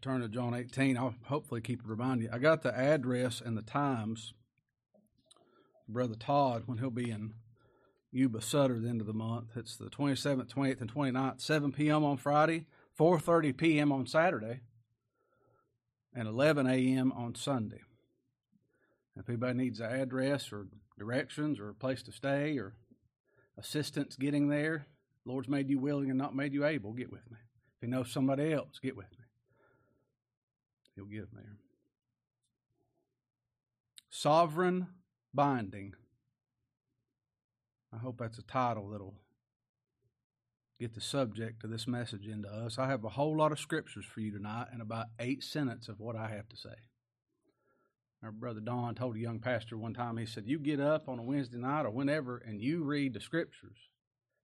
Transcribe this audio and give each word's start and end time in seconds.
you 0.00 0.10
turn 0.10 0.20
to 0.20 0.28
John 0.28 0.54
18, 0.54 0.96
I'll 0.96 1.14
hopefully 1.24 1.60
keep 1.60 1.80
it 1.80 1.86
remind 1.86 2.22
you. 2.22 2.30
I 2.32 2.38
got 2.38 2.62
the 2.62 2.76
address 2.76 3.40
and 3.44 3.56
the 3.56 3.62
times. 3.62 4.32
Brother 5.88 6.14
Todd, 6.14 6.62
when 6.66 6.78
he'll 6.78 6.90
be 6.90 7.10
in 7.10 7.34
Yuba 8.12 8.40
Sutter 8.40 8.76
at 8.76 8.82
the 8.82 8.88
end 8.88 9.00
of 9.00 9.06
the 9.06 9.12
month. 9.12 9.56
It's 9.56 9.76
the 9.76 9.86
27th, 9.90 10.52
28th, 10.52 10.80
and 10.80 10.92
29th, 10.92 11.40
7 11.40 11.72
p.m. 11.72 12.04
on 12.04 12.16
Friday, 12.16 12.66
4.30 12.98 13.56
p.m. 13.56 13.92
on 13.92 14.06
Saturday, 14.06 14.60
and 16.14 16.26
11 16.26 16.66
a.m. 16.66 17.12
on 17.12 17.34
Sunday. 17.34 17.82
If 19.16 19.28
anybody 19.28 19.58
needs 19.58 19.80
an 19.80 19.92
address 19.92 20.52
or 20.52 20.66
directions 20.98 21.60
or 21.60 21.68
a 21.68 21.74
place 21.74 22.02
to 22.04 22.12
stay 22.12 22.58
or 22.58 22.74
assistance 23.58 24.16
getting 24.16 24.48
there, 24.48 24.86
Lord's 25.24 25.48
made 25.48 25.68
you 25.68 25.78
willing 25.78 26.10
and 26.10 26.18
not 26.18 26.34
made 26.34 26.52
you 26.52 26.64
able, 26.64 26.92
get 26.92 27.12
with 27.12 27.30
me. 27.30 27.38
If 27.76 27.82
you 27.82 27.88
know 27.88 28.02
somebody 28.02 28.52
else, 28.52 28.78
get 28.80 28.96
with 28.96 29.10
me. 29.12 29.19
He'll 31.08 31.22
them 31.22 31.28
there. 31.34 31.56
Sovereign 34.10 34.88
binding. 35.32 35.94
I 37.92 37.98
hope 37.98 38.18
that's 38.18 38.38
a 38.38 38.42
title 38.42 38.90
that'll 38.90 39.14
get 40.78 40.94
the 40.94 41.00
subject 41.00 41.64
of 41.64 41.70
this 41.70 41.86
message 41.86 42.26
into 42.26 42.48
us. 42.48 42.78
I 42.78 42.88
have 42.88 43.04
a 43.04 43.10
whole 43.10 43.36
lot 43.36 43.52
of 43.52 43.60
scriptures 43.60 44.04
for 44.04 44.20
you 44.20 44.32
tonight 44.32 44.68
and 44.72 44.80
about 44.80 45.06
eight 45.18 45.42
sentences 45.42 45.88
of 45.88 46.00
what 46.00 46.16
I 46.16 46.28
have 46.28 46.48
to 46.48 46.56
say. 46.56 46.74
Our 48.22 48.32
brother 48.32 48.60
Don 48.60 48.94
told 48.94 49.16
a 49.16 49.20
young 49.20 49.40
pastor 49.40 49.78
one 49.78 49.94
time, 49.94 50.16
he 50.18 50.26
said, 50.26 50.44
You 50.46 50.58
get 50.58 50.80
up 50.80 51.08
on 51.08 51.18
a 51.18 51.22
Wednesday 51.22 51.58
night 51.58 51.86
or 51.86 51.90
whenever 51.90 52.38
and 52.38 52.60
you 52.60 52.84
read 52.84 53.14
the 53.14 53.20
scriptures 53.20 53.78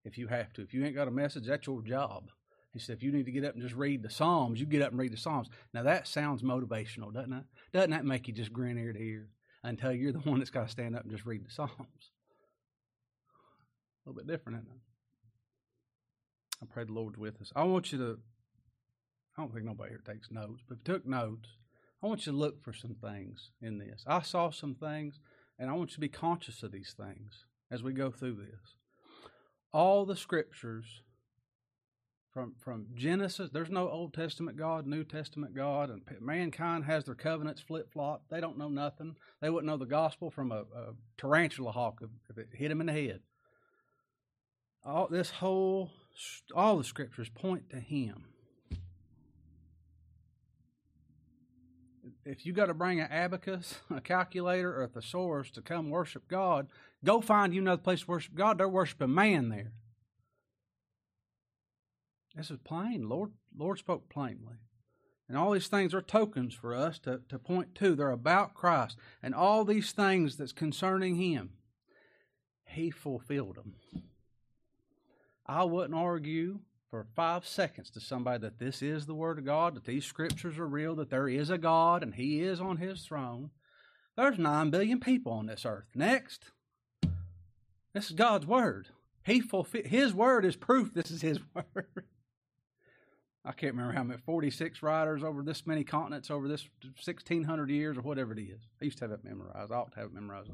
if 0.04 0.16
you 0.16 0.28
have 0.28 0.52
to. 0.54 0.62
If 0.62 0.72
you 0.72 0.84
ain't 0.84 0.94
got 0.94 1.08
a 1.08 1.12
message, 1.12 1.46
that's 1.46 1.66
your 1.66 1.82
job. 1.82 2.30
He 2.76 2.80
said, 2.84 2.96
if 2.96 3.02
you 3.02 3.10
need 3.10 3.24
to 3.24 3.32
get 3.32 3.44
up 3.44 3.54
and 3.54 3.62
just 3.62 3.74
read 3.74 4.02
the 4.02 4.10
Psalms, 4.10 4.60
you 4.60 4.66
get 4.66 4.82
up 4.82 4.90
and 4.90 5.00
read 5.00 5.12
the 5.12 5.16
Psalms. 5.16 5.48
Now 5.72 5.82
that 5.84 6.06
sounds 6.06 6.42
motivational, 6.42 7.10
doesn't 7.12 7.32
it? 7.32 7.44
Doesn't 7.72 7.90
that 7.90 8.04
make 8.04 8.28
you 8.28 8.34
just 8.34 8.52
grin 8.52 8.76
ear 8.76 8.92
to 8.92 9.00
ear 9.00 9.28
until 9.64 9.92
you're 9.92 10.12
the 10.12 10.18
one 10.18 10.38
that's 10.38 10.50
got 10.50 10.66
to 10.66 10.70
stand 10.70 10.94
up 10.94 11.02
and 11.02 11.10
just 11.10 11.24
read 11.24 11.46
the 11.46 11.50
Psalms? 11.50 11.72
A 14.04 14.10
little 14.10 14.22
bit 14.22 14.26
different, 14.26 14.58
isn't 14.58 14.70
it? 14.70 14.80
I 16.62 16.66
pray 16.66 16.84
the 16.84 16.92
Lord's 16.92 17.16
with 17.16 17.40
us. 17.40 17.50
I 17.56 17.64
want 17.64 17.92
you 17.92 17.98
to, 17.98 18.18
I 19.36 19.42
don't 19.42 19.52
think 19.54 19.64
nobody 19.64 19.90
here 19.90 20.02
takes 20.06 20.30
notes, 20.30 20.62
but 20.68 20.74
if 20.74 20.86
you 20.86 20.94
took 20.94 21.06
notes, 21.06 21.48
I 22.02 22.08
want 22.08 22.26
you 22.26 22.32
to 22.32 22.38
look 22.38 22.62
for 22.62 22.74
some 22.74 22.94
things 22.94 23.52
in 23.62 23.78
this. 23.78 24.04
I 24.06 24.20
saw 24.20 24.50
some 24.50 24.74
things, 24.74 25.18
and 25.58 25.70
I 25.70 25.72
want 25.72 25.90
you 25.90 25.94
to 25.94 26.00
be 26.00 26.08
conscious 26.08 26.62
of 26.62 26.72
these 26.72 26.94
things 26.94 27.46
as 27.70 27.82
we 27.82 27.94
go 27.94 28.10
through 28.10 28.36
this. 28.36 28.76
All 29.72 30.04
the 30.04 30.14
scriptures 30.14 31.00
from 32.36 32.52
from 32.58 32.84
Genesis. 32.94 33.48
There's 33.50 33.70
no 33.70 33.88
Old 33.88 34.12
Testament 34.12 34.58
God, 34.58 34.86
New 34.86 35.04
Testament 35.04 35.54
God, 35.54 35.88
and 35.88 36.02
mankind 36.20 36.84
has 36.84 37.04
their 37.04 37.14
covenants 37.14 37.62
flip 37.62 37.90
flop. 37.90 38.24
They 38.30 38.42
don't 38.42 38.58
know 38.58 38.68
nothing. 38.68 39.16
They 39.40 39.48
wouldn't 39.48 39.66
know 39.66 39.78
the 39.78 39.86
gospel 39.86 40.30
from 40.30 40.52
a, 40.52 40.58
a 40.76 40.92
tarantula 41.16 41.72
hawk 41.72 42.02
if 42.28 42.36
it 42.36 42.48
hit 42.52 42.68
them 42.68 42.82
in 42.82 42.88
the 42.88 42.92
head. 42.92 43.20
All 44.84 45.08
this 45.10 45.30
whole, 45.30 45.92
all 46.54 46.76
the 46.76 46.84
scriptures 46.84 47.30
point 47.30 47.70
to 47.70 47.80
Him. 47.80 48.26
If 52.26 52.44
you 52.44 52.52
got 52.52 52.66
to 52.66 52.74
bring 52.74 53.00
an 53.00 53.10
abacus, 53.10 53.76
a 53.88 54.02
calculator, 54.02 54.76
or 54.76 54.82
a 54.82 54.88
thesaurus 54.88 55.50
to 55.52 55.62
come 55.62 55.88
worship 55.88 56.28
God, 56.28 56.66
go 57.02 57.22
find 57.22 57.54
you 57.54 57.62
another 57.62 57.80
place 57.80 58.00
to 58.00 58.08
worship 58.08 58.34
God. 58.34 58.58
They're 58.58 58.68
worshiping 58.68 59.14
man 59.14 59.48
there. 59.48 59.72
This 62.36 62.50
is 62.50 62.58
plain. 62.62 63.08
Lord, 63.08 63.30
Lord 63.56 63.78
spoke 63.78 64.08
plainly. 64.08 64.56
And 65.28 65.36
all 65.36 65.52
these 65.52 65.66
things 65.66 65.94
are 65.94 66.02
tokens 66.02 66.54
for 66.54 66.74
us 66.74 66.98
to, 67.00 67.20
to 67.28 67.38
point 67.38 67.74
to. 67.76 67.94
They're 67.94 68.10
about 68.10 68.54
Christ. 68.54 68.96
And 69.22 69.34
all 69.34 69.64
these 69.64 69.90
things 69.90 70.36
that's 70.36 70.52
concerning 70.52 71.16
Him, 71.16 71.50
He 72.64 72.90
fulfilled 72.90 73.56
them. 73.56 73.74
I 75.46 75.64
wouldn't 75.64 75.98
argue 75.98 76.60
for 76.90 77.06
five 77.16 77.46
seconds 77.46 77.90
to 77.90 78.00
somebody 78.00 78.38
that 78.40 78.58
this 78.58 78.82
is 78.82 79.06
the 79.06 79.14
Word 79.14 79.38
of 79.38 79.44
God, 79.44 79.74
that 79.74 79.84
these 79.84 80.04
scriptures 80.04 80.58
are 80.58 80.66
real, 80.66 80.94
that 80.96 81.10
there 81.10 81.28
is 81.28 81.50
a 81.50 81.58
God 81.58 82.02
and 82.02 82.14
He 82.14 82.40
is 82.42 82.60
on 82.60 82.76
His 82.76 83.02
throne. 83.02 83.50
There's 84.16 84.38
nine 84.38 84.70
billion 84.70 85.00
people 85.00 85.32
on 85.32 85.46
this 85.46 85.66
earth. 85.66 85.88
Next. 85.94 86.52
This 87.92 88.06
is 88.06 88.12
God's 88.12 88.46
Word. 88.46 88.88
He 89.24 89.40
fulfill, 89.40 89.82
His 89.84 90.14
Word 90.14 90.44
is 90.44 90.54
proof 90.54 90.94
this 90.94 91.10
is 91.10 91.22
His 91.22 91.40
Word. 91.54 92.04
I 93.46 93.52
can't 93.52 93.74
remember 93.74 93.92
how 93.92 94.02
many, 94.02 94.20
46 94.20 94.82
riders 94.82 95.22
over 95.22 95.40
this 95.42 95.66
many 95.66 95.84
continents 95.84 96.32
over 96.32 96.48
this 96.48 96.68
1600 96.82 97.70
years 97.70 97.96
or 97.96 98.00
whatever 98.00 98.32
it 98.32 98.40
is. 98.40 98.60
I 98.82 98.84
used 98.84 98.98
to 98.98 99.04
have 99.04 99.12
it 99.12 99.24
memorized. 99.24 99.70
I 99.70 99.74
ought 99.76 99.92
to 99.92 100.00
have 100.00 100.06
it 100.06 100.14
memorized. 100.14 100.50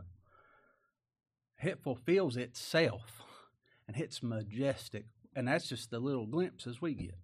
It 1.62 1.78
fulfills 1.82 2.36
itself 2.36 3.22
and 3.88 3.96
it's 3.96 4.22
majestic. 4.22 5.06
And 5.34 5.48
that's 5.48 5.68
just 5.68 5.90
the 5.90 6.00
little 6.00 6.26
glimpses 6.26 6.82
we 6.82 6.92
get. 6.92 7.16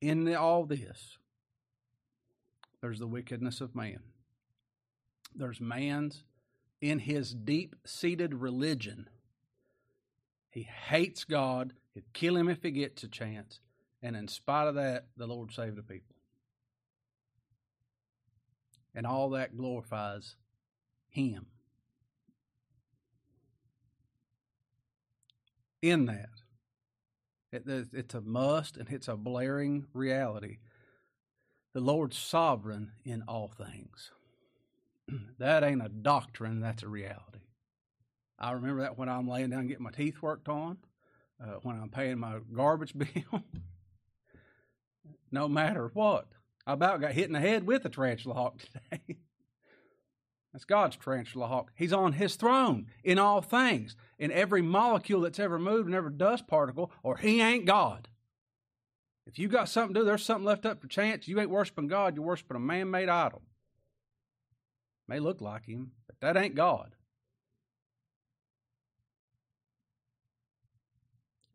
In 0.00 0.34
all 0.34 0.64
this, 0.64 1.18
there's 2.80 2.98
the 2.98 3.06
wickedness 3.06 3.60
of 3.60 3.74
man. 3.74 4.00
There's 5.34 5.60
man's 5.60 6.24
in 6.80 7.00
his 7.00 7.34
deep 7.34 7.76
seated 7.84 8.32
religion 8.32 9.10
he 10.50 10.62
hates 10.62 11.24
God. 11.24 11.72
He'd 11.94 12.12
kill 12.12 12.36
him 12.36 12.48
if 12.48 12.62
he 12.62 12.70
gets 12.70 13.02
a 13.02 13.08
chance. 13.08 13.60
And 14.02 14.16
in 14.16 14.28
spite 14.28 14.66
of 14.66 14.74
that, 14.76 15.06
the 15.16 15.26
Lord 15.26 15.52
saved 15.52 15.76
the 15.76 15.82
people. 15.82 16.16
And 18.94 19.06
all 19.06 19.30
that 19.30 19.56
glorifies 19.56 20.36
Him. 21.08 21.46
In 25.82 26.06
that, 26.06 26.28
it, 27.52 27.62
it's 27.92 28.14
a 28.14 28.20
must 28.20 28.76
and 28.76 28.88
it's 28.90 29.08
a 29.08 29.16
blaring 29.16 29.86
reality. 29.94 30.58
The 31.72 31.80
Lord's 31.80 32.18
sovereign 32.18 32.92
in 33.04 33.22
all 33.22 33.48
things. 33.48 34.10
that 35.38 35.62
ain't 35.62 35.84
a 35.84 35.88
doctrine, 35.88 36.60
that's 36.60 36.82
a 36.82 36.88
reality. 36.88 37.40
I 38.40 38.52
remember 38.52 38.82
that 38.82 38.96
when 38.96 39.08
I'm 39.08 39.28
laying 39.28 39.50
down 39.50 39.66
getting 39.66 39.84
my 39.84 39.90
teeth 39.90 40.22
worked 40.22 40.48
on, 40.48 40.78
uh, 41.42 41.58
when 41.62 41.76
I'm 41.76 41.90
paying 41.90 42.18
my 42.18 42.38
garbage 42.54 42.94
bill. 42.96 43.44
no 45.30 45.48
matter 45.48 45.90
what. 45.92 46.28
I 46.66 46.72
about 46.72 47.00
got 47.00 47.12
hit 47.12 47.26
in 47.26 47.32
the 47.32 47.40
head 47.40 47.66
with 47.66 47.84
a 47.84 47.88
tarantula 47.88 48.34
hawk 48.34 48.58
today. 48.58 49.18
That's 50.52 50.64
God's 50.64 50.96
tarantula 50.96 51.46
hawk. 51.46 51.70
He's 51.74 51.92
on 51.92 52.14
his 52.14 52.34
throne 52.34 52.86
in 53.04 53.18
all 53.18 53.40
things, 53.40 53.94
in 54.18 54.32
every 54.32 54.62
molecule 54.62 55.20
that's 55.20 55.38
ever 55.38 55.58
moved, 55.58 55.86
and 55.86 55.94
every 55.94 56.12
dust 56.12 56.46
particle, 56.48 56.90
or 57.02 57.18
he 57.18 57.40
ain't 57.40 57.66
God. 57.66 58.08
If 59.26 59.38
you 59.38 59.48
got 59.48 59.68
something 59.68 59.94
to 59.94 60.00
do, 60.00 60.04
there's 60.04 60.24
something 60.24 60.44
left 60.44 60.66
up 60.66 60.80
for 60.80 60.88
chance, 60.88 61.28
you 61.28 61.38
ain't 61.38 61.50
worshiping 61.50 61.86
God, 61.86 62.16
you're 62.16 62.24
worshiping 62.24 62.56
a 62.56 62.60
man 62.60 62.90
made 62.90 63.08
idol. 63.08 63.42
May 65.06 65.20
look 65.20 65.40
like 65.40 65.66
him, 65.66 65.92
but 66.06 66.16
that 66.20 66.36
ain't 66.36 66.56
God. 66.56 66.96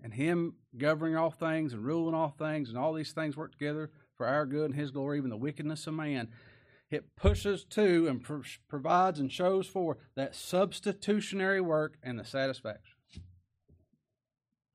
And 0.06 0.14
Him 0.14 0.54
governing 0.78 1.18
all 1.18 1.32
things 1.32 1.74
and 1.74 1.84
ruling 1.84 2.14
all 2.14 2.30
things, 2.30 2.70
and 2.70 2.78
all 2.78 2.94
these 2.94 3.12
things 3.12 3.36
work 3.36 3.52
together 3.52 3.90
for 4.16 4.28
our 4.28 4.46
good 4.46 4.66
and 4.66 4.76
His 4.76 4.92
glory, 4.92 5.18
even 5.18 5.32
the 5.32 5.36
wickedness 5.36 5.88
of 5.88 5.96
man. 5.96 6.30
It 6.92 7.16
pushes 7.16 7.64
to 7.72 8.08
and 8.08 8.22
pro- 8.22 8.44
provides 8.70 9.20
and 9.20 9.32
shows 9.32 9.66
for 9.66 9.98
that 10.16 10.36
substitutionary 10.36 11.60
work 11.60 11.98
and 12.04 12.20
the 12.20 12.24
satisfaction. 12.24 12.98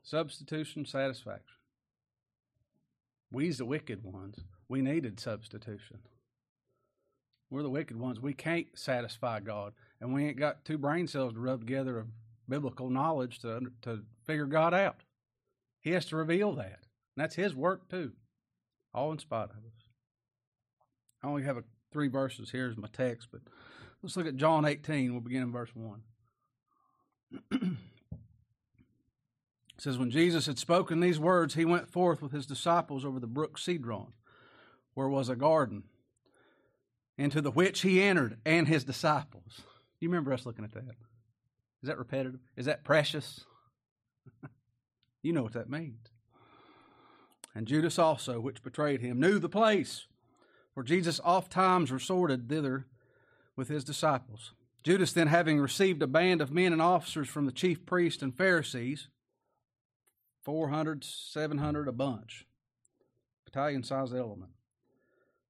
Substitution, 0.02 0.84
satisfaction. 0.84 1.56
We's 3.31 3.58
the 3.58 3.64
wicked 3.64 4.02
ones. 4.02 4.40
We 4.69 4.82
needed 4.82 5.20
substitution. 5.20 6.00
We're 7.50 7.62
the 7.62 7.70
wicked 7.70 8.00
ones. 8.00 8.19
We 8.19 8.32
can't 8.32 8.66
satisfy 8.75 9.38
God, 9.38 9.75
and 10.00 10.12
we 10.12 10.25
ain't 10.25 10.38
got 10.38 10.64
two 10.64 10.76
brain 10.76 11.06
cells 11.06 11.34
to 11.34 11.40
rub 11.40 11.60
together 11.60 12.00
of 12.00 12.08
biblical 12.49 12.90
knowledge 12.90 13.38
to 13.43 13.60
to 13.82 14.00
figure 14.26 14.46
God 14.46 14.75
out. 14.75 15.05
He 15.81 15.91
has 15.91 16.06
to 16.06 16.17
reveal 16.17 16.55
that. 16.55 16.81
And 17.17 17.25
that's 17.25 17.35
His 17.35 17.55
work 17.55 17.88
too, 17.88 18.12
all 18.94 19.12
in 19.12 19.19
spite 19.19 19.44
of 19.44 19.50
us. 19.50 19.85
I 21.23 21.27
only 21.27 21.43
have 21.43 21.56
a, 21.56 21.65
three 21.93 22.09
verses 22.09 22.50
here 22.50 22.69
as 22.69 22.77
my 22.77 22.88
text, 22.93 23.29
but 23.31 23.41
let's 24.03 24.17
look 24.17 24.27
at 24.27 24.37
John 24.37 24.65
18. 24.65 25.12
We'll 25.12 25.21
begin 25.21 25.43
in 25.43 25.53
verse 25.53 25.71
1. 25.75 26.03
it 27.53 27.77
says, 29.79 29.99
When 29.99 30.11
Jesus 30.11 30.47
had 30.47 30.59
spoken 30.59 31.00
these 31.00 31.19
words, 31.19 31.55
he 31.55 31.65
went 31.65 31.88
forth 31.88 32.23
with 32.23 32.32
his 32.32 32.47
disciples 32.47 33.05
over 33.05 33.21
the 33.21 33.27
brook 33.27 33.59
Cedron, 33.59 34.12
where 34.94 35.09
was 35.09 35.29
a 35.29 35.37
garden, 35.37 35.85
into 37.19 37.41
the 37.41 37.50
which 37.50 37.82
he 37.82 38.03
entered, 38.03 38.38
and 38.47 38.67
his 38.67 38.85
disciples. 38.85 39.61
You 40.00 40.09
remember 40.09 40.32
us 40.32 40.47
looking 40.47 40.65
at 40.65 40.73
that? 40.73 40.97
Is 41.82 41.88
that 41.88 41.99
repetitive? 41.99 42.41
Is 42.56 42.67
that 42.67 42.85
precious? 42.85 43.44
You 45.22 45.32
know 45.32 45.43
what 45.43 45.52
that 45.52 45.69
means. 45.70 46.08
and 47.55 47.67
Judas 47.67 47.99
also, 47.99 48.40
which 48.40 48.62
betrayed 48.62 49.00
him, 49.00 49.20
knew 49.20 49.38
the 49.38 49.49
place, 49.49 50.06
for 50.72 50.82
Jesus 50.82 51.20
oft 51.25 51.50
times 51.50 51.90
resorted 51.90 52.49
thither 52.49 52.87
with 53.56 53.69
his 53.69 53.84
disciples. 53.84 54.52
Judas 54.82 55.12
then, 55.12 55.26
having 55.26 55.61
received 55.61 56.02
a 56.02 56.06
band 56.06 56.40
of 56.40 56.52
men 56.52 56.72
and 56.72 56.81
officers 56.81 57.28
from 57.28 57.44
the 57.44 57.52
chief 57.52 57.84
priests 57.84 58.22
and 58.22 58.37
Pharisees, 58.37 59.08
400, 60.43 61.05
700, 61.05 61.88
a 61.88 61.93
bunch, 61.93 62.46
battalion 63.44 63.82
sized 63.82 64.14
element, 64.14 64.52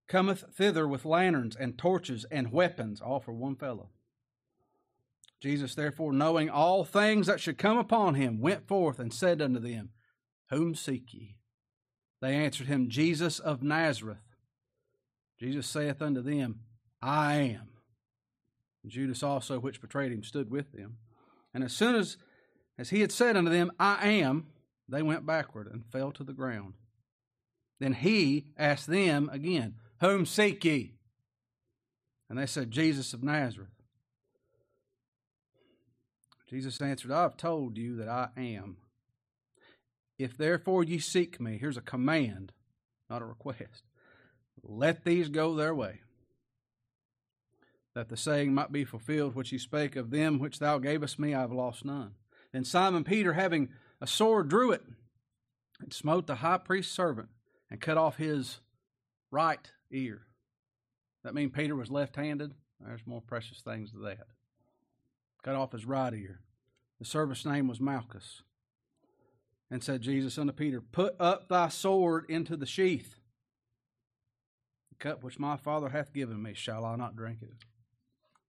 cometh 0.08 0.44
thither 0.52 0.88
with 0.88 1.04
lanterns 1.04 1.54
and 1.54 1.78
torches 1.78 2.26
and 2.30 2.50
weapons, 2.50 3.00
all 3.00 3.20
for 3.20 3.32
one 3.32 3.54
fellow. 3.54 3.90
Jesus, 5.40 5.74
therefore, 5.74 6.12
knowing 6.12 6.50
all 6.50 6.84
things 6.84 7.26
that 7.26 7.40
should 7.40 7.56
come 7.56 7.78
upon 7.78 8.14
him, 8.14 8.40
went 8.40 8.68
forth 8.68 8.98
and 8.98 9.12
said 9.12 9.40
unto 9.40 9.58
them, 9.58 9.90
Whom 10.50 10.74
seek 10.74 11.14
ye? 11.14 11.36
They 12.20 12.34
answered 12.34 12.66
him, 12.66 12.90
Jesus 12.90 13.38
of 13.38 13.62
Nazareth. 13.62 14.18
Jesus 15.38 15.66
saith 15.66 16.02
unto 16.02 16.20
them, 16.20 16.60
I 17.00 17.36
am. 17.36 17.68
And 18.82 18.92
Judas 18.92 19.22
also, 19.22 19.58
which 19.58 19.80
betrayed 19.80 20.12
him, 20.12 20.22
stood 20.22 20.50
with 20.50 20.72
them. 20.72 20.98
And 21.54 21.64
as 21.64 21.72
soon 21.72 21.94
as, 21.94 22.18
as 22.78 22.90
he 22.90 23.00
had 23.00 23.10
said 23.10 23.36
unto 23.36 23.50
them, 23.50 23.72
I 23.80 24.08
am, 24.08 24.48
they 24.88 25.02
went 25.02 25.24
backward 25.24 25.68
and 25.72 25.86
fell 25.86 26.12
to 26.12 26.24
the 26.24 26.34
ground. 26.34 26.74
Then 27.78 27.94
he 27.94 28.48
asked 28.58 28.86
them 28.86 29.30
again, 29.32 29.76
Whom 30.00 30.26
seek 30.26 30.62
ye? 30.64 30.92
And 32.28 32.38
they 32.38 32.46
said, 32.46 32.70
Jesus 32.70 33.14
of 33.14 33.22
Nazareth. 33.22 33.70
Jesus 36.50 36.80
answered, 36.80 37.12
I 37.12 37.22
have 37.22 37.36
told 37.36 37.78
you 37.78 37.94
that 37.96 38.08
I 38.08 38.28
am. 38.36 38.78
If 40.18 40.36
therefore 40.36 40.82
ye 40.82 40.98
seek 40.98 41.40
me, 41.40 41.58
here's 41.58 41.76
a 41.76 41.82
command, 41.82 42.52
not 43.08 43.22
a 43.22 43.24
request. 43.26 43.84
Let 44.60 45.04
these 45.04 45.28
go 45.28 45.54
their 45.54 45.74
way, 45.74 46.00
that 47.94 48.08
the 48.08 48.16
saying 48.16 48.52
might 48.52 48.72
be 48.72 48.84
fulfilled 48.84 49.36
which 49.36 49.50
he 49.50 49.58
spake 49.58 49.94
of 49.94 50.10
them 50.10 50.40
which 50.40 50.58
thou 50.58 50.78
gavest 50.78 51.20
me, 51.20 51.34
I 51.34 51.40
have 51.40 51.52
lost 51.52 51.84
none. 51.84 52.14
Then 52.52 52.64
Simon 52.64 53.04
Peter, 53.04 53.34
having 53.34 53.68
a 54.00 54.06
sword, 54.08 54.48
drew 54.48 54.72
it, 54.72 54.82
and 55.80 55.92
smote 55.92 56.26
the 56.26 56.36
high 56.36 56.58
priest's 56.58 56.92
servant, 56.92 57.28
and 57.70 57.80
cut 57.80 57.96
off 57.96 58.16
his 58.16 58.58
right 59.30 59.70
ear. 59.92 60.26
That 61.22 61.34
mean 61.34 61.50
Peter 61.50 61.76
was 61.76 61.90
left 61.90 62.16
handed? 62.16 62.54
There's 62.80 63.06
more 63.06 63.22
precious 63.22 63.60
things 63.60 63.92
than 63.92 64.02
that 64.02 64.26
cut 65.42 65.54
off 65.54 65.72
his 65.72 65.86
right 65.86 66.12
ear. 66.12 66.40
The 66.98 67.04
servant's 67.04 67.46
name 67.46 67.66
was 67.66 67.80
Malchus. 67.80 68.42
And 69.70 69.82
said 69.82 70.02
Jesus 70.02 70.36
unto 70.36 70.52
Peter, 70.52 70.80
Put 70.80 71.14
up 71.20 71.48
thy 71.48 71.68
sword 71.68 72.24
into 72.28 72.56
the 72.56 72.66
sheath. 72.66 73.16
The 74.90 74.96
cup 74.96 75.22
which 75.22 75.38
my 75.38 75.56
Father 75.56 75.90
hath 75.90 76.12
given 76.12 76.42
me, 76.42 76.54
shall 76.54 76.84
I 76.84 76.96
not 76.96 77.16
drink 77.16 77.38
it? 77.42 77.54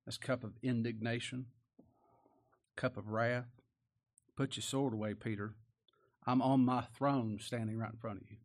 This 0.05 0.17
cup 0.17 0.43
of 0.43 0.53
indignation, 0.63 1.45
cup 2.75 2.97
of 2.97 3.09
wrath. 3.09 3.45
Put 4.35 4.57
your 4.57 4.63
sword 4.63 4.94
away, 4.94 5.13
Peter. 5.13 5.53
I'm 6.25 6.41
on 6.41 6.65
my 6.65 6.81
throne 6.81 7.37
standing 7.39 7.77
right 7.77 7.91
in 7.91 7.97
front 7.97 8.21
of 8.21 8.31
you. 8.31 8.37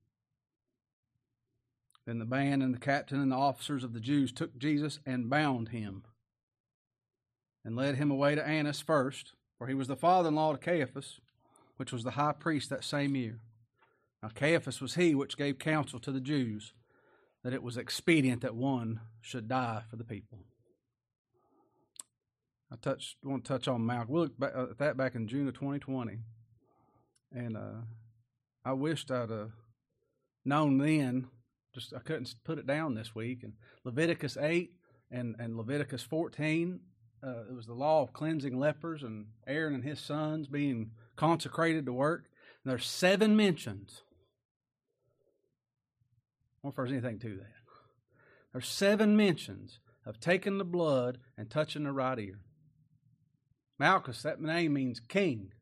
Then 2.05 2.19
the 2.19 2.25
band 2.25 2.63
and 2.63 2.75
the 2.75 2.79
captain 2.79 3.21
and 3.21 3.33
the 3.33 3.37
officers 3.37 3.83
of 3.83 3.93
the 3.93 4.01
Jews 4.01 4.33
took 4.33 4.57
Jesus 4.59 5.01
and 5.05 5.31
bound 5.31 5.71
him 5.71 6.05
and 7.67 7.75
led 7.75 7.97
him 7.97 8.13
away 8.13 8.37
to 8.37 8.47
Annas 8.47 8.81
first, 8.81 9.33
for 9.59 9.67
he 9.67 9.75
was 9.75 9.89
the 9.89 9.97
father 9.97 10.29
in 10.29 10.37
law 10.37 10.53
to 10.53 10.59
Caiaphas, 10.59 11.19
which 11.79 11.93
was 11.93 12.05
the 12.05 12.13
high 12.13 12.33
priest 12.33 12.71
that 12.71 12.85
same 12.85 13.17
year. 13.17 13.41
Now 14.23 14.31
Caiaphas 14.33 14.81
was 14.81 14.95
he 14.95 15.17
which 15.17 15.37
gave 15.37 15.59
counsel 15.59 15.99
to 15.99 16.13
the 16.13 16.21
Jews 16.21 16.75
that 17.43 17.53
it 17.53 17.65
was 17.65 17.77
expedient 17.77 18.43
that 18.43 18.55
one 18.55 19.01
should 19.21 19.49
die 19.49 19.83
for 19.91 19.97
the 19.97 20.05
people. 20.05 20.39
I 22.73 22.77
touched, 22.77 23.17
want 23.25 23.45
to 23.45 23.49
touch 23.49 23.67
on 23.67 23.85
Malcolm. 23.85 24.15
We 24.15 24.21
looked 24.21 24.41
uh, 24.41 24.69
at 24.71 24.79
that 24.79 24.97
back 24.97 25.17
in 25.17 25.27
June 25.27 25.49
of 25.49 25.55
2020, 25.55 26.19
and 27.33 27.57
uh, 27.57 27.83
I 28.65 28.75
wished 28.75 29.11
I'd 29.11 29.31
uh, 29.31 29.47
known 30.45 30.79
then. 30.79 31.27
Just 31.75 31.93
I 31.93 31.99
couldn't 31.99 32.33
put 32.45 32.59
it 32.59 32.67
down 32.67 32.95
this 32.95 33.15
week. 33.15 33.43
And 33.43 33.55
Leviticus 33.85 34.37
8 34.37 34.71
and, 35.11 35.35
and 35.39 35.57
Leviticus 35.57 36.03
14 36.03 36.81
uh, 37.27 37.43
it 37.49 37.55
was 37.55 37.67
the 37.67 37.75
law 37.75 38.03
of 38.03 38.13
cleansing 38.13 38.59
lepers 38.59 39.03
and 39.03 39.27
Aaron 39.47 39.75
and 39.75 39.85
his 39.85 39.99
sons 39.99 40.47
being 40.47 40.93
consecrated 41.17 41.87
to 41.87 41.93
work. 41.93 42.27
And 42.65 42.71
there's 42.71 42.87
seven 42.87 43.37
mentions. 43.37 44.03
I 46.63 46.69
wonder 46.69 46.73
if 46.73 46.77
there's 46.77 46.93
anything 46.93 47.19
to 47.21 47.37
that. 47.39 47.53
There's 48.53 48.69
seven 48.69 49.17
mentions 49.17 49.81
of 50.05 50.21
taking 50.21 50.59
the 50.59 50.65
blood 50.65 51.19
and 51.37 51.51
touching 51.51 51.85
the 51.85 51.93
right 51.93 52.19
ear. 52.19 52.41
Malchus, 53.79 54.23
that 54.23 54.41
name 54.41 54.73
means 54.73 55.01
king. 55.01 55.53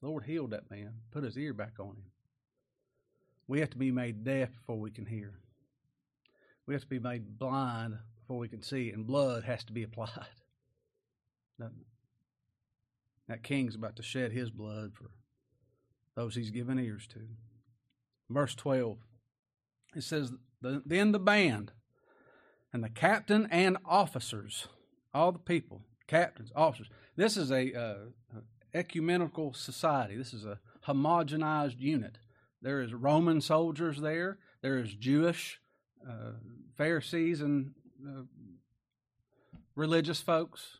The 0.00 0.08
Lord 0.08 0.24
healed 0.24 0.52
that 0.52 0.70
man, 0.70 0.94
put 1.10 1.24
his 1.24 1.36
ear 1.36 1.52
back 1.52 1.74
on 1.80 1.88
him. 1.88 2.04
We 3.48 3.60
have 3.60 3.70
to 3.70 3.76
be 3.76 3.90
made 3.90 4.24
deaf 4.24 4.52
before 4.52 4.78
we 4.78 4.90
can 4.90 5.06
hear. 5.06 5.34
We 6.66 6.74
have 6.74 6.82
to 6.82 6.88
be 6.88 6.98
made 6.98 7.38
blind 7.38 7.98
before 8.28 8.38
we 8.38 8.48
can 8.48 8.60
see, 8.60 8.90
it, 8.90 8.94
and 8.94 9.06
blood 9.06 9.44
has 9.44 9.64
to 9.64 9.72
be 9.72 9.82
applied. 9.82 10.10
That 13.26 13.42
king's 13.42 13.74
about 13.74 13.96
to 13.96 14.02
shed 14.02 14.32
his 14.32 14.48
blood 14.48 14.92
for 14.94 15.10
those 16.16 16.34
he's 16.34 16.50
given 16.50 16.78
ears 16.78 17.06
to. 17.08 17.20
Verse 18.30 18.54
12, 18.54 18.96
it 19.94 20.02
says, 20.02 20.32
Then 20.62 21.12
the 21.12 21.18
band 21.18 21.72
and 22.72 22.82
the 22.82 22.88
captain 22.88 23.46
and 23.50 23.76
officers, 23.84 24.68
all 25.12 25.32
the 25.32 25.38
people, 25.38 25.82
captains, 26.06 26.50
officers, 26.56 26.88
this 27.16 27.36
is 27.36 27.52
a 27.52 27.74
uh, 27.78 27.94
ecumenical 28.72 29.52
society. 29.52 30.16
This 30.16 30.32
is 30.32 30.46
a 30.46 30.58
homogenized 30.86 31.80
unit. 31.80 32.16
There 32.62 32.80
is 32.80 32.94
Roman 32.94 33.42
soldiers 33.42 34.00
there. 34.00 34.38
There 34.62 34.78
is 34.78 34.94
Jewish 34.94 35.60
uh, 36.08 36.32
Pharisees 36.78 37.42
and 37.42 37.74
uh, 38.06 38.22
religious 39.74 40.20
folks. 40.20 40.78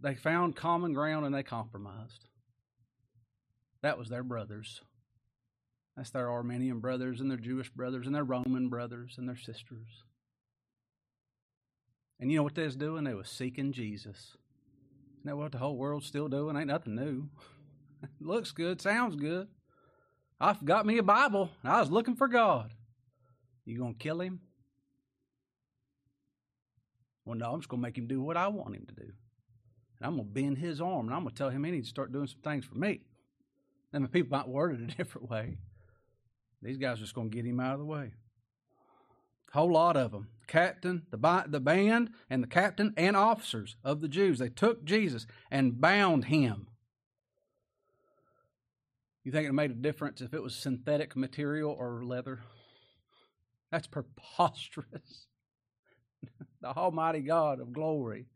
They 0.00 0.14
found 0.14 0.56
common 0.56 0.92
ground 0.92 1.26
and 1.26 1.34
they 1.34 1.42
compromised. 1.42 2.28
That 3.82 3.98
was 3.98 4.08
their 4.08 4.22
brothers. 4.22 4.82
That's 5.96 6.10
their 6.10 6.30
Arminian 6.30 6.78
brothers 6.78 7.20
and 7.20 7.30
their 7.30 7.38
Jewish 7.38 7.70
brothers 7.70 8.06
and 8.06 8.14
their 8.14 8.24
Roman 8.24 8.68
brothers 8.68 9.16
and 9.18 9.28
their 9.28 9.36
sisters. 9.36 10.04
And 12.20 12.30
you 12.30 12.38
know 12.38 12.44
what 12.44 12.54
they 12.54 12.64
was 12.64 12.76
doing? 12.76 13.04
They 13.04 13.14
was 13.14 13.28
seeking 13.28 13.72
Jesus. 13.72 14.36
Isn't 15.18 15.26
that 15.26 15.36
what 15.36 15.52
the 15.52 15.58
whole 15.58 15.76
world's 15.76 16.06
still 16.06 16.28
doing? 16.28 16.56
Ain't 16.56 16.68
nothing 16.68 16.94
new. 16.94 17.28
Looks 18.20 18.52
good, 18.52 18.80
sounds 18.80 19.16
good. 19.16 19.48
I've 20.40 20.64
got 20.64 20.86
me 20.86 20.98
a 20.98 21.02
Bible. 21.02 21.50
I 21.64 21.80
was 21.80 21.90
looking 21.90 22.14
for 22.14 22.28
God. 22.28 22.72
You 23.64 23.78
gonna 23.78 23.94
kill 23.94 24.20
him? 24.20 24.40
Well, 27.28 27.36
no, 27.36 27.52
I'm 27.52 27.60
just 27.60 27.68
going 27.68 27.82
to 27.82 27.86
make 27.86 27.98
him 27.98 28.06
do 28.06 28.22
what 28.22 28.38
I 28.38 28.48
want 28.48 28.74
him 28.74 28.86
to 28.86 28.94
do. 28.94 29.02
And 29.02 30.06
I'm 30.06 30.16
going 30.16 30.28
to 30.28 30.32
bend 30.32 30.56
his 30.56 30.80
arm 30.80 31.06
and 31.06 31.14
I'm 31.14 31.24
going 31.24 31.34
to 31.34 31.38
tell 31.38 31.50
him 31.50 31.62
he 31.62 31.70
needs 31.70 31.88
to 31.88 31.90
start 31.90 32.10
doing 32.10 32.26
some 32.26 32.40
things 32.40 32.64
for 32.64 32.76
me. 32.76 33.02
And 33.92 34.02
the 34.02 34.08
people 34.08 34.38
might 34.38 34.48
word 34.48 34.80
it 34.80 34.80
a 34.80 34.96
different 34.96 35.28
way. 35.28 35.58
These 36.62 36.78
guys 36.78 36.96
are 36.96 37.02
just 37.02 37.14
going 37.14 37.28
to 37.28 37.36
get 37.36 37.44
him 37.44 37.60
out 37.60 37.74
of 37.74 37.80
the 37.80 37.84
way. 37.84 38.12
Whole 39.52 39.72
lot 39.72 39.98
of 39.98 40.12
them. 40.12 40.28
Captain, 40.46 41.02
the, 41.10 41.44
the 41.46 41.60
band, 41.60 42.12
and 42.30 42.42
the 42.42 42.48
captain 42.48 42.94
and 42.96 43.14
officers 43.14 43.76
of 43.84 44.00
the 44.00 44.08
Jews. 44.08 44.38
They 44.38 44.48
took 44.48 44.86
Jesus 44.86 45.26
and 45.50 45.78
bound 45.78 46.26
him. 46.26 46.68
You 49.22 49.32
think 49.32 49.46
it 49.46 49.52
made 49.52 49.70
a 49.70 49.74
difference 49.74 50.22
if 50.22 50.32
it 50.32 50.42
was 50.42 50.54
synthetic 50.54 51.14
material 51.14 51.76
or 51.78 52.06
leather? 52.06 52.40
That's 53.70 53.86
preposterous. 53.86 55.27
the 56.60 56.68
Almighty 56.68 57.20
God 57.20 57.60
of 57.60 57.72
glory 57.72 58.26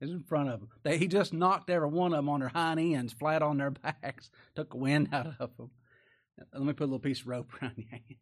is 0.00 0.10
in 0.10 0.22
front 0.22 0.50
of 0.50 0.60
them. 0.60 0.68
They, 0.82 0.98
he 0.98 1.08
just 1.08 1.32
knocked 1.32 1.70
every 1.70 1.88
one 1.88 2.12
of 2.12 2.18
them 2.18 2.28
on 2.28 2.40
their 2.40 2.48
hind 2.48 2.80
ends, 2.80 3.12
flat 3.12 3.42
on 3.42 3.58
their 3.58 3.70
backs, 4.02 4.30
took 4.54 4.70
the 4.70 4.76
wind 4.76 5.08
out 5.12 5.26
of 5.38 5.56
them. 5.56 5.70
Let 6.52 6.62
me 6.62 6.72
put 6.72 6.84
a 6.84 6.86
little 6.86 6.98
piece 6.98 7.20
of 7.20 7.28
rope 7.28 7.50
around 7.62 7.74
your 7.76 7.88
hands. 7.90 8.20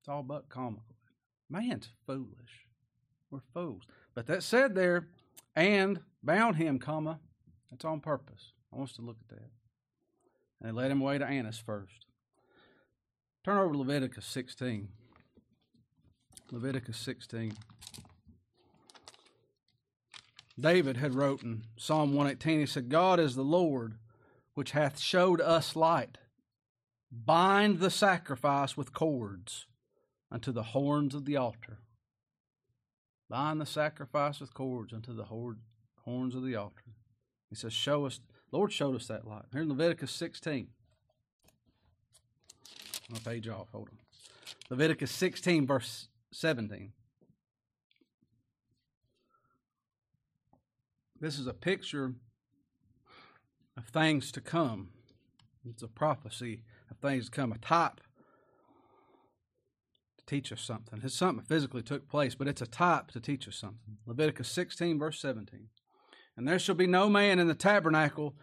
It's 0.00 0.08
all 0.08 0.22
but 0.22 0.48
comical. 0.48 0.96
Man's 1.48 1.88
foolish. 2.06 2.66
We're 3.30 3.40
fools. 3.54 3.82
But 4.14 4.26
that 4.26 4.42
said 4.42 4.74
there, 4.74 5.08
and 5.54 6.00
bound 6.22 6.56
him, 6.56 6.78
comma, 6.78 7.18
that's 7.70 7.84
on 7.84 8.00
purpose. 8.00 8.52
I 8.72 8.76
want 8.76 8.90
us 8.90 8.96
to 8.96 9.02
look 9.02 9.16
at 9.20 9.36
that. 9.36 9.50
And 10.60 10.68
they 10.68 10.72
led 10.72 10.90
him 10.90 11.00
away 11.00 11.18
to 11.18 11.26
Annas 11.26 11.58
first. 11.58 12.06
Turn 13.44 13.58
over 13.58 13.72
to 13.72 13.78
Leviticus 13.78 14.26
16. 14.26 14.88
Leviticus 16.50 16.96
16. 16.98 17.54
David 20.58 20.96
had 20.96 21.14
wrote 21.14 21.42
in 21.42 21.64
Psalm 21.76 22.14
118, 22.14 22.60
he 22.60 22.66
said, 22.66 22.88
God 22.88 23.20
is 23.20 23.34
the 23.34 23.42
Lord 23.42 23.94
which 24.54 24.70
hath 24.70 24.98
showed 24.98 25.40
us 25.40 25.76
light. 25.76 26.18
Bind 27.12 27.78
the 27.78 27.90
sacrifice 27.90 28.76
with 28.76 28.92
cords 28.92 29.66
unto 30.30 30.52
the 30.52 30.62
horns 30.62 31.14
of 31.14 31.24
the 31.24 31.36
altar. 31.36 31.78
Bind 33.28 33.60
the 33.60 33.66
sacrifice 33.66 34.40
with 34.40 34.54
cords 34.54 34.92
unto 34.92 35.14
the 35.14 35.24
horns 35.24 36.34
of 36.34 36.44
the 36.44 36.56
altar. 36.56 36.84
He 37.50 37.54
says, 37.56 37.72
Show 37.72 38.06
us, 38.06 38.20
Lord 38.50 38.72
showed 38.72 38.96
us 38.96 39.08
that 39.08 39.26
light. 39.26 39.44
Here 39.52 39.62
in 39.62 39.68
Leviticus 39.68 40.12
16. 40.12 40.68
I'll 43.12 43.20
page 43.20 43.48
off, 43.48 43.68
hold 43.72 43.88
on. 43.88 43.98
Leviticus 44.70 45.10
16, 45.12 45.66
verse 45.66 46.08
17. 46.32 46.92
This 51.20 51.38
is 51.38 51.46
a 51.46 51.54
picture 51.54 52.14
of 53.76 53.86
things 53.86 54.30
to 54.32 54.40
come. 54.40 54.90
It's 55.68 55.82
a 55.82 55.88
prophecy 55.88 56.62
of 56.90 56.98
things 56.98 57.26
to 57.26 57.30
come, 57.30 57.52
a 57.52 57.58
type 57.58 58.00
to 60.18 60.24
teach 60.26 60.52
us 60.52 60.60
something. 60.60 61.00
It's 61.02 61.14
something 61.14 61.44
physically 61.44 61.82
took 61.82 62.08
place, 62.08 62.34
but 62.34 62.48
it's 62.48 62.62
a 62.62 62.66
type 62.66 63.10
to 63.12 63.20
teach 63.20 63.48
us 63.48 63.56
something. 63.56 63.98
Leviticus 64.06 64.48
16, 64.48 64.98
verse 64.98 65.20
17. 65.20 65.68
And 66.36 66.46
there 66.46 66.58
shall 66.58 66.74
be 66.74 66.86
no 66.86 67.08
man 67.08 67.38
in 67.38 67.48
the 67.48 67.54
tabernacle 67.54 68.34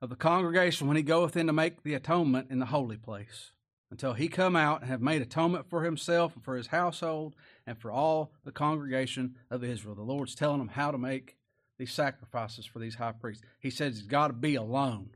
of 0.00 0.08
the 0.08 0.16
congregation 0.16 0.88
when 0.88 0.96
he 0.96 1.02
goeth 1.02 1.36
in 1.36 1.46
to 1.46 1.52
make 1.52 1.82
the 1.82 1.94
atonement 1.94 2.50
in 2.50 2.58
the 2.58 2.66
holy 2.66 2.96
place, 2.96 3.52
until 3.92 4.14
he 4.14 4.26
come 4.26 4.56
out 4.56 4.80
and 4.80 4.90
have 4.90 5.02
made 5.02 5.20
atonement 5.20 5.68
for 5.68 5.84
himself 5.84 6.34
and 6.34 6.42
for 6.42 6.56
his 6.56 6.68
household 6.68 7.36
and 7.66 7.78
for 7.78 7.92
all 7.92 8.32
the 8.42 8.50
congregation 8.50 9.36
of 9.50 9.62
Israel. 9.62 9.94
The 9.94 10.00
Lord's 10.00 10.34
telling 10.34 10.60
them 10.60 10.68
how 10.68 10.90
to 10.90 10.96
make 10.96 11.36
these 11.78 11.92
sacrifices 11.92 12.64
for 12.64 12.78
these 12.78 12.94
high 12.94 13.12
priests. 13.12 13.44
He 13.60 13.68
says 13.68 13.98
he's 13.98 14.06
got 14.06 14.28
to 14.28 14.32
be 14.32 14.54
alone. 14.54 15.10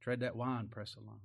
Tread 0.00 0.20
that 0.20 0.34
wine 0.34 0.68
press 0.68 0.96
alone. 0.96 1.20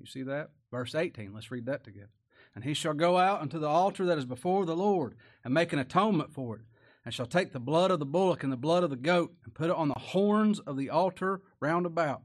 You 0.00 0.06
see 0.06 0.24
that? 0.24 0.50
Verse 0.72 0.96
18. 0.96 1.32
Let's 1.32 1.52
read 1.52 1.66
that 1.66 1.84
together. 1.84 2.10
And 2.56 2.64
he 2.64 2.74
shall 2.74 2.92
go 2.92 3.18
out 3.18 3.40
unto 3.40 3.60
the 3.60 3.68
altar 3.68 4.04
that 4.06 4.18
is 4.18 4.24
before 4.24 4.66
the 4.66 4.74
Lord 4.74 5.14
and 5.44 5.54
make 5.54 5.72
an 5.72 5.78
atonement 5.78 6.32
for 6.32 6.56
it, 6.56 6.62
and 7.04 7.14
shall 7.14 7.26
take 7.26 7.52
the 7.52 7.60
blood 7.60 7.92
of 7.92 8.00
the 8.00 8.04
bullock 8.04 8.42
and 8.42 8.52
the 8.52 8.56
blood 8.56 8.82
of 8.82 8.90
the 8.90 8.96
goat 8.96 9.32
and 9.44 9.54
put 9.54 9.70
it 9.70 9.76
on 9.76 9.86
the 9.86 9.94
horns 9.94 10.58
of 10.58 10.76
the 10.76 10.90
altar 10.90 11.40
round 11.60 11.86
about. 11.86 12.22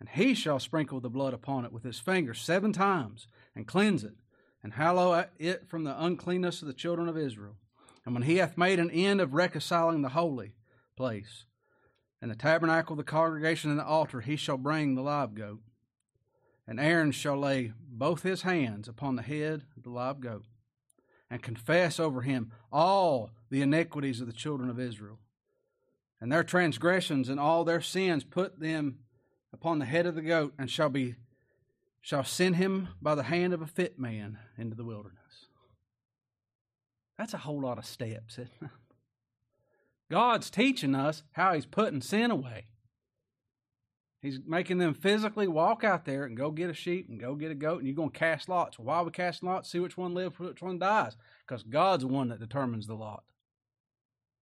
And 0.00 0.08
he 0.08 0.34
shall 0.34 0.58
sprinkle 0.58 0.98
the 0.98 1.10
blood 1.10 1.34
upon 1.34 1.64
it 1.64 1.72
with 1.72 1.84
his 1.84 2.00
finger 2.00 2.34
seven 2.34 2.72
times 2.72 3.28
and 3.54 3.68
cleanse 3.68 4.02
it 4.02 4.14
and 4.62 4.72
hallow 4.72 5.26
it 5.38 5.68
from 5.68 5.84
the 5.84 6.02
uncleanness 6.02 6.62
of 6.62 6.68
the 6.68 6.74
children 6.74 7.08
of 7.08 7.18
Israel. 7.18 7.56
And 8.04 8.14
when 8.14 8.24
he 8.24 8.38
hath 8.38 8.56
made 8.56 8.78
an 8.78 8.90
end 8.90 9.20
of 9.20 9.34
reconciling 9.34 10.02
the 10.02 10.08
holy 10.10 10.54
place, 10.96 11.44
and 12.22 12.30
the 12.30 12.36
tabernacle 12.36 12.94
of 12.94 12.98
the 12.98 13.04
congregation 13.04 13.70
and 13.70 13.78
the 13.78 13.84
altar, 13.84 14.20
he 14.20 14.36
shall 14.36 14.58
bring 14.58 14.94
the 14.94 15.02
live 15.02 15.34
goat. 15.34 15.60
And 16.66 16.78
Aaron 16.78 17.12
shall 17.12 17.38
lay 17.38 17.72
both 17.80 18.22
his 18.22 18.42
hands 18.42 18.88
upon 18.88 19.16
the 19.16 19.22
head 19.22 19.64
of 19.76 19.82
the 19.82 19.90
live 19.90 20.20
goat, 20.20 20.44
and 21.30 21.42
confess 21.42 21.98
over 21.98 22.22
him 22.22 22.52
all 22.72 23.30
the 23.50 23.62
iniquities 23.62 24.20
of 24.20 24.26
the 24.26 24.32
children 24.32 24.68
of 24.68 24.78
Israel. 24.78 25.18
And 26.20 26.30
their 26.30 26.44
transgressions 26.44 27.28
and 27.28 27.40
all 27.40 27.64
their 27.64 27.80
sins 27.80 28.24
put 28.24 28.60
them 28.60 28.98
upon 29.52 29.78
the 29.78 29.84
head 29.84 30.06
of 30.06 30.14
the 30.14 30.22
goat, 30.22 30.54
and 30.58 30.70
shall 30.70 30.88
be 30.88 31.16
shall 32.00 32.24
send 32.24 32.56
him 32.56 32.88
by 33.02 33.14
the 33.14 33.24
hand 33.24 33.52
of 33.52 33.60
a 33.60 33.66
fit 33.66 33.98
man 33.98 34.38
into 34.56 34.74
the 34.74 34.84
wilderness. 34.84 35.46
That's 37.18 37.34
a 37.34 37.38
whole 37.38 37.60
lot 37.60 37.76
of 37.76 37.84
steps, 37.84 38.38
God's 40.10 40.50
teaching 40.50 40.94
us 40.94 41.22
how 41.32 41.54
He's 41.54 41.66
putting 41.66 42.00
sin 42.00 42.30
away. 42.30 42.66
He's 44.20 44.40
making 44.46 44.78
them 44.78 44.92
physically 44.92 45.48
walk 45.48 45.84
out 45.84 46.04
there 46.04 46.24
and 46.24 46.36
go 46.36 46.50
get 46.50 46.68
a 46.68 46.74
sheep 46.74 47.08
and 47.08 47.18
go 47.18 47.34
get 47.34 47.50
a 47.50 47.54
goat, 47.54 47.78
and 47.78 47.86
you're 47.86 47.96
going 47.96 48.10
to 48.10 48.18
cast 48.18 48.48
lots. 48.48 48.78
Why 48.78 49.00
we 49.02 49.10
casting 49.10 49.48
lots? 49.48 49.70
See 49.70 49.78
which 49.78 49.96
one 49.96 50.14
lives, 50.14 50.38
which 50.38 50.60
one 50.60 50.78
dies. 50.78 51.16
Because 51.46 51.62
God's 51.62 52.02
the 52.02 52.08
one 52.08 52.28
that 52.28 52.40
determines 52.40 52.86
the 52.86 52.94
lot. 52.94 53.24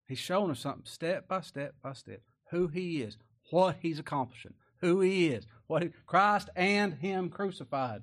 He's 0.09 0.19
showing 0.19 0.51
us 0.51 0.61
something 0.61 0.85
step 0.87 1.29
by 1.29 1.41
step 1.41 1.75
by 1.83 1.93
step 1.93 2.23
who 2.51 2.69
He 2.69 3.03
is, 3.03 3.19
what 3.51 3.77
He's 3.81 3.99
accomplishing, 3.99 4.55
who 4.81 5.01
he 5.01 5.29
is, 5.29 5.47
what 5.67 5.83
he, 5.83 5.91
Christ 6.07 6.51
and 6.55 6.95
him 6.95 7.29
crucified. 7.29 8.03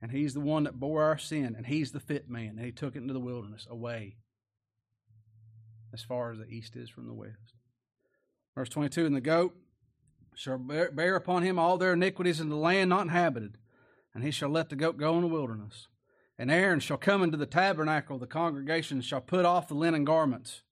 And 0.00 0.10
he's 0.10 0.34
the 0.34 0.40
one 0.40 0.64
that 0.64 0.80
bore 0.80 1.02
our 1.02 1.18
sin, 1.18 1.54
and 1.56 1.66
he's 1.66 1.92
the 1.92 2.00
fit 2.00 2.28
man, 2.28 2.56
and 2.56 2.64
he 2.64 2.72
took 2.72 2.96
it 2.96 3.02
into 3.02 3.14
the 3.14 3.20
wilderness 3.20 3.66
away 3.70 4.16
as 5.92 6.02
far 6.02 6.32
as 6.32 6.38
the 6.38 6.48
east 6.48 6.74
is 6.74 6.88
from 6.88 7.06
the 7.06 7.12
west. 7.12 7.54
Verse 8.54 8.68
22 8.68 9.06
And 9.06 9.16
the 9.16 9.20
goat 9.20 9.54
shall 10.34 10.58
bear, 10.58 10.90
bear 10.90 11.16
upon 11.16 11.42
him 11.42 11.58
all 11.58 11.78
their 11.78 11.92
iniquities 11.92 12.40
in 12.40 12.48
the 12.48 12.56
land 12.56 12.90
not 12.90 13.02
inhabited, 13.02 13.58
and 14.14 14.24
he 14.24 14.30
shall 14.30 14.48
let 14.48 14.70
the 14.70 14.76
goat 14.76 14.96
go 14.96 15.14
in 15.16 15.22
the 15.22 15.28
wilderness. 15.28 15.88
And 16.38 16.50
Aaron 16.50 16.80
shall 16.80 16.96
come 16.96 17.22
into 17.22 17.36
the 17.36 17.46
tabernacle 17.46 18.18
the 18.18 18.26
congregation, 18.26 19.00
shall 19.02 19.20
put 19.20 19.44
off 19.44 19.68
the 19.68 19.74
linen 19.74 20.04
garments 20.04 20.62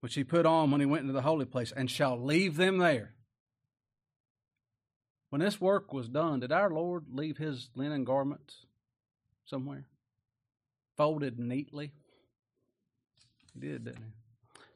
which 0.00 0.14
he 0.14 0.24
put 0.24 0.46
on 0.46 0.70
when 0.70 0.80
he 0.80 0.86
went 0.86 1.02
into 1.02 1.12
the 1.12 1.22
holy 1.22 1.44
place, 1.44 1.72
and 1.72 1.90
shall 1.90 2.22
leave 2.22 2.56
them 2.56 2.78
there. 2.78 3.14
When 5.30 5.40
this 5.40 5.60
work 5.60 5.92
was 5.92 6.08
done, 6.08 6.40
did 6.40 6.52
our 6.52 6.70
Lord 6.70 7.06
leave 7.12 7.36
his 7.36 7.68
linen 7.74 8.04
garments 8.04 8.66
somewhere? 9.44 9.86
Folded 10.96 11.38
neatly? 11.38 11.92
He 13.52 13.60
did, 13.60 13.84
didn't 13.84 14.02
he? 14.02 14.12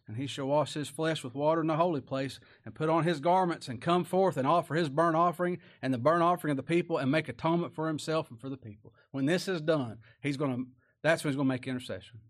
And 0.09 0.17
he 0.17 0.27
shall 0.27 0.47
wash 0.47 0.75
his 0.75 0.89
flesh 0.89 1.23
with 1.23 1.35
water 1.35 1.61
in 1.61 1.69
the 1.69 1.77
holy 1.77 2.01
place, 2.01 2.39
and 2.65 2.75
put 2.75 2.91
on 2.91 3.05
his 3.05 3.21
garments, 3.21 3.69
and 3.69 3.81
come 3.81 4.05
forth 4.05 4.37
and 4.37 4.47
offer 4.47 4.75
his 4.75 4.89
burnt 4.89 5.17
offering 5.17 5.59
and 5.81 5.95
the 5.95 5.99
burnt 5.99 6.23
offering 6.23 6.51
of 6.51 6.57
the 6.57 6.63
people, 6.63 6.99
and 6.99 7.11
make 7.11 7.29
atonement 7.29 7.75
for 7.75 7.87
himself 7.89 8.29
and 8.29 8.41
for 8.41 8.49
the 8.49 8.57
people. 8.57 8.93
When 9.13 9.27
this 9.27 9.49
is 9.49 9.61
done, 9.61 9.99
he's 10.21 10.37
going 10.37 10.57
to 10.57 10.65
that's 11.03 11.25
when 11.25 11.33
he's 11.33 11.37
going 11.37 11.49
to 11.49 11.55
make 11.55 11.67
intercession. 11.67 12.21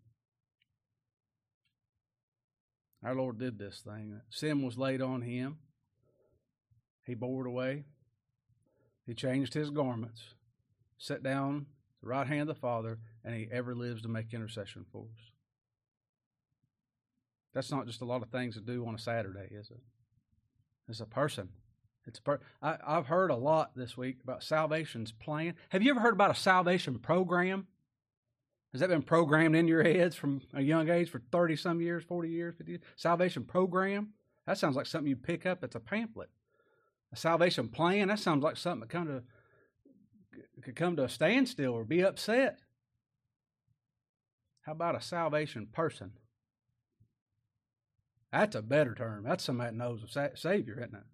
Our 3.04 3.14
Lord 3.14 3.38
did 3.38 3.58
this 3.58 3.80
thing. 3.80 4.20
Sin 4.30 4.62
was 4.62 4.78
laid 4.78 5.02
on 5.02 5.22
him. 5.22 5.58
He 7.04 7.14
bore 7.14 7.44
it 7.44 7.48
away. 7.48 7.84
He 9.06 9.14
changed 9.14 9.54
his 9.54 9.70
garments, 9.70 10.22
sat 10.98 11.22
down 11.22 11.66
the 12.00 12.08
right 12.08 12.26
hand 12.26 12.42
of 12.42 12.48
the 12.48 12.54
Father, 12.54 12.98
and 13.24 13.34
he 13.34 13.48
ever 13.50 13.74
lives 13.74 14.02
to 14.02 14.08
make 14.08 14.32
intercession 14.32 14.86
for 14.92 15.02
us. 15.02 15.32
That's 17.54 17.70
not 17.70 17.86
just 17.86 18.00
a 18.00 18.04
lot 18.04 18.22
of 18.22 18.30
things 18.30 18.54
to 18.54 18.60
do 18.60 18.86
on 18.86 18.94
a 18.94 18.98
Saturday, 18.98 19.48
is 19.50 19.70
it? 19.70 19.80
It's 20.88 21.00
a 21.00 21.06
person. 21.06 21.48
It's 22.06 22.18
a 22.18 22.22
per- 22.22 22.40
I, 22.62 22.76
I've 22.86 23.06
heard 23.06 23.30
a 23.30 23.36
lot 23.36 23.76
this 23.76 23.96
week 23.96 24.18
about 24.22 24.42
salvation's 24.42 25.12
plan. 25.12 25.54
Have 25.70 25.82
you 25.82 25.90
ever 25.90 26.00
heard 26.00 26.14
about 26.14 26.30
a 26.30 26.38
salvation 26.38 26.98
program? 26.98 27.66
Has 28.72 28.80
that 28.80 28.88
been 28.88 29.02
programmed 29.02 29.54
into 29.54 29.70
your 29.70 29.82
heads 29.82 30.16
from 30.16 30.40
a 30.54 30.62
young 30.62 30.88
age 30.88 31.10
for 31.10 31.20
30 31.30 31.56
some 31.56 31.80
years, 31.80 32.04
40 32.04 32.30
years, 32.30 32.54
50 32.56 32.72
years? 32.72 32.82
Salvation 32.96 33.44
program? 33.44 34.14
That 34.46 34.56
sounds 34.56 34.76
like 34.76 34.86
something 34.86 35.08
you 35.08 35.16
pick 35.16 35.44
up. 35.44 35.62
It's 35.62 35.76
a 35.76 35.80
pamphlet. 35.80 36.30
A 37.12 37.16
salvation 37.16 37.68
plan? 37.68 38.08
That 38.08 38.18
sounds 38.18 38.42
like 38.42 38.56
something 38.56 38.80
that 38.80 38.88
come 38.88 39.06
to, 39.06 39.22
could 40.62 40.74
come 40.74 40.96
to 40.96 41.04
a 41.04 41.08
standstill 41.08 41.74
or 41.74 41.84
be 41.84 42.02
upset. 42.02 42.60
How 44.62 44.72
about 44.72 44.96
a 44.96 45.02
salvation 45.02 45.68
person? 45.70 46.12
That's 48.32 48.56
a 48.56 48.62
better 48.62 48.94
term. 48.94 49.24
That's 49.24 49.44
somebody 49.44 49.70
that 49.70 49.76
knows 49.76 50.02
a 50.16 50.30
Savior, 50.34 50.78
isn't 50.78 50.94
it? 50.94 51.04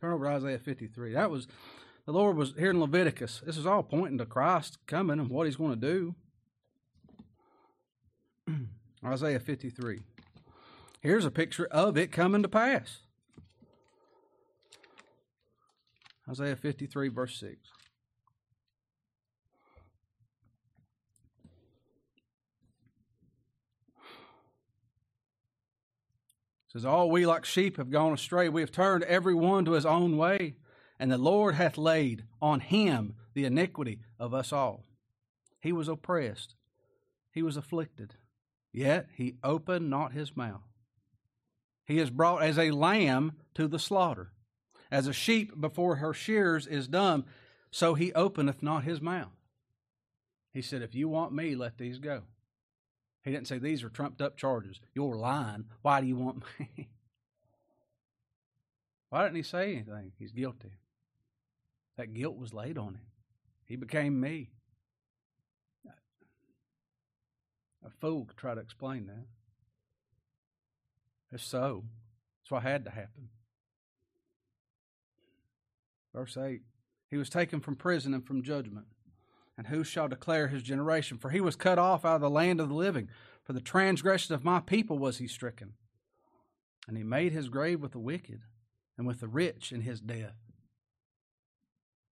Turn 0.00 0.12
over 0.12 0.24
to 0.24 0.30
Isaiah 0.30 0.58
53. 0.58 1.12
That 1.12 1.30
was 1.30 1.46
the 2.06 2.12
Lord 2.12 2.36
was 2.36 2.54
here 2.56 2.70
in 2.70 2.80
Leviticus. 2.80 3.42
This 3.44 3.56
is 3.56 3.66
all 3.66 3.82
pointing 3.82 4.18
to 4.18 4.26
Christ 4.26 4.78
coming 4.86 5.18
and 5.18 5.28
what 5.28 5.46
he's 5.46 5.56
going 5.56 5.78
to 5.78 6.14
do. 8.48 8.48
Isaiah 9.04 9.40
53. 9.40 10.00
Here's 11.00 11.24
a 11.24 11.30
picture 11.30 11.66
of 11.66 11.98
it 11.98 12.12
coming 12.12 12.42
to 12.42 12.48
pass. 12.48 12.98
Isaiah 16.28 16.56
53, 16.56 17.08
verse 17.08 17.38
6. 17.38 17.58
says, 26.68 26.84
All 26.84 27.10
we 27.10 27.24
like 27.26 27.44
sheep 27.44 27.78
have 27.78 27.90
gone 27.90 28.12
astray. 28.12 28.48
We 28.48 28.60
have 28.60 28.70
turned 28.70 29.02
every 29.04 29.34
one 29.34 29.64
to 29.64 29.72
his 29.72 29.86
own 29.86 30.16
way 30.16 30.56
and 30.98 31.10
the 31.10 31.18
Lord 31.18 31.54
hath 31.54 31.76
laid 31.76 32.24
on 32.40 32.60
him 32.60 33.14
the 33.34 33.44
iniquity 33.44 34.00
of 34.18 34.32
us 34.32 34.52
all. 34.52 34.84
He 35.60 35.72
was 35.72 35.88
oppressed, 35.88 36.54
he 37.32 37.42
was 37.42 37.56
afflicted, 37.56 38.14
yet 38.72 39.08
he 39.14 39.36
opened 39.42 39.90
not 39.90 40.12
his 40.12 40.36
mouth. 40.36 40.62
He 41.86 41.98
is 41.98 42.10
brought 42.10 42.42
as 42.42 42.58
a 42.58 42.72
lamb 42.72 43.32
to 43.54 43.68
the 43.68 43.78
slaughter. 43.78 44.32
As 44.90 45.06
a 45.06 45.12
sheep 45.12 45.60
before 45.60 45.96
her 45.96 46.14
shears 46.14 46.66
is 46.66 46.88
dumb, 46.88 47.24
so 47.70 47.94
he 47.94 48.12
openeth 48.12 48.62
not 48.62 48.84
his 48.84 49.00
mouth. 49.00 49.32
He 50.52 50.62
said, 50.62 50.82
If 50.82 50.94
you 50.94 51.08
want 51.08 51.32
me, 51.32 51.54
let 51.54 51.78
these 51.78 51.98
go. 51.98 52.22
He 53.22 53.30
didn't 53.30 53.48
say, 53.48 53.58
These 53.58 53.82
are 53.82 53.88
trumped 53.88 54.22
up 54.22 54.36
charges. 54.36 54.80
You're 54.94 55.16
lying. 55.16 55.66
Why 55.82 56.00
do 56.00 56.06
you 56.06 56.16
want 56.16 56.42
me? 56.58 56.88
Why 59.10 59.22
didn't 59.22 59.36
he 59.36 59.42
say 59.42 59.74
anything? 59.74 60.12
He's 60.18 60.32
guilty. 60.32 60.72
That 61.96 62.14
guilt 62.14 62.36
was 62.36 62.52
laid 62.52 62.78
on 62.78 62.94
him. 62.94 63.06
He 63.64 63.76
became 63.76 64.20
me. 64.20 64.50
A 67.84 67.90
fool 67.90 68.24
could 68.24 68.36
try 68.36 68.54
to 68.54 68.60
explain 68.60 69.06
that. 69.06 69.26
It's 71.32 71.44
so. 71.44 71.84
That's 72.42 72.50
what 72.50 72.62
had 72.62 72.84
to 72.84 72.90
happen. 72.90 73.28
Verse 76.14 76.36
8 76.36 76.62
He 77.08 77.16
was 77.16 77.30
taken 77.30 77.60
from 77.60 77.76
prison 77.76 78.14
and 78.14 78.26
from 78.26 78.42
judgment. 78.42 78.86
And 79.58 79.68
who 79.68 79.84
shall 79.84 80.08
declare 80.08 80.48
his 80.48 80.62
generation? 80.62 81.16
For 81.16 81.30
he 81.30 81.40
was 81.40 81.56
cut 81.56 81.78
off 81.78 82.04
out 82.04 82.16
of 82.16 82.20
the 82.20 82.28
land 82.28 82.60
of 82.60 82.68
the 82.68 82.74
living. 82.74 83.08
For 83.42 83.52
the 83.52 83.60
transgression 83.60 84.34
of 84.34 84.44
my 84.44 84.60
people 84.60 84.98
was 84.98 85.18
he 85.18 85.26
stricken. 85.26 85.74
And 86.86 86.96
he 86.96 87.02
made 87.02 87.32
his 87.32 87.48
grave 87.48 87.80
with 87.80 87.92
the 87.92 87.98
wicked 87.98 88.42
and 88.98 89.06
with 89.06 89.20
the 89.20 89.28
rich 89.28 89.72
in 89.72 89.80
his 89.80 90.00
death. 90.00 90.45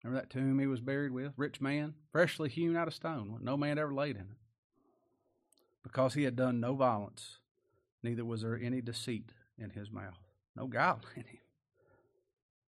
Remember 0.07 0.21
that 0.21 0.31
tomb 0.31 0.61
he 0.61 0.69
was 0.69 0.81
buried 0.81 1.11
with? 1.11 1.33
Rich 1.37 1.61
man, 1.61 1.95
freshly 2.13 2.49
hewn 2.49 2.77
out 2.77 2.87
of 2.87 2.95
stone. 2.95 3.41
No 3.43 3.57
man 3.57 3.77
ever 3.77 3.93
laid 3.93 4.15
in 4.15 4.23
it. 4.23 4.39
Because 5.83 6.15
he 6.15 6.23
had 6.23 6.37
done 6.37 6.61
no 6.61 6.75
violence, 6.75 7.39
neither 8.05 8.25
was 8.25 8.43
there 8.43 8.57
any 8.57 8.81
deceit 8.81 9.33
in 9.59 9.71
his 9.71 9.91
mouth. 9.91 10.21
No 10.55 10.69
guile 10.69 11.01
in 11.17 11.25
him. 11.25 11.41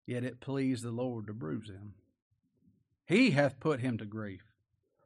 Yet 0.07 0.25
it 0.25 0.41
pleased 0.41 0.85
the 0.85 0.91
Lord 0.91 1.27
to 1.27 1.35
bruise 1.35 1.69
him. 1.69 1.93
He 3.05 3.33
hath 3.33 3.61
put 3.61 3.81
him 3.81 3.99
to 3.99 4.07
grief. 4.07 4.55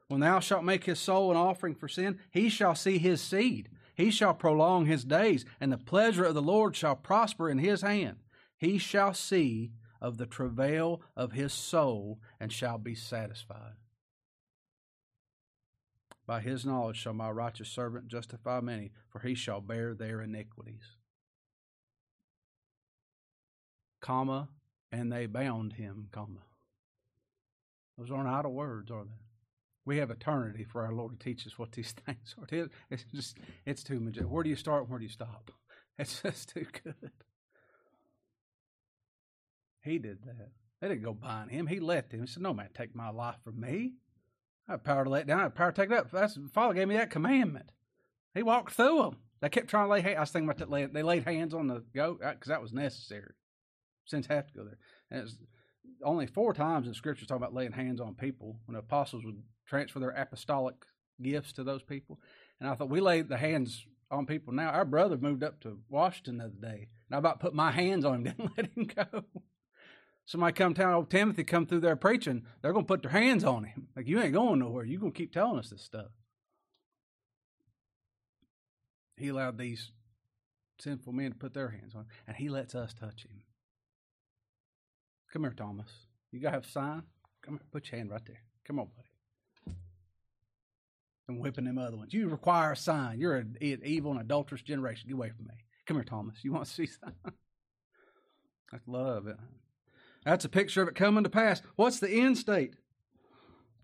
When 0.07 0.21
thou 0.21 0.39
shalt 0.39 0.63
make 0.63 0.85
his 0.85 0.99
soul 0.99 1.29
an 1.29 1.35
offering 1.35 1.75
for 1.75 1.89
sin, 1.89 2.19
he 2.31 2.47
shall 2.47 2.75
see 2.75 2.99
his 2.99 3.19
seed. 3.19 3.67
He 3.95 4.11
shall 4.11 4.33
prolong 4.33 4.85
his 4.85 5.03
days, 5.03 5.43
and 5.59 5.73
the 5.73 5.77
pleasure 5.77 6.23
of 6.23 6.35
the 6.35 6.41
Lord 6.41 6.77
shall 6.77 6.95
prosper 6.95 7.49
in 7.49 7.57
his 7.57 7.81
hand. 7.81 8.19
He 8.57 8.77
shall 8.77 9.13
see 9.13 9.73
of 10.03 10.17
the 10.17 10.25
travail 10.25 11.01
of 11.15 11.31
his 11.31 11.53
soul 11.53 12.19
and 12.39 12.51
shall 12.51 12.77
be 12.77 12.93
satisfied. 12.93 13.77
By 16.27 16.41
his 16.41 16.65
knowledge 16.65 16.97
shall 16.97 17.13
my 17.13 17.29
righteous 17.31 17.69
servant 17.69 18.09
justify 18.09 18.59
many, 18.59 18.91
for 19.09 19.19
he 19.19 19.33
shall 19.33 19.61
bear 19.61 19.93
their 19.93 20.21
iniquities. 20.21 20.97
Comma, 24.01 24.49
and 24.91 25.11
they 25.11 25.25
bound 25.25 25.73
him, 25.73 26.09
comma. 26.11 26.43
Those 27.97 28.11
aren't 28.11 28.27
idle 28.27 28.53
words, 28.53 28.91
are 28.91 29.05
they? 29.05 29.11
We 29.85 29.97
have 29.97 30.11
eternity 30.11 30.65
for 30.65 30.85
our 30.85 30.93
Lord 30.93 31.19
to 31.19 31.23
teach 31.23 31.47
us 31.47 31.57
what 31.57 31.71
these 31.71 31.91
things 32.05 32.35
are. 32.37 32.69
It's 32.89 33.05
just, 33.13 33.37
it's 33.65 33.83
too 33.83 33.99
much. 33.99 34.17
Where 34.17 34.43
do 34.43 34.49
you 34.49 34.55
start? 34.55 34.89
Where 34.89 34.99
do 34.99 35.05
you 35.05 35.11
stop? 35.11 35.51
It's 35.99 36.21
just 36.23 36.49
too 36.49 36.65
good. 36.83 37.11
He 39.83 39.97
did 39.97 40.23
that. 40.25 40.51
They 40.81 40.87
didn't 40.89 41.03
go 41.03 41.13
bind 41.13 41.51
him. 41.51 41.67
He 41.67 41.79
left 41.79 42.11
him. 42.13 42.21
He 42.21 42.27
said, 42.27 42.43
No 42.43 42.53
man 42.53 42.69
take 42.73 42.95
my 42.95 43.09
life 43.09 43.37
from 43.43 43.59
me. 43.59 43.93
I 44.67 44.73
have 44.73 44.83
power 44.83 45.03
to 45.03 45.09
let 45.09 45.27
down. 45.27 45.39
I 45.39 45.43
have 45.43 45.55
power 45.55 45.71
to 45.71 45.81
take 45.81 45.91
it 45.91 45.97
up. 45.97 46.11
That's 46.11 46.37
Father 46.53 46.73
gave 46.73 46.87
me 46.87 46.95
that 46.95 47.09
commandment. 47.09 47.71
He 48.33 48.43
walked 48.43 48.73
through 48.73 49.01
them. 49.01 49.17
They 49.41 49.49
kept 49.49 49.69
trying 49.69 49.87
to 49.87 49.91
lay 49.91 50.01
hands. 50.01 50.17
I 50.17 50.21
was 50.21 50.31
thinking 50.31 50.49
about 50.49 50.69
that. 50.69 50.93
They 50.93 51.03
laid 51.03 51.25
hands 51.25 51.53
on 51.53 51.67
the 51.67 51.83
goat 51.93 52.19
because 52.21 52.47
that 52.47 52.61
was 52.61 52.73
necessary. 52.73 53.33
Sins 54.05 54.27
have 54.27 54.47
to 54.47 54.53
go 54.53 54.63
there. 54.63 54.77
And 55.11 55.21
it's 55.21 55.35
only 56.03 56.27
four 56.27 56.53
times 56.53 56.87
in 56.87 56.93
Scripture 56.93 57.25
talking 57.25 57.43
about 57.43 57.53
laying 57.53 57.73
hands 57.73 57.99
on 57.99 58.15
people 58.15 58.57
when 58.65 58.73
the 58.73 58.79
apostles 58.79 59.23
would 59.25 59.41
transfer 59.67 59.99
their 59.99 60.09
apostolic 60.11 60.75
gifts 61.21 61.53
to 61.53 61.63
those 61.63 61.83
people. 61.83 62.19
And 62.59 62.69
I 62.69 62.75
thought 62.75 62.89
we 62.89 63.01
laid 63.01 63.29
the 63.29 63.37
hands 63.37 63.85
on 64.09 64.25
people 64.25 64.53
now. 64.53 64.69
Our 64.69 64.85
brother 64.85 65.17
moved 65.17 65.43
up 65.43 65.59
to 65.61 65.79
Washington 65.89 66.37
the 66.37 66.45
other 66.45 66.53
day, 66.61 66.87
and 67.09 67.15
I 67.15 67.17
about 67.17 67.39
put 67.39 67.53
my 67.53 67.71
hands 67.71 68.05
on 68.05 68.25
him, 68.25 68.35
didn't 68.37 68.57
let 68.57 68.71
him 68.75 68.85
go. 68.85 69.23
Somebody 70.25 70.53
come 70.53 70.73
tell 70.73 70.93
old 70.93 71.09
Timothy 71.09 71.43
come 71.43 71.65
through 71.65 71.81
there 71.81 71.95
preaching, 71.95 72.43
they're 72.61 72.73
gonna 72.73 72.85
put 72.85 73.01
their 73.01 73.11
hands 73.11 73.43
on 73.43 73.65
him. 73.65 73.87
Like 73.95 74.07
you 74.07 74.21
ain't 74.21 74.33
going 74.33 74.59
nowhere. 74.59 74.85
You're 74.85 75.01
gonna 75.01 75.11
keep 75.11 75.33
telling 75.33 75.59
us 75.59 75.69
this 75.69 75.81
stuff. 75.81 76.11
He 79.17 79.27
allowed 79.27 79.57
these 79.57 79.91
sinful 80.79 81.13
men 81.13 81.31
to 81.31 81.37
put 81.37 81.53
their 81.53 81.69
hands 81.69 81.93
on 81.93 82.01
him, 82.01 82.07
and 82.27 82.35
he 82.35 82.49
lets 82.49 82.73
us 82.73 82.93
touch 82.93 83.23
him. 83.23 83.43
Come 85.31 85.43
here, 85.43 85.53
Thomas. 85.55 85.89
You 86.31 86.39
gotta 86.39 86.55
have 86.55 86.65
a 86.65 86.69
sign? 86.69 87.03
Come 87.41 87.55
here, 87.55 87.67
put 87.71 87.91
your 87.91 87.97
hand 87.97 88.11
right 88.11 88.25
there. 88.25 88.41
Come 88.65 88.79
on, 88.79 88.87
buddy. 88.95 89.75
I'm 91.29 91.39
whipping 91.39 91.65
them 91.65 91.77
other 91.77 91.97
ones. 91.97 92.13
You 92.13 92.27
require 92.27 92.73
a 92.73 92.77
sign. 92.77 93.19
You're 93.19 93.37
an 93.37 93.57
evil 93.61 94.11
and 94.11 94.19
adulterous 94.19 94.61
generation. 94.61 95.07
Get 95.07 95.15
away 95.15 95.29
from 95.29 95.45
me. 95.45 95.53
Come 95.85 95.97
here, 95.97 96.03
Thomas. 96.03 96.37
You 96.43 96.51
want 96.51 96.65
to 96.65 96.71
see 96.71 96.85
something? 96.85 97.15
I 98.73 98.77
love 98.87 99.27
it. 99.27 99.37
That's 100.25 100.45
a 100.45 100.49
picture 100.49 100.81
of 100.81 100.87
it 100.87 100.95
coming 100.95 101.23
to 101.23 101.29
pass. 101.29 101.61
What's 101.75 101.99
the 101.99 102.09
end 102.09 102.37
state? 102.37 102.75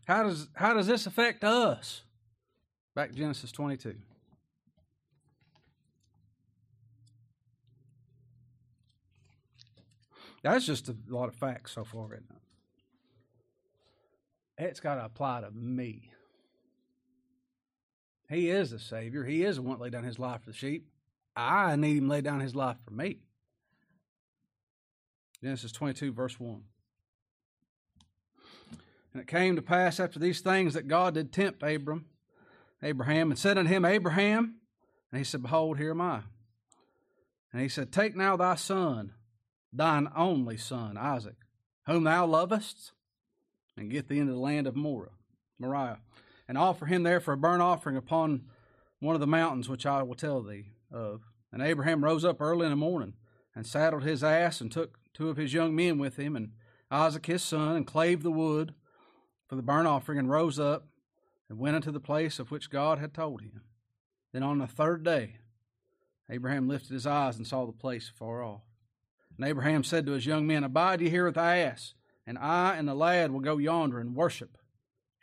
How 0.08 0.24
does 0.24 0.50
how 0.54 0.74
does 0.74 0.88
this 0.88 1.06
affect 1.06 1.44
us? 1.44 2.04
Back 2.96 3.12
to 3.12 3.16
Genesis 3.16 3.52
22. 3.52 3.96
That's 10.42 10.66
just 10.66 10.88
a 10.90 10.96
lot 11.08 11.28
of 11.28 11.36
facts 11.36 11.74
so 11.74 11.84
far, 11.84 12.14
isn't 12.14 12.26
it? 12.30 12.38
It's 14.66 14.80
got 14.80 14.96
to 14.96 15.06
apply 15.06 15.42
to 15.42 15.52
me. 15.52 16.12
He 18.30 18.50
is 18.50 18.72
the 18.72 18.80
Savior. 18.80 19.24
He 19.24 19.44
is 19.44 19.58
the 19.58 19.62
one 19.62 19.78
that 19.78 19.84
laid 19.84 19.94
down 19.94 20.04
his 20.04 20.20
life 20.20 20.42
for 20.42 20.52
the 20.52 20.56
sheep. 20.56 20.88
I 21.36 21.76
need 21.76 21.98
him 21.98 22.06
to 22.06 22.12
lay 22.12 22.22
down 22.22 22.40
his 22.40 22.56
life 22.56 22.78
for 22.86 22.92
me. 22.92 23.20
Genesis 25.42 25.72
22, 25.72 26.12
verse 26.12 26.40
1. 26.40 26.62
And 29.14 29.22
it 29.22 29.28
came 29.28 29.56
to 29.56 29.62
pass 29.62 30.00
after 30.00 30.20
these 30.20 30.42
things 30.42 30.74
that 30.74 30.88
God 30.88 31.14
did 31.14 31.32
tempt 31.32 31.64
Abram, 31.64 32.06
Abraham, 32.84 33.32
and 33.32 33.40
said 33.40 33.58
unto 33.58 33.70
him, 33.70 33.86
Abraham, 33.86 34.56
and 35.12 35.18
he 35.18 35.24
said, 35.24 35.42
Behold, 35.42 35.78
here 35.78 35.92
am 35.92 36.02
I. 36.02 36.22
And 37.52 37.62
he 37.62 37.70
said, 37.70 37.92
Take 37.92 38.16
now 38.16 38.36
thy 38.36 38.56
son, 38.56 39.14
thine 39.74 40.10
only 40.16 40.58
son, 40.58 40.98
Isaac, 40.98 41.38
whom 41.88 42.04
thou 42.04 42.28
lovest, 42.28 42.92
and 43.76 43.90
get 43.90 44.08
thee 44.08 44.20
into 44.20 44.34
the 44.34 44.40
land 44.40 44.68
of 44.68 44.76
Morah, 44.76 45.14
Moriah, 45.58 46.00
and 46.48 46.58
offer 46.58 46.86
him 46.86 47.04
there 47.04 47.20
for 47.20 47.34
a 47.34 47.38
burnt 47.38 47.62
offering 47.62 47.96
upon 47.96 48.44
one 49.00 49.16
of 49.16 49.22
the 49.22 49.28
mountains 49.28 49.70
which 49.70 49.86
I 49.86 50.04
will 50.04 50.16
tell 50.16 50.42
thee 50.42 50.74
of. 50.92 51.22
And 51.52 51.62
Abraham 51.64 52.04
rose 52.04 52.26
up 52.26 52.42
early 52.42 52.66
in 52.66 52.72
the 52.72 52.76
morning, 52.76 53.14
and 53.56 53.66
saddled 53.66 54.04
his 54.04 54.24
ass, 54.24 54.62
and 54.62 54.72
took 54.72 54.99
two 55.14 55.30
of 55.30 55.38
his 55.38 55.54
young 55.54 55.76
men 55.76 55.98
with 55.98 56.18
him, 56.18 56.36
and 56.36 56.52
Isaac 56.92 57.26
his 57.26 57.44
son, 57.44 57.76
and 57.76 57.88
clave 57.88 58.24
the 58.24 58.32
wood 58.32 58.74
for 59.48 59.56
the 59.56 59.62
burnt 59.62 59.88
offering, 59.88 60.20
and 60.20 60.30
rose 60.30 60.60
up, 60.60 60.88
and 61.50 61.58
went 61.58 61.76
unto 61.76 61.92
the 61.92 62.00
place 62.00 62.40
of 62.40 62.52
which 62.52 62.70
God 62.70 63.00
had 63.00 63.14
told 63.14 63.42
him. 63.42 63.62
Then 64.32 64.44
on 64.44 64.60
the 64.60 64.68
third 64.68 65.04
day, 65.04 65.38
Abraham 66.30 66.68
lifted 66.68 66.94
his 66.94 67.08
eyes 67.08 67.38
and 67.38 67.48
saw 67.48 67.66
the 67.66 67.72
place 67.72 68.12
far 68.14 68.44
off. 68.44 68.62
And 69.36 69.48
Abraham 69.48 69.84
said 69.84 70.06
to 70.06 70.12
his 70.12 70.26
young 70.26 70.46
men, 70.46 70.64
Abide 70.64 71.02
ye 71.02 71.10
here 71.10 71.26
with 71.26 71.36
thy 71.36 71.58
ass, 71.58 71.96
and 72.28 72.38
I 72.38 72.76
and 72.76 72.88
the 72.88 72.94
lad 72.94 73.32
will 73.32 73.40
go 73.40 73.58
yonder 73.58 74.00
and 74.00 74.16
worship, 74.16 74.58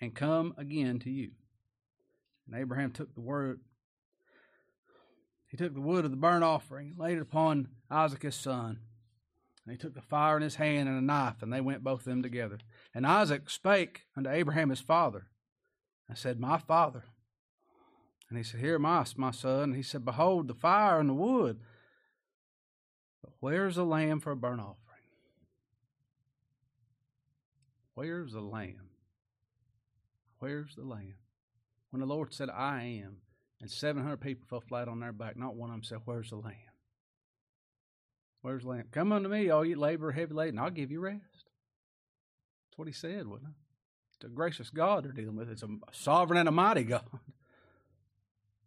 and 0.00 0.14
come 0.14 0.54
again 0.56 0.98
to 1.00 1.10
you. 1.10 1.32
And 2.46 2.60
Abraham 2.60 2.90
took 2.90 3.14
the 3.14 3.20
word. 3.20 3.60
He 5.46 5.56
took 5.56 5.74
the 5.74 5.80
wood 5.80 6.04
of 6.04 6.10
the 6.10 6.16
burnt 6.16 6.42
offering, 6.42 6.88
and 6.88 6.98
laid 6.98 7.18
it 7.18 7.22
upon 7.22 7.68
Isaac 7.90 8.22
his 8.22 8.34
son, 8.34 8.80
and 9.66 9.72
he 9.72 9.78
took 9.78 9.94
the 9.94 10.00
fire 10.00 10.36
in 10.36 10.44
his 10.44 10.54
hand 10.54 10.88
and 10.88 10.96
a 10.96 11.02
knife, 11.02 11.42
and 11.42 11.52
they 11.52 11.60
went 11.60 11.82
both 11.82 12.00
of 12.00 12.04
them 12.04 12.22
together. 12.22 12.58
And 12.94 13.04
Isaac 13.04 13.50
spake 13.50 14.02
unto 14.16 14.30
Abraham 14.30 14.70
his 14.70 14.80
father, 14.80 15.26
and 16.08 16.16
said, 16.16 16.38
My 16.38 16.58
father. 16.58 17.04
And 18.28 18.38
he 18.38 18.44
said, 18.44 18.60
Here 18.60 18.76
am 18.76 18.86
I, 18.86 19.04
my 19.16 19.32
son. 19.32 19.62
And 19.64 19.76
he 19.76 19.82
said, 19.82 20.04
Behold, 20.04 20.46
the 20.46 20.54
fire 20.54 21.00
and 21.00 21.08
the 21.08 21.14
wood. 21.14 21.58
But 23.22 23.32
where's 23.40 23.74
the 23.74 23.84
lamb 23.84 24.20
for 24.20 24.30
a 24.30 24.36
burnt 24.36 24.60
offering? 24.60 24.76
Where's 27.94 28.32
the 28.32 28.40
lamb? 28.40 28.90
Where's 30.38 30.76
the 30.76 30.84
lamb? 30.84 31.14
When 31.90 32.00
the 32.00 32.06
Lord 32.06 32.32
said, 32.32 32.50
I 32.50 33.00
am, 33.04 33.16
and 33.60 33.70
700 33.70 34.18
people 34.18 34.46
fell 34.48 34.60
flat 34.60 34.86
on 34.86 35.00
their 35.00 35.12
back, 35.12 35.36
not 35.36 35.56
one 35.56 35.70
of 35.70 35.74
them 35.74 35.82
said, 35.82 36.00
Where's 36.04 36.30
the 36.30 36.36
lamb? 36.36 36.54
Where's 38.46 38.62
the 38.62 38.68
lamb? 38.68 38.84
Come 38.92 39.10
unto 39.10 39.28
me, 39.28 39.50
all 39.50 39.64
you 39.64 39.74
labor 39.74 40.12
heavy 40.12 40.32
laden, 40.32 40.60
I'll 40.60 40.70
give 40.70 40.92
you 40.92 41.00
rest. 41.00 41.20
That's 41.34 42.78
what 42.78 42.86
he 42.86 42.94
said, 42.94 43.26
wasn't 43.26 43.48
it? 43.48 43.54
It's 44.14 44.24
a 44.24 44.28
gracious 44.28 44.70
God 44.70 45.04
they're 45.04 45.10
dealing 45.10 45.34
with. 45.34 45.50
It's 45.50 45.64
a 45.64 45.68
sovereign 45.90 46.38
and 46.38 46.48
a 46.48 46.52
mighty 46.52 46.84
God. 46.84 47.02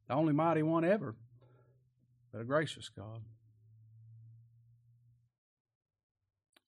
The 0.09 0.15
only 0.15 0.33
mighty 0.33 0.63
one 0.63 0.83
ever, 0.83 1.15
but 2.31 2.41
a 2.41 2.43
gracious 2.43 2.89
God. 2.89 3.21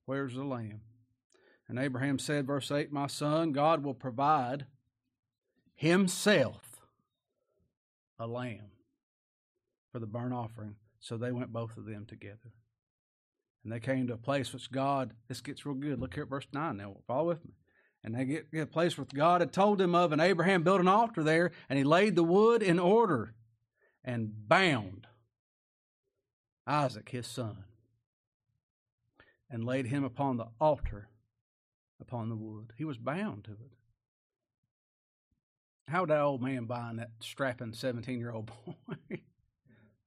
Where's 0.06 0.36
the 0.36 0.44
lamb? 0.44 0.82
And 1.68 1.80
Abraham 1.80 2.20
said, 2.20 2.46
verse 2.46 2.72
8, 2.72 2.94
My 2.94 3.08
son, 3.08 3.52
God 3.52 3.84
will 3.84 3.96
provide 3.96 4.68
himself 5.74 6.86
a 8.20 8.28
lamb 8.28 8.72
for 9.92 9.98
the 9.98 10.06
burnt 10.06 10.36
offering. 10.36 10.76
So 11.00 11.18
they 11.18 11.32
went 11.32 11.52
both 11.52 11.76
of 11.78 11.86
them 11.86 12.06
together. 12.06 12.54
And 13.64 13.72
they 13.72 13.80
came 13.80 14.08
to 14.08 14.14
a 14.14 14.18
place 14.18 14.54
which 14.54 14.72
God, 14.72 15.14
this 15.28 15.42
gets 15.42 15.66
real 15.66 15.76
good. 15.76 16.00
Look 16.00 16.14
here 16.14 16.24
at 16.24 16.30
verse 16.30 16.48
9 16.52 16.78
now. 16.78 16.96
Follow 17.08 17.28
with 17.28 17.46
me. 17.46 17.52
And 18.04 18.16
they 18.16 18.26
get, 18.26 18.52
get 18.52 18.62
a 18.62 18.68
place 18.68 18.98
which 18.98 19.14
God 19.14 19.42
had 19.42 19.54
told 19.54 19.78
them 19.78 19.94
of, 19.94 20.12
and 20.12 20.22
Abraham 20.22 20.64
built 20.64 20.82
an 20.82 20.88
altar 20.88 21.24
there, 21.24 21.52
and 21.70 21.78
he 21.78 21.84
laid 21.84 22.16
the 22.16 22.24
wood 22.24 22.64
in 22.64 22.80
order 22.80 23.36
and 24.04 24.32
bound 24.48 25.06
Isaac, 26.66 27.10
his 27.10 27.28
son, 27.28 27.66
and 29.52 29.64
laid 29.64 29.86
him 29.88 30.04
upon 30.04 30.38
the 30.38 30.48
altar 30.60 31.10
upon 32.00 32.30
the 32.30 32.36
wood. 32.36 32.74
He 32.76 32.86
was 32.86 32.98
bound 32.98 33.44
to 33.44 33.52
it. 33.52 33.72
How 35.88 36.02
would 36.02 36.10
that 36.10 36.22
old 36.22 36.42
man 36.42 36.66
bind 36.66 37.00
that 37.00 37.12
strapping 37.20 37.74
17 37.74 38.18
year 38.18 38.32
old 38.32 38.50
boy? 38.66 39.22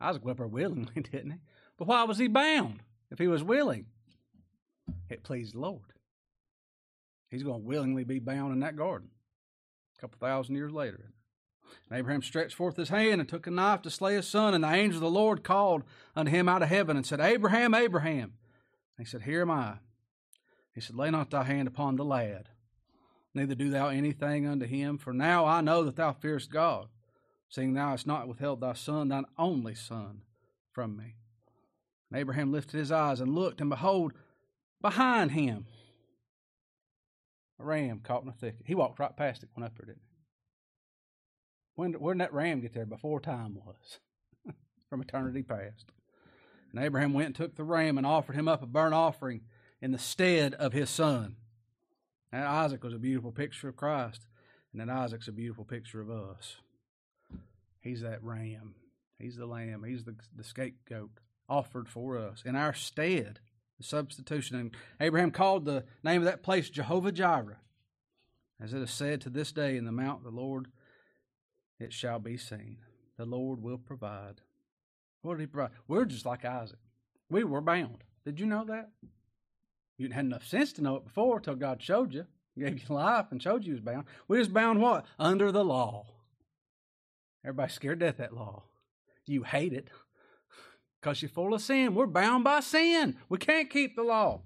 Isaac 0.00 0.24
went 0.24 0.38
there 0.38 0.46
willingly, 0.46 1.02
didn't 1.12 1.30
he? 1.30 1.38
But 1.78 1.86
why 1.86 2.02
was 2.04 2.18
he 2.18 2.26
bound 2.26 2.80
if 3.14 3.18
he 3.20 3.28
was 3.28 3.44
willing? 3.44 3.86
It 5.08 5.22
pleased 5.22 5.54
the 5.54 5.60
Lord. 5.60 5.92
He's 7.30 7.44
going 7.44 7.62
to 7.62 7.66
willingly 7.66 8.02
be 8.02 8.18
bound 8.18 8.52
in 8.52 8.60
that 8.60 8.76
garden 8.76 9.10
a 9.96 10.00
couple 10.00 10.18
thousand 10.18 10.56
years 10.56 10.72
later. 10.72 11.12
And 11.88 11.98
Abraham 11.98 12.22
stretched 12.22 12.56
forth 12.56 12.76
his 12.76 12.88
hand 12.88 13.20
and 13.20 13.28
took 13.28 13.46
a 13.46 13.52
knife 13.52 13.82
to 13.82 13.90
slay 13.90 14.14
his 14.14 14.26
son. 14.26 14.52
And 14.52 14.64
the 14.64 14.72
angel 14.72 14.96
of 14.96 15.02
the 15.02 15.10
Lord 15.10 15.44
called 15.44 15.84
unto 16.16 16.32
him 16.32 16.48
out 16.48 16.62
of 16.62 16.68
heaven 16.68 16.96
and 16.96 17.06
said, 17.06 17.20
Abraham, 17.20 17.72
Abraham. 17.72 18.34
And 18.98 19.06
he 19.06 19.10
said, 19.10 19.22
Here 19.22 19.42
am 19.42 19.50
I. 19.50 19.74
He 20.74 20.80
said, 20.80 20.96
Lay 20.96 21.10
not 21.10 21.30
thy 21.30 21.44
hand 21.44 21.68
upon 21.68 21.94
the 21.94 22.04
lad, 22.04 22.48
neither 23.32 23.54
do 23.54 23.70
thou 23.70 23.88
anything 23.88 24.44
unto 24.44 24.66
him, 24.66 24.98
for 24.98 25.12
now 25.12 25.46
I 25.46 25.60
know 25.60 25.84
that 25.84 25.94
thou 25.94 26.12
fearest 26.12 26.50
God, 26.50 26.88
seeing 27.48 27.74
thou 27.74 27.90
hast 27.90 28.08
not 28.08 28.26
withheld 28.26 28.60
thy 28.60 28.72
son, 28.72 29.06
thine 29.06 29.26
only 29.38 29.76
son, 29.76 30.22
from 30.72 30.96
me. 30.96 31.14
And 32.10 32.20
Abraham 32.20 32.52
lifted 32.52 32.78
his 32.78 32.92
eyes 32.92 33.20
and 33.20 33.34
looked, 33.34 33.60
and 33.60 33.70
behold, 33.70 34.12
behind 34.80 35.32
him 35.32 35.66
a 37.58 37.64
ram 37.64 38.00
caught 38.00 38.22
in 38.22 38.28
a 38.28 38.32
thicket. 38.32 38.62
He 38.66 38.74
walked 38.74 38.98
right 38.98 39.16
past 39.16 39.42
it, 39.42 39.48
went 39.56 39.66
up 39.66 39.76
there, 39.76 39.86
didn't 39.86 40.02
he? 40.02 40.14
When, 41.76 41.92
when 41.94 42.18
did 42.18 42.26
that 42.26 42.34
ram 42.34 42.60
get 42.60 42.74
there? 42.74 42.86
Before 42.86 43.20
time 43.20 43.56
was, 43.56 43.98
from 44.88 45.00
eternity 45.00 45.42
past. 45.42 45.86
And 46.72 46.82
Abraham 46.82 47.12
went 47.12 47.26
and 47.26 47.34
took 47.34 47.56
the 47.56 47.64
ram 47.64 47.98
and 47.98 48.06
offered 48.06 48.36
him 48.36 48.48
up 48.48 48.62
a 48.62 48.66
burnt 48.66 48.94
offering 48.94 49.42
in 49.80 49.92
the 49.92 49.98
stead 49.98 50.54
of 50.54 50.72
his 50.72 50.90
son. 50.90 51.36
And 52.32 52.42
Isaac 52.42 52.82
was 52.82 52.94
a 52.94 52.98
beautiful 52.98 53.32
picture 53.32 53.68
of 53.68 53.76
Christ, 53.76 54.26
and 54.72 54.80
then 54.80 54.90
Isaac's 54.90 55.28
a 55.28 55.32
beautiful 55.32 55.64
picture 55.64 56.00
of 56.00 56.10
us. 56.10 56.56
He's 57.80 58.00
that 58.00 58.22
ram. 58.22 58.74
He's 59.18 59.36
the 59.36 59.46
lamb. 59.46 59.84
He's 59.86 60.04
the, 60.04 60.16
the 60.34 60.42
scapegoat 60.42 61.10
offered 61.48 61.88
for 61.88 62.18
us 62.18 62.42
in 62.44 62.56
our 62.56 62.74
stead, 62.74 63.40
the 63.78 63.84
substitution. 63.84 64.56
And 64.56 64.76
Abraham 65.00 65.30
called 65.30 65.64
the 65.64 65.84
name 66.02 66.20
of 66.20 66.26
that 66.26 66.42
place 66.42 66.70
Jehovah 66.70 67.12
Jireh, 67.12 67.58
as 68.60 68.72
it 68.72 68.82
is 68.82 68.90
said 68.90 69.20
to 69.22 69.30
this 69.30 69.52
day 69.52 69.76
in 69.76 69.84
the 69.84 69.92
mount 69.92 70.18
of 70.18 70.24
the 70.24 70.40
Lord 70.40 70.68
it 71.80 71.92
shall 71.92 72.18
be 72.18 72.36
seen. 72.36 72.78
The 73.16 73.24
Lord 73.24 73.62
will 73.62 73.78
provide. 73.78 74.40
What 75.22 75.34
did 75.34 75.42
he 75.42 75.46
provide? 75.46 75.72
We're 75.88 76.04
just 76.04 76.26
like 76.26 76.44
Isaac. 76.44 76.78
We 77.30 77.44
were 77.44 77.60
bound. 77.60 78.04
Did 78.24 78.40
you 78.40 78.46
know 78.46 78.64
that? 78.64 78.90
You 79.96 80.06
didn't 80.06 80.14
have 80.14 80.24
enough 80.24 80.46
sense 80.46 80.72
to 80.74 80.82
know 80.82 80.96
it 80.96 81.04
before 81.04 81.40
till 81.40 81.54
God 81.54 81.82
showed 81.82 82.12
you, 82.12 82.26
gave 82.58 82.82
you 82.88 82.94
life 82.94 83.26
and 83.30 83.42
showed 83.42 83.64
you 83.64 83.72
was 83.72 83.80
bound. 83.80 84.04
We 84.28 84.38
was 84.38 84.48
bound 84.48 84.80
what? 84.80 85.04
Under 85.18 85.52
the 85.52 85.64
law. 85.64 86.06
Everybody's 87.44 87.74
scared 87.74 87.98
death 87.98 88.16
that 88.18 88.34
law. 88.34 88.64
You 89.26 89.42
hate 89.42 89.72
it 89.72 89.88
because 91.04 91.20
you're 91.20 91.28
full 91.28 91.52
of 91.52 91.60
sin. 91.60 91.94
We're 91.94 92.06
bound 92.06 92.44
by 92.44 92.60
sin. 92.60 93.16
We 93.28 93.36
can't 93.36 93.68
keep 93.68 93.94
the 93.94 94.02
law. 94.02 94.40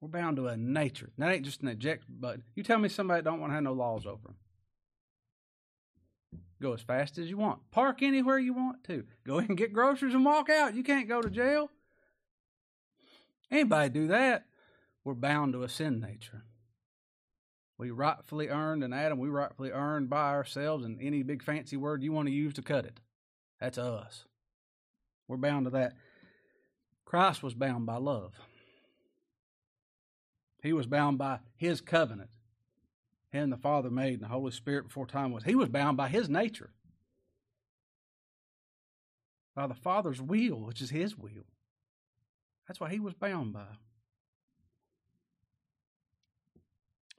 We're 0.00 0.08
bound 0.08 0.38
to 0.38 0.46
a 0.46 0.56
nature. 0.56 1.10
That 1.18 1.30
ain't 1.30 1.44
just 1.44 1.60
an 1.60 1.68
eject 1.68 2.04
button. 2.08 2.44
You 2.54 2.62
tell 2.62 2.78
me 2.78 2.88
somebody 2.88 3.22
don't 3.22 3.40
want 3.40 3.50
to 3.50 3.54
have 3.56 3.62
no 3.62 3.74
laws 3.74 4.06
over 4.06 4.22
them. 4.22 4.36
Go 6.62 6.72
as 6.72 6.80
fast 6.80 7.18
as 7.18 7.28
you 7.28 7.36
want. 7.36 7.60
Park 7.70 8.02
anywhere 8.02 8.38
you 8.38 8.54
want 8.54 8.82
to. 8.84 9.04
Go 9.26 9.36
and 9.38 9.54
get 9.54 9.74
groceries 9.74 10.14
and 10.14 10.24
walk 10.24 10.48
out. 10.48 10.74
You 10.74 10.82
can't 10.82 11.08
go 11.08 11.20
to 11.20 11.28
jail. 11.28 11.70
Anybody 13.50 13.90
do 13.90 14.06
that, 14.08 14.46
we're 15.04 15.12
bound 15.12 15.52
to 15.52 15.62
a 15.62 15.68
sin 15.68 16.00
nature. 16.00 16.44
We 17.76 17.90
rightfully 17.90 18.48
earned 18.48 18.84
an 18.84 18.94
Adam, 18.94 19.18
we 19.18 19.28
rightfully 19.28 19.72
earned 19.72 20.08
by 20.08 20.30
ourselves, 20.30 20.84
and 20.84 21.00
any 21.02 21.22
big 21.22 21.42
fancy 21.42 21.76
word 21.76 22.02
you 22.02 22.12
want 22.12 22.28
to 22.28 22.34
use 22.34 22.54
to 22.54 22.62
cut 22.62 22.86
it. 22.86 23.00
That's 23.58 23.76
us. 23.76 24.24
We're 25.30 25.36
bound 25.36 25.66
to 25.66 25.70
that. 25.70 25.92
Christ 27.04 27.40
was 27.40 27.54
bound 27.54 27.86
by 27.86 27.98
love. 27.98 28.34
He 30.60 30.72
was 30.72 30.88
bound 30.88 31.18
by 31.18 31.38
his 31.56 31.80
covenant. 31.80 32.30
Him 33.30 33.50
the 33.50 33.56
Father 33.56 33.90
made 33.90 34.14
and 34.14 34.22
the 34.24 34.28
Holy 34.28 34.50
Spirit 34.50 34.88
before 34.88 35.06
time 35.06 35.30
was. 35.30 35.44
He 35.44 35.54
was 35.54 35.68
bound 35.68 35.96
by 35.96 36.08
his 36.08 36.28
nature. 36.28 36.70
By 39.54 39.68
the 39.68 39.74
Father's 39.74 40.20
will, 40.20 40.56
which 40.56 40.80
is 40.80 40.90
his 40.90 41.16
will. 41.16 41.46
That's 42.66 42.80
what 42.80 42.90
he 42.90 42.98
was 42.98 43.14
bound 43.14 43.52
by. 43.52 43.66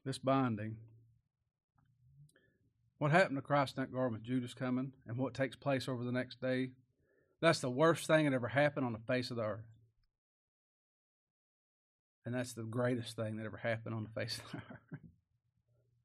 This 0.03 0.17
binding. 0.17 0.75
What 2.97 3.11
happened 3.11 3.37
to 3.37 3.41
Christ 3.41 3.77
in 3.77 3.83
that 3.83 3.93
garden 3.93 4.13
with 4.13 4.23
Judas 4.23 4.53
coming 4.53 4.91
and 5.07 5.15
what 5.15 5.33
takes 5.33 5.55
place 5.55 5.87
over 5.87 6.03
the 6.03 6.11
next 6.11 6.41
day? 6.41 6.71
That's 7.41 7.59
the 7.59 7.69
worst 7.69 8.07
thing 8.07 8.25
that 8.25 8.33
ever 8.33 8.47
happened 8.47 8.85
on 8.85 8.93
the 8.93 8.99
face 8.99 9.31
of 9.31 9.37
the 9.37 9.43
earth. 9.43 9.65
And 12.25 12.35
that's 12.35 12.53
the 12.53 12.63
greatest 12.63 13.15
thing 13.15 13.37
that 13.37 13.45
ever 13.45 13.57
happened 13.57 13.95
on 13.95 14.03
the 14.03 14.21
face 14.21 14.37
of 14.37 14.51
the 14.51 14.57
earth. 14.73 14.99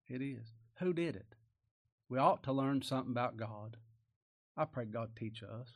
It 0.09 0.23
is. 0.23 0.47
Who 0.79 0.93
did 0.93 1.17
it? 1.17 1.35
We 2.09 2.19
ought 2.19 2.43
to 2.45 2.53
learn 2.53 2.83
something 2.83 3.11
about 3.11 3.37
God. 3.37 3.77
I 4.57 4.65
pray 4.65 4.87
God 4.87 5.11
teach 5.17 5.43
us. 5.43 5.69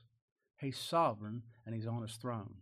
He's 0.58 0.78
sovereign 0.78 1.42
and 1.66 1.74
He's 1.74 1.86
on 1.86 2.02
His 2.02 2.16
throne. 2.16 2.54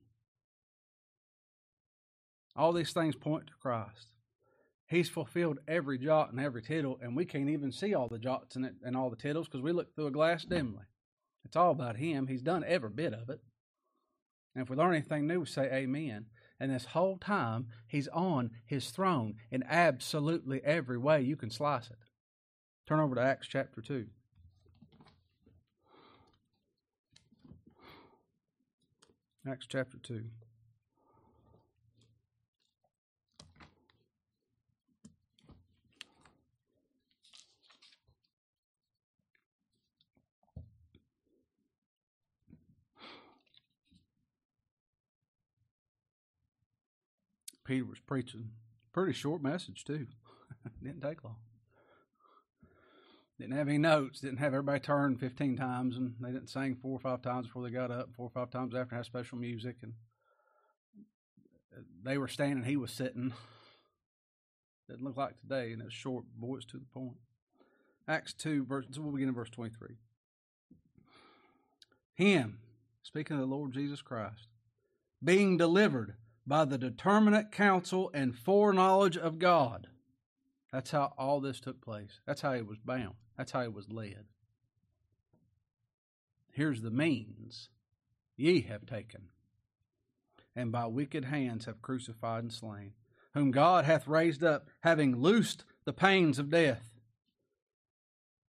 All 2.56 2.72
these 2.72 2.92
things 2.92 3.14
point 3.14 3.46
to 3.48 3.52
Christ. 3.60 4.08
He's 4.88 5.08
fulfilled 5.08 5.58
every 5.68 5.98
jot 5.98 6.32
and 6.32 6.40
every 6.40 6.62
tittle, 6.62 6.98
and 7.02 7.14
we 7.14 7.26
can't 7.26 7.50
even 7.50 7.70
see 7.70 7.94
all 7.94 8.08
the 8.08 8.18
jots 8.18 8.56
and, 8.56 8.96
all 8.96 9.10
the 9.10 9.16
tittles 9.16 9.46
because 9.46 9.60
we 9.60 9.70
look 9.70 9.94
through 9.94 10.06
a 10.06 10.10
glass 10.10 10.44
dimly. 10.44 10.84
It's 11.44 11.56
all 11.56 11.70
about 11.70 11.96
Him. 11.96 12.26
He's 12.26 12.42
done 12.42 12.64
every 12.66 12.90
bit 12.90 13.14
of 13.14 13.30
it. 13.30 13.40
And 14.54 14.62
if 14.62 14.70
we 14.70 14.76
learn 14.76 14.94
anything 14.94 15.26
new, 15.26 15.40
we 15.40 15.46
say 15.46 15.70
Amen. 15.72 16.26
And 16.60 16.72
this 16.72 16.86
whole 16.86 17.16
time, 17.16 17.68
He's 17.86 18.08
on 18.08 18.50
His 18.66 18.90
throne 18.90 19.36
in 19.50 19.62
absolutely 19.68 20.60
every 20.64 20.98
way 20.98 21.22
you 21.22 21.36
can 21.36 21.50
slice 21.50 21.88
it. 21.88 21.98
Turn 22.86 23.00
over 23.00 23.14
to 23.14 23.20
Acts 23.20 23.46
chapter 23.46 23.80
2. 23.80 24.06
Acts 29.46 29.66
chapter 29.68 29.98
2. 29.98 30.24
Peter 47.68 47.84
was 47.84 48.00
preaching. 48.00 48.48
Pretty 48.94 49.12
short 49.12 49.42
message, 49.42 49.84
too. 49.84 50.06
didn't 50.82 51.02
take 51.02 51.22
long. 51.22 51.36
Didn't 53.38 53.58
have 53.58 53.68
any 53.68 53.76
notes. 53.76 54.20
Didn't 54.20 54.38
have 54.38 54.54
everybody 54.54 54.80
turn 54.80 55.18
15 55.18 55.58
times, 55.58 55.98
and 55.98 56.14
they 56.18 56.32
didn't 56.32 56.48
sing 56.48 56.78
four 56.80 56.92
or 56.92 56.98
five 56.98 57.20
times 57.20 57.46
before 57.46 57.62
they 57.62 57.70
got 57.70 57.90
up, 57.90 58.08
four 58.16 58.24
or 58.24 58.30
five 58.30 58.50
times 58.50 58.74
after, 58.74 58.96
had 58.96 59.04
special 59.04 59.36
music. 59.36 59.76
And 59.82 59.92
they 62.02 62.16
were 62.16 62.26
standing, 62.26 62.64
he 62.64 62.78
was 62.78 62.90
sitting. 62.90 63.34
Didn't 64.88 65.04
look 65.04 65.18
like 65.18 65.38
today, 65.38 65.72
and 65.72 65.82
it's 65.82 65.92
short, 65.92 66.24
boy, 66.38 66.56
it's 66.56 66.64
to 66.66 66.78
the 66.78 66.86
point. 66.86 67.18
Acts 68.08 68.32
2, 68.32 68.64
verse, 68.64 68.86
so 68.90 69.02
we'll 69.02 69.12
begin 69.12 69.28
in 69.28 69.34
verse 69.34 69.50
23. 69.50 69.96
Him, 72.14 72.60
speaking 73.02 73.36
of 73.36 73.40
the 73.40 73.54
Lord 73.54 73.74
Jesus 73.74 74.00
Christ, 74.00 74.48
being 75.22 75.58
delivered 75.58 76.14
by 76.48 76.64
the 76.64 76.78
determinate 76.78 77.52
counsel 77.52 78.10
and 78.14 78.34
foreknowledge 78.34 79.18
of 79.18 79.38
God. 79.38 79.86
That's 80.72 80.90
how 80.90 81.12
all 81.18 81.40
this 81.40 81.60
took 81.60 81.82
place. 81.82 82.20
That's 82.26 82.40
how 82.40 82.54
he 82.54 82.62
was 82.62 82.78
bound. 82.78 83.14
That's 83.36 83.52
how 83.52 83.62
he 83.62 83.68
was 83.68 83.90
led. 83.90 84.24
Here's 86.50 86.80
the 86.80 86.90
means 86.90 87.68
ye 88.34 88.62
have 88.62 88.86
taken, 88.86 89.28
and 90.56 90.72
by 90.72 90.86
wicked 90.86 91.26
hands 91.26 91.66
have 91.66 91.82
crucified 91.82 92.42
and 92.44 92.52
slain, 92.52 92.92
whom 93.34 93.50
God 93.50 93.84
hath 93.84 94.08
raised 94.08 94.42
up, 94.42 94.68
having 94.80 95.20
loosed 95.20 95.64
the 95.84 95.92
pains 95.92 96.38
of 96.38 96.50
death, 96.50 96.98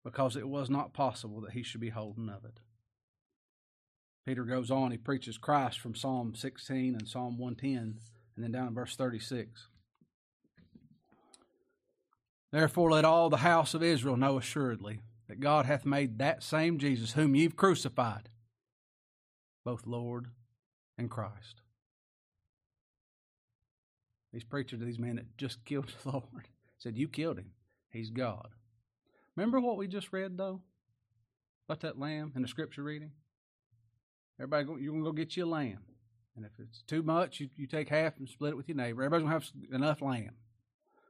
because 0.04 0.36
it 0.36 0.48
was 0.48 0.70
not 0.70 0.94
possible 0.94 1.40
that 1.40 1.52
he 1.52 1.62
should 1.62 1.80
be 1.80 1.90
holden 1.90 2.30
of 2.30 2.44
it. 2.44 2.60
Peter 4.28 4.44
goes 4.44 4.70
on, 4.70 4.90
he 4.90 4.98
preaches 4.98 5.38
Christ 5.38 5.80
from 5.80 5.94
Psalm 5.94 6.34
16 6.34 6.94
and 6.94 7.08
Psalm 7.08 7.38
110, 7.38 7.98
and 8.36 8.44
then 8.44 8.52
down 8.52 8.68
in 8.68 8.74
verse 8.74 8.94
36. 8.94 9.68
Therefore, 12.52 12.90
let 12.90 13.06
all 13.06 13.30
the 13.30 13.38
house 13.38 13.72
of 13.72 13.82
Israel 13.82 14.18
know 14.18 14.36
assuredly 14.36 15.00
that 15.28 15.40
God 15.40 15.64
hath 15.64 15.86
made 15.86 16.18
that 16.18 16.42
same 16.42 16.76
Jesus, 16.76 17.14
whom 17.14 17.34
you've 17.34 17.56
crucified, 17.56 18.28
both 19.64 19.86
Lord 19.86 20.26
and 20.98 21.10
Christ. 21.10 21.62
He's 24.30 24.44
preaching 24.44 24.78
to 24.78 24.84
these 24.84 24.98
men 24.98 25.16
that 25.16 25.38
just 25.38 25.64
killed 25.64 25.90
the 26.04 26.10
Lord. 26.10 26.48
Said, 26.76 26.98
You 26.98 27.08
killed 27.08 27.38
him. 27.38 27.52
He's 27.88 28.10
God. 28.10 28.48
Remember 29.36 29.58
what 29.58 29.78
we 29.78 29.88
just 29.88 30.12
read, 30.12 30.36
though? 30.36 30.60
About 31.66 31.80
that 31.80 31.98
lamb 31.98 32.32
in 32.36 32.42
the 32.42 32.48
scripture 32.48 32.82
reading? 32.82 33.12
Everybody, 34.38 34.64
go, 34.64 34.76
you're 34.76 34.92
going 34.92 35.04
to 35.04 35.10
go 35.10 35.12
get 35.12 35.36
you 35.36 35.44
a 35.44 35.46
lamb. 35.46 35.80
And 36.36 36.46
if 36.46 36.52
it's 36.58 36.82
too 36.82 37.02
much, 37.02 37.40
you, 37.40 37.48
you 37.56 37.66
take 37.66 37.88
half 37.88 38.16
and 38.18 38.28
split 38.28 38.52
it 38.52 38.56
with 38.56 38.68
your 38.68 38.76
neighbor. 38.76 39.02
Everybody's 39.02 39.28
going 39.28 39.40
to 39.40 39.72
have 39.72 39.82
enough 39.82 40.02
lamb. 40.02 40.30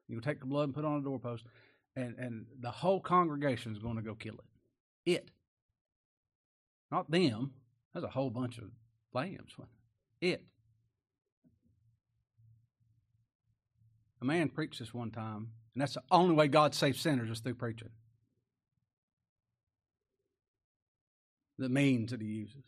You 0.09 0.21
take 0.23 0.41
the 0.41 0.47
blood 0.47 0.64
and 0.64 0.75
put 0.75 0.85
it 0.85 0.87
on 0.87 1.01
a 1.01 1.03
doorpost, 1.03 1.45
and, 1.95 2.17
and 2.19 2.47
the 2.61 2.71
whole 2.71 3.01
congregation 3.01 3.73
is 3.73 3.79
going 3.79 3.97
to 3.97 4.03
go 4.03 4.14
kill 4.14 4.35
it. 4.35 5.11
It. 5.11 5.31
Not 6.91 7.11
them. 7.11 7.53
There's 7.93 8.05
a 8.05 8.09
whole 8.09 8.31
bunch 8.31 8.57
of 8.57 8.64
lambs. 9.12 9.55
It. 10.23 10.45
A 14.23 14.25
man 14.25 14.49
preached 14.49 14.79
this 14.79 14.95
one 14.95 15.11
time, 15.11 15.51
and 15.75 15.83
that's 15.83 15.95
the 15.95 16.03
only 16.11 16.35
way 16.35 16.49
God 16.49 16.75
saves 16.75 17.01
sinners 17.01 17.31
is 17.31 17.41
through 17.41 17.55
preaching. 17.55 17.91
The 21.59 21.69
means 21.69 22.12
that 22.12 22.23
he 22.23 22.29
uses. 22.29 22.64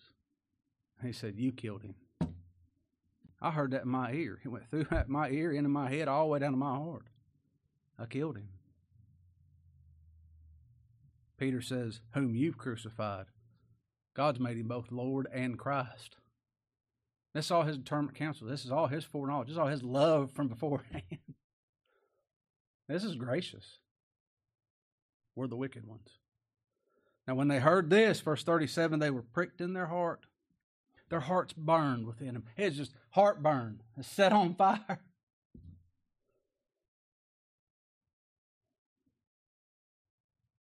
He 1.02 1.12
said, 1.12 1.34
You 1.36 1.52
killed 1.52 1.82
him. 1.82 1.94
I 3.42 3.50
heard 3.50 3.70
that 3.70 3.84
in 3.84 3.88
my 3.88 4.12
ear. 4.12 4.38
It 4.44 4.48
went 4.48 4.68
through 4.70 4.86
my 5.06 5.30
ear, 5.30 5.52
into 5.52 5.68
my 5.68 5.90
head, 5.90 6.08
all 6.08 6.24
the 6.24 6.30
way 6.32 6.38
down 6.38 6.52
to 6.52 6.58
my 6.58 6.76
heart. 6.76 7.06
I 7.98 8.06
killed 8.06 8.36
him. 8.36 8.48
Peter 11.38 11.62
says, 11.62 12.00
Whom 12.14 12.34
you've 12.34 12.58
crucified. 12.58 13.26
God's 14.14 14.40
made 14.40 14.58
him 14.58 14.68
both 14.68 14.92
Lord 14.92 15.26
and 15.32 15.58
Christ. 15.58 16.16
This 17.32 17.46
is 17.46 17.50
all 17.50 17.62
his 17.62 17.78
determined 17.78 18.16
counsel. 18.16 18.46
This 18.46 18.64
is 18.64 18.72
all 18.72 18.88
his 18.88 19.04
foreknowledge. 19.04 19.46
This 19.46 19.54
is 19.54 19.58
all 19.58 19.68
his 19.68 19.82
love 19.82 20.32
from 20.32 20.48
beforehand. 20.48 21.02
this 22.88 23.04
is 23.04 23.14
gracious. 23.14 23.78
We're 25.36 25.46
the 25.46 25.56
wicked 25.56 25.86
ones. 25.86 26.18
Now, 27.26 27.36
when 27.36 27.48
they 27.48 27.60
heard 27.60 27.88
this, 27.88 28.20
verse 28.20 28.42
37, 28.42 28.98
they 28.98 29.10
were 29.10 29.22
pricked 29.22 29.60
in 29.60 29.72
their 29.72 29.86
heart. 29.86 30.26
Their 31.10 31.20
hearts 31.20 31.52
burned 31.52 32.06
within 32.06 32.34
them. 32.34 32.44
It's 32.56 32.76
just 32.76 32.94
heartburn. 33.10 33.82
It's 33.98 34.08
set 34.08 34.32
on 34.32 34.54
fire. 34.54 35.00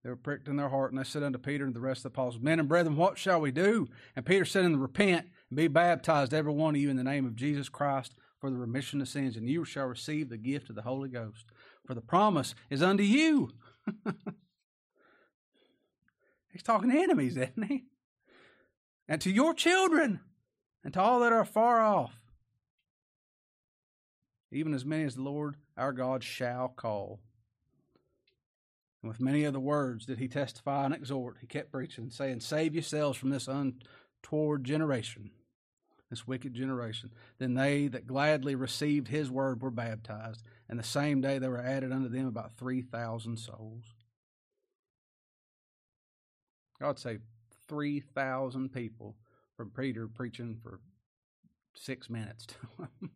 They 0.03 0.11
were 0.11 0.15
pricked 0.15 0.47
in 0.47 0.55
their 0.55 0.69
heart, 0.69 0.93
and 0.93 0.97
they 0.97 1.03
said 1.03 1.21
unto 1.21 1.37
Peter 1.37 1.65
and 1.65 1.73
the 1.73 1.81
rest 1.81 2.05
of 2.05 2.13
the 2.13 2.21
apostles, 2.21 2.41
Men 2.41 2.61
and 2.61 2.69
brethren, 2.69 2.95
what 2.95 3.17
shall 3.17 3.41
we 3.41 3.51
do? 3.51 3.89
And 4.15 4.25
Peter 4.25 4.45
said 4.45 4.63
unto 4.63 4.77
Repent 4.77 5.25
and 5.49 5.57
be 5.57 5.67
baptized, 5.67 6.33
every 6.33 6.53
one 6.53 6.75
of 6.75 6.79
you, 6.79 6.89
in 6.89 6.95
the 6.95 7.03
name 7.03 7.25
of 7.25 7.35
Jesus 7.35 7.67
Christ 7.67 8.13
for 8.39 8.49
the 8.49 8.55
remission 8.55 9.01
of 9.01 9.09
sins, 9.09 9.35
and 9.35 9.49
you 9.49 9.65
shall 9.65 9.87
receive 9.87 10.29
the 10.29 10.37
gift 10.37 10.69
of 10.69 10.75
the 10.75 10.83
Holy 10.83 11.09
Ghost. 11.09 11.47
For 11.85 11.93
the 11.93 11.99
promise 11.99 12.55
is 12.69 12.81
unto 12.81 13.03
you. 13.03 13.51
He's 16.53 16.63
talking 16.63 16.89
to 16.89 16.97
enemies, 16.97 17.35
isn't 17.35 17.63
he? 17.67 17.85
And 19.07 19.19
to 19.21 19.31
your 19.31 19.53
children, 19.53 20.21
and 20.83 20.93
to 20.93 21.01
all 21.01 21.19
that 21.19 21.33
are 21.33 21.45
far 21.45 21.81
off, 21.81 22.13
even 24.51 24.73
as 24.73 24.85
many 24.85 25.03
as 25.03 25.15
the 25.15 25.21
Lord 25.21 25.57
our 25.75 25.91
God 25.91 26.23
shall 26.23 26.69
call. 26.69 27.19
And 29.01 29.09
with 29.09 29.21
many 29.21 29.45
other 29.45 29.59
words 29.59 30.05
did 30.05 30.19
he 30.19 30.27
testify 30.27 30.85
and 30.85 30.93
exhort. 30.93 31.37
He 31.39 31.47
kept 31.47 31.71
preaching, 31.71 32.09
saying, 32.09 32.39
Save 32.39 32.73
yourselves 32.73 33.17
from 33.17 33.29
this 33.29 33.47
untoward 33.47 34.63
generation, 34.63 35.31
this 36.09 36.25
wicked 36.25 36.53
generation. 36.53 37.11
Then 37.37 37.53
they 37.53 37.87
that 37.87 38.07
gladly 38.07 38.55
received 38.55 39.07
his 39.07 39.29
word 39.29 39.61
were 39.61 39.71
baptized, 39.71 40.43
and 40.67 40.79
the 40.79 40.83
same 40.83 41.21
day 41.21 41.37
there 41.37 41.51
were 41.51 41.61
added 41.61 41.91
unto 41.91 42.09
them 42.09 42.27
about 42.27 42.53
3,000 42.53 43.37
souls. 43.37 43.83
God 46.79 46.99
saved 46.99 47.23
3,000 47.67 48.71
people 48.71 49.15
from 49.57 49.71
Peter 49.71 50.07
preaching 50.07 50.59
for 50.61 50.79
six 51.75 52.09
minutes 52.09 52.45
to 52.45 52.55
him. 53.01 53.11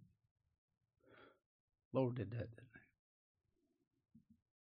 Lord 1.94 2.16
did 2.16 2.32
that, 2.32 2.50
didn't 2.50 2.70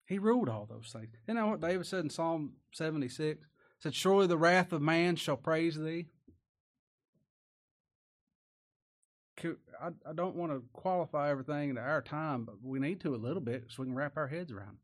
he 0.06 0.14
He 0.14 0.18
ruled 0.18 0.48
all 0.48 0.66
those 0.68 0.90
things. 0.92 1.08
You 1.26 1.34
know 1.34 1.48
what 1.48 1.60
David 1.60 1.86
said 1.86 2.04
in 2.04 2.10
Psalm 2.10 2.54
76? 2.72 3.46
said, 3.80 3.94
Surely 3.94 4.26
the 4.26 4.38
wrath 4.38 4.72
of 4.72 4.82
man 4.82 5.16
shall 5.16 5.36
praise 5.36 5.76
thee. 5.76 6.06
I, 9.80 10.12
don't 10.14 10.34
want 10.34 10.50
to 10.50 10.64
qualify 10.72 11.30
everything 11.30 11.70
into 11.70 11.80
our 11.80 12.02
time, 12.02 12.44
but 12.44 12.56
we 12.60 12.80
need 12.80 13.00
to 13.02 13.14
a 13.14 13.16
little 13.16 13.40
bit 13.40 13.66
so 13.68 13.82
we 13.82 13.86
can 13.86 13.94
wrap 13.94 14.16
our 14.16 14.26
heads 14.26 14.50
around 14.50 14.70
it. 14.70 14.80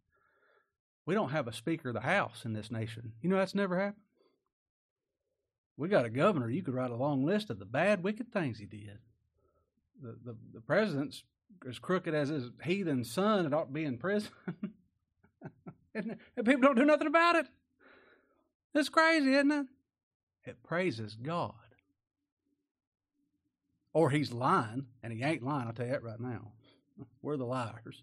We 1.07 1.15
don't 1.15 1.31
have 1.31 1.49
a 1.49 1.53
Speaker 1.53 1.89
of 1.89 1.95
the 1.95 2.01
House 2.03 2.45
in 2.45 2.53
this 2.53 2.71
nation. 2.71 3.15
You 3.21 3.29
know 3.29 3.37
that's 3.37 3.55
never 3.55 3.77
happened? 3.77 4.04
We 5.77 5.89
got 5.89 6.05
a 6.05 6.11
governor. 6.11 6.49
You 6.49 6.63
could 6.63 6.75
write 6.75 6.91
a 6.91 6.97
long 6.97 7.25
list 7.25 7.51
of 7.51 7.59
the 7.59 7.65
bad, 7.65 8.05
wicked 8.05 8.33
things 8.33 8.59
he 8.59 8.67
did. 8.67 8.99
The, 10.01 10.17
the, 10.25 10.37
the 10.55 10.61
president's 10.61 11.25
as 11.69 11.79
crooked 11.79 12.15
as 12.15 12.29
his 12.29 12.51
heathen 12.63 13.05
son, 13.05 13.47
it 13.47 13.55
ought 13.55 13.67
to 13.67 13.73
be 13.73 13.85
in 13.85 13.99
prison. 13.99 14.31
and 15.95 16.17
people 16.37 16.61
don't 16.61 16.77
do 16.77 16.85
nothing 16.85 17.07
about 17.07 17.37
it. 17.37 17.47
It's 18.75 18.89
crazy, 18.89 19.35
isn't 19.35 19.53
it? 19.53 19.67
It 20.45 20.63
praises 20.63 21.17
God. 21.17 21.55
Or 23.93 24.11
he's 24.11 24.33
lying, 24.33 24.87
and 25.03 25.13
he 25.13 25.23
ain't 25.23 25.45
lying, 25.45 25.69
I'll 25.69 25.73
tell 25.73 25.87
you 25.87 25.93
that 25.93 26.03
right 26.03 26.21
now. 26.21 26.53
We're 27.23 27.37
the 27.37 27.45
liars. 27.45 28.03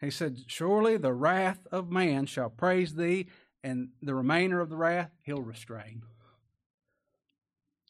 He 0.00 0.10
said, 0.10 0.40
Surely 0.48 0.96
the 0.96 1.12
wrath 1.12 1.66
of 1.70 1.90
man 1.90 2.26
shall 2.26 2.50
praise 2.50 2.94
thee, 2.94 3.28
and 3.62 3.88
the 4.02 4.14
remainder 4.14 4.60
of 4.60 4.68
the 4.68 4.76
wrath 4.76 5.10
he'll 5.22 5.42
restrain. 5.42 6.02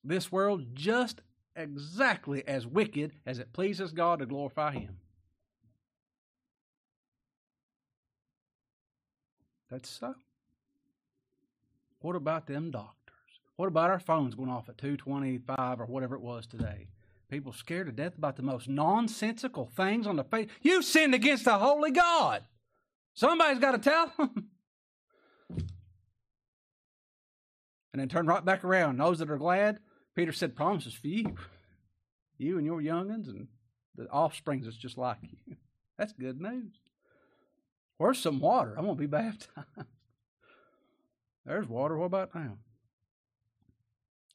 This 0.04 0.32
world 0.32 0.74
just 0.74 1.20
exactly 1.54 2.46
as 2.46 2.66
wicked 2.66 3.12
as 3.26 3.38
it 3.38 3.52
pleases 3.52 3.92
God 3.92 4.18
to 4.18 4.26
glorify 4.26 4.72
him. 4.72 4.98
That's 9.70 9.88
so. 9.88 10.14
What 12.00 12.16
about 12.16 12.46
them 12.46 12.70
doctors? 12.70 13.14
What 13.56 13.68
about 13.68 13.90
our 13.90 14.00
phones 14.00 14.34
going 14.34 14.50
off 14.50 14.68
at 14.68 14.76
225 14.76 15.80
or 15.80 15.86
whatever 15.86 16.16
it 16.16 16.20
was 16.20 16.46
today? 16.46 16.88
People 17.30 17.52
scared 17.52 17.86
to 17.86 17.92
death 17.92 18.18
about 18.18 18.36
the 18.36 18.42
most 18.42 18.68
nonsensical 18.68 19.70
things 19.74 20.06
on 20.06 20.16
the 20.16 20.24
face. 20.24 20.50
You 20.60 20.82
sinned 20.82 21.14
against 21.14 21.46
the 21.46 21.58
holy 21.58 21.90
God. 21.90 22.42
Somebody's 23.14 23.60
got 23.60 23.72
to 23.72 23.78
tell 23.78 24.12
them. 24.18 24.48
and 27.92 28.00
then 28.00 28.08
turn 28.08 28.26
right 28.26 28.44
back 28.44 28.64
around. 28.64 28.98
Those 28.98 29.18
that 29.18 29.30
are 29.30 29.38
glad, 29.38 29.78
Peter 30.14 30.32
said, 30.32 30.56
promises 30.56 30.94
for 30.94 31.08
you. 31.08 31.36
You 32.38 32.58
and 32.58 32.66
your 32.66 32.80
youngins 32.80 33.28
and 33.28 33.48
the 33.96 34.08
offsprings 34.08 34.64
that's 34.64 34.76
just 34.76 34.98
like 34.98 35.18
you. 35.22 35.56
That's 35.98 36.14
good 36.14 36.40
news. 36.40 36.72
Where's 37.98 38.18
some 38.18 38.40
water? 38.40 38.74
I'm 38.76 38.86
going 38.86 38.96
to 38.96 39.00
be 39.00 39.06
baptized. 39.06 39.86
There's 41.44 41.68
water. 41.68 41.96
What 41.96 42.06
about 42.06 42.34
now? 42.34 42.56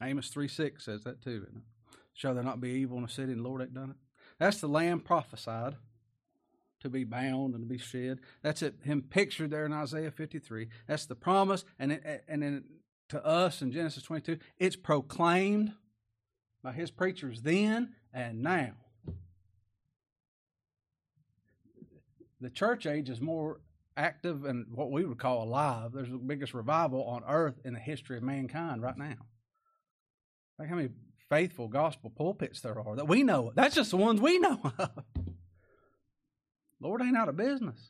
Amos 0.01 0.29
3 0.29 0.47
6 0.47 0.85
says 0.85 1.03
that 1.03 1.21
too. 1.21 1.45
Shall 2.13 2.35
there 2.35 2.43
not 2.43 2.61
be 2.61 2.69
evil 2.69 2.97
in 2.99 3.03
a 3.03 3.09
city 3.09 3.31
and 3.31 3.43
the 3.43 3.47
Lord 3.47 3.61
ain't 3.61 3.73
done 3.73 3.89
it? 3.89 3.95
That's 4.39 4.61
the 4.61 4.67
lamb 4.67 4.99
prophesied 4.99 5.75
to 6.81 6.89
be 6.89 7.03
bound 7.03 7.55
and 7.55 7.63
to 7.63 7.67
be 7.67 7.77
shed. 7.77 8.19
That's 8.43 8.61
it, 8.61 8.75
him 8.83 9.01
pictured 9.01 9.49
there 9.49 9.65
in 9.65 9.73
Isaiah 9.73 10.11
53. 10.11 10.67
That's 10.87 11.05
the 11.05 11.15
promise. 11.15 11.65
And, 11.79 11.91
it, 11.91 12.23
and 12.27 12.43
then 12.43 12.63
to 13.09 13.23
us 13.25 13.61
in 13.61 13.71
Genesis 13.71 14.03
22, 14.03 14.39
it's 14.57 14.75
proclaimed 14.75 15.73
by 16.63 16.71
his 16.71 16.91
preachers 16.91 17.41
then 17.41 17.93
and 18.13 18.41
now. 18.41 18.73
the 22.41 22.49
church 22.49 22.85
age 22.85 23.09
is 23.09 23.19
more 23.19 23.59
active 23.95 24.45
and 24.45 24.65
what 24.73 24.91
we 24.91 25.05
would 25.05 25.17
call 25.17 25.43
alive. 25.43 25.91
There's 25.93 26.09
the 26.09 26.17
biggest 26.17 26.53
revival 26.53 27.03
on 27.05 27.23
earth 27.27 27.55
in 27.65 27.73
the 27.73 27.79
history 27.79 28.17
of 28.17 28.23
mankind 28.23 28.81
right 28.81 28.97
now. 28.97 29.15
Like 30.59 30.69
how 30.69 30.75
many 30.75 30.89
faithful 31.29 31.67
gospel 31.67 32.09
pulpits 32.09 32.61
there 32.61 32.79
are 32.79 32.95
that 32.95 33.07
we 33.07 33.23
know. 33.23 33.49
Of. 33.49 33.55
That's 33.55 33.75
just 33.75 33.91
the 33.91 33.97
ones 33.97 34.21
we 34.21 34.39
know 34.39 34.59
of. 34.77 34.91
Lord 36.79 37.01
ain't 37.01 37.17
out 37.17 37.29
of 37.29 37.37
business. 37.37 37.89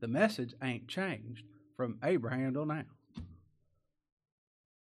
The 0.00 0.08
message 0.08 0.54
ain't 0.62 0.88
changed 0.88 1.44
from 1.76 1.98
Abraham 2.02 2.54
till 2.54 2.66
now. 2.66 2.84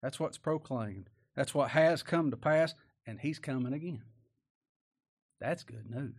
That's 0.03 0.21
what's 0.21 0.39
proclaimed. 0.39 1.11
That's 1.35 1.55
what 1.55 1.71
has 1.71 2.03
come 2.03 2.31
to 2.31 2.37
pass, 2.37 2.75
and 3.07 3.21
he's 3.21 3.39
coming 3.39 3.73
again. 3.73 4.03
That's 5.41 5.63
good 5.63 5.91
news. 5.91 6.15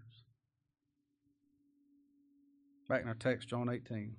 Back 2.87 3.01
in 3.01 3.07
our 3.07 3.13
text, 3.13 3.47
John 3.47 3.69
18. 3.69 4.15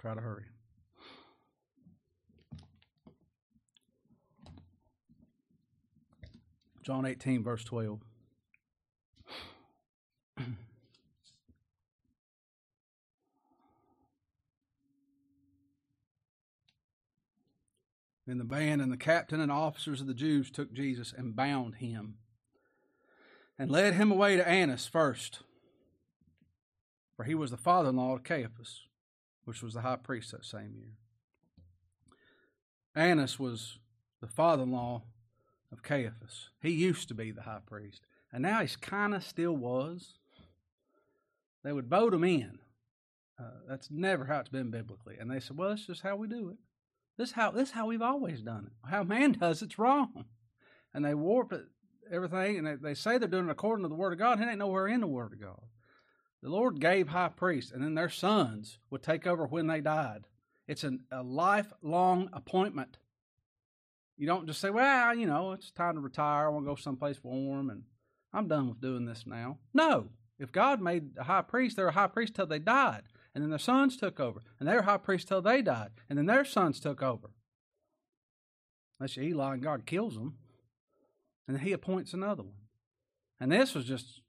Try 0.00 0.14
to 0.14 0.20
hurry. 0.20 0.44
John 6.82 7.04
18, 7.04 7.42
verse 7.42 7.64
12. 7.64 8.00
Then 18.28 18.36
the 18.36 18.44
band 18.44 18.82
and 18.82 18.92
the 18.92 18.98
captain 18.98 19.40
and 19.40 19.50
officers 19.50 20.02
of 20.02 20.06
the 20.06 20.12
Jews 20.12 20.50
took 20.50 20.74
Jesus 20.74 21.14
and 21.16 21.34
bound 21.34 21.76
him 21.76 22.16
and 23.58 23.70
led 23.70 23.94
him 23.94 24.12
away 24.12 24.36
to 24.36 24.46
Annas 24.46 24.86
first, 24.86 25.40
for 27.16 27.24
he 27.24 27.34
was 27.34 27.50
the 27.50 27.56
father 27.56 27.88
in 27.88 27.96
law 27.96 28.14
of 28.14 28.24
Caiaphas, 28.24 28.82
which 29.46 29.62
was 29.62 29.72
the 29.72 29.80
high 29.80 29.96
priest 29.96 30.32
that 30.32 30.44
same 30.44 30.74
year. 30.76 30.98
Annas 32.94 33.38
was 33.38 33.78
the 34.20 34.28
father 34.28 34.64
in 34.64 34.72
law 34.72 35.04
of 35.72 35.82
Caiaphas. 35.82 36.50
He 36.60 36.70
used 36.70 37.08
to 37.08 37.14
be 37.14 37.30
the 37.30 37.42
high 37.42 37.62
priest, 37.64 38.02
and 38.30 38.42
now 38.42 38.60
he's 38.60 38.76
kind 38.76 39.14
of 39.14 39.24
still 39.24 39.56
was. 39.56 40.18
They 41.64 41.72
would 41.72 41.88
vote 41.88 42.12
him 42.12 42.24
in. 42.24 42.58
Uh, 43.40 43.62
that's 43.66 43.90
never 43.90 44.26
how 44.26 44.40
it's 44.40 44.50
been 44.50 44.70
biblically. 44.70 45.16
And 45.18 45.30
they 45.30 45.40
said, 45.40 45.56
well, 45.56 45.70
that's 45.70 45.86
just 45.86 46.02
how 46.02 46.14
we 46.16 46.28
do 46.28 46.50
it. 46.50 46.58
This 47.18 47.32
how 47.32 47.50
this 47.50 47.72
how 47.72 47.86
we've 47.86 48.00
always 48.00 48.40
done 48.40 48.68
it. 48.68 48.88
How 48.88 49.02
man 49.02 49.32
does 49.32 49.60
it's 49.60 49.78
wrong. 49.78 50.24
And 50.94 51.04
they 51.04 51.14
warp 51.14 51.52
it, 51.52 51.66
everything, 52.10 52.56
and 52.56 52.66
they, 52.66 52.74
they 52.76 52.94
say 52.94 53.18
they're 53.18 53.28
doing 53.28 53.48
it 53.48 53.52
according 53.52 53.82
to 53.82 53.88
the 53.88 53.94
Word 53.94 54.14
of 54.14 54.18
God. 54.18 54.40
It 54.40 54.48
ain't 54.48 54.58
nowhere 54.58 54.88
in 54.88 55.00
the 55.00 55.06
Word 55.06 55.34
of 55.34 55.40
God. 55.40 55.60
The 56.42 56.48
Lord 56.48 56.80
gave 56.80 57.08
high 57.08 57.28
priests, 57.28 57.72
and 57.72 57.82
then 57.82 57.94
their 57.94 58.08
sons 58.08 58.78
would 58.90 59.02
take 59.02 59.26
over 59.26 59.46
when 59.46 59.66
they 59.66 59.80
died. 59.80 60.24
It's 60.66 60.84
an, 60.84 61.00
a 61.10 61.22
lifelong 61.22 62.30
appointment. 62.32 62.98
You 64.16 64.26
don't 64.26 64.46
just 64.46 64.60
say, 64.60 64.70
well, 64.70 65.14
you 65.14 65.26
know, 65.26 65.52
it's 65.52 65.70
time 65.70 65.96
to 65.96 66.00
retire. 66.00 66.46
I 66.46 66.48
want 66.48 66.64
to 66.64 66.70
go 66.70 66.76
someplace 66.76 67.22
warm, 67.22 67.70
and 67.70 67.82
I'm 68.32 68.48
done 68.48 68.68
with 68.68 68.80
doing 68.80 69.04
this 69.04 69.24
now. 69.26 69.58
No. 69.74 70.08
If 70.38 70.52
God 70.52 70.80
made 70.80 71.18
a 71.18 71.24
high 71.24 71.42
priest, 71.42 71.76
they're 71.76 71.88
a 71.88 71.92
high 71.92 72.06
priest 72.06 72.34
till 72.34 72.46
they 72.46 72.60
died. 72.60 73.02
And 73.38 73.44
then 73.44 73.50
their 73.50 73.58
sons 73.60 73.96
took 73.96 74.18
over. 74.18 74.42
And 74.58 74.68
they 74.68 74.74
were 74.74 74.82
high 74.82 74.96
priests 74.96 75.28
till 75.28 75.40
they 75.40 75.62
died. 75.62 75.90
And 76.10 76.18
then 76.18 76.26
their 76.26 76.44
sons 76.44 76.80
took 76.80 77.04
over. 77.04 77.28
Unless 78.98 79.16
Eli 79.16 79.54
and 79.54 79.62
God 79.62 79.86
kills 79.86 80.16
them. 80.16 80.38
And 81.46 81.56
then 81.56 81.64
he 81.64 81.70
appoints 81.70 82.12
another 82.12 82.42
one. 82.42 82.56
And 83.38 83.52
this 83.52 83.76
was 83.76 83.84
just, 83.84 84.22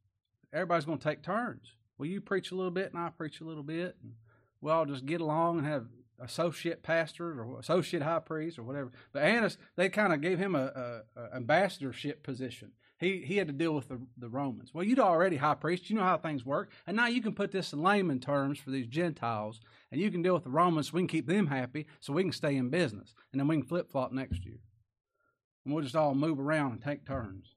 everybody's 0.53 0.85
going 0.85 0.99
to 0.99 1.03
take 1.03 1.23
turns. 1.23 1.71
Well, 1.97 2.07
you 2.07 2.21
preach 2.21 2.51
a 2.51 2.55
little 2.55 2.69
bit 2.69 2.93
and 2.93 3.01
I 3.01 3.09
preach 3.09 3.41
a 3.41 3.45
little 3.45 3.63
bit. 3.63 3.97
And 4.03 4.13
we'll 4.61 4.75
all 4.75 4.85
just 4.85 5.07
get 5.07 5.21
along 5.21 5.57
and 5.57 5.65
have 5.65 5.87
associate 6.19 6.83
pastors 6.83 7.35
or 7.35 7.57
associate 7.57 8.03
high 8.03 8.19
priests 8.19 8.59
or 8.59 8.63
whatever. 8.63 8.91
But 9.11 9.23
Annas, 9.23 9.57
they 9.75 9.89
kind 9.89 10.13
of 10.13 10.21
gave 10.21 10.37
him 10.37 10.53
a, 10.53 11.03
a, 11.15 11.19
a, 11.19 11.35
ambassadorship 11.35 12.21
position. 12.21 12.73
He 12.99 13.21
he 13.21 13.37
had 13.37 13.47
to 13.47 13.53
deal 13.53 13.73
with 13.73 13.87
the, 13.87 13.99
the 14.17 14.29
Romans. 14.29 14.73
Well, 14.73 14.83
you'd 14.83 14.99
already 14.99 15.37
high 15.37 15.55
priest. 15.55 15.89
You 15.89 15.95
know 15.95 16.03
how 16.03 16.17
things 16.17 16.45
work. 16.45 16.69
And 16.85 16.97
now 16.97 17.07
you 17.07 17.21
can 17.21 17.33
put 17.33 17.51
this 17.51 17.71
in 17.71 17.81
layman 17.81 18.19
terms 18.19 18.59
for 18.59 18.71
these 18.71 18.87
Gentiles, 18.87 19.61
and 19.91 20.01
you 20.01 20.11
can 20.11 20.21
deal 20.21 20.33
with 20.33 20.43
the 20.43 20.49
Romans 20.49 20.87
so 20.89 20.95
we 20.95 21.01
can 21.01 21.07
keep 21.07 21.27
them 21.27 21.47
happy 21.47 21.87
so 22.01 22.11
we 22.11 22.23
can 22.23 22.33
stay 22.33 22.57
in 22.57 22.69
business. 22.69 23.15
And 23.31 23.39
then 23.39 23.47
we 23.47 23.55
can 23.55 23.65
flip 23.65 23.89
flop 23.89 24.11
next 24.11 24.45
year. 24.45 24.59
And 25.63 25.73
we'll 25.73 25.83
just 25.83 25.95
all 25.95 26.13
move 26.13 26.39
around 26.39 26.73
and 26.73 26.83
take 26.83 27.05
turns. 27.05 27.55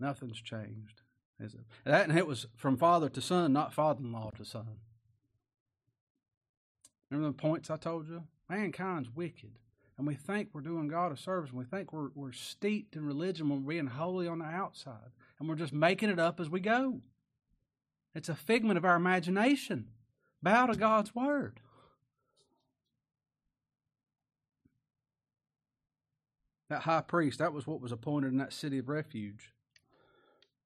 Nothing's 0.00 0.40
changed. 0.40 1.02
Is 1.38 1.54
it? 1.54 1.60
That 1.84 2.08
and 2.08 2.16
it 2.16 2.26
was 2.26 2.46
from 2.56 2.78
father 2.78 3.10
to 3.10 3.20
son, 3.20 3.52
not 3.52 3.74
father 3.74 4.00
in 4.02 4.12
law 4.12 4.30
to 4.36 4.44
son. 4.44 4.78
Remember 7.10 7.36
the 7.36 7.42
points 7.42 7.70
I 7.70 7.76
told 7.76 8.08
you? 8.08 8.22
Mankind's 8.48 9.10
wicked. 9.14 9.58
And 9.96 10.06
we 10.06 10.14
think 10.14 10.48
we're 10.52 10.60
doing 10.60 10.88
God 10.88 11.12
a 11.12 11.16
service, 11.16 11.50
and 11.50 11.58
we 11.58 11.64
think 11.64 11.92
we're, 11.92 12.08
we're 12.14 12.32
steeped 12.32 12.96
in 12.96 13.06
religion 13.06 13.48
when 13.48 13.64
we're 13.64 13.74
being 13.74 13.86
holy 13.86 14.26
on 14.26 14.40
the 14.40 14.44
outside. 14.44 15.12
And 15.38 15.48
we're 15.48 15.54
just 15.54 15.72
making 15.72 16.10
it 16.10 16.18
up 16.18 16.40
as 16.40 16.50
we 16.50 16.60
go. 16.60 17.00
It's 18.14 18.28
a 18.28 18.34
figment 18.34 18.76
of 18.76 18.84
our 18.84 18.96
imagination. 18.96 19.86
Bow 20.42 20.66
to 20.66 20.76
God's 20.76 21.14
word. 21.14 21.60
That 26.70 26.82
high 26.82 27.02
priest, 27.02 27.38
that 27.38 27.52
was 27.52 27.66
what 27.66 27.80
was 27.80 27.92
appointed 27.92 28.32
in 28.32 28.38
that 28.38 28.52
city 28.52 28.78
of 28.78 28.88
refuge. 28.88 29.52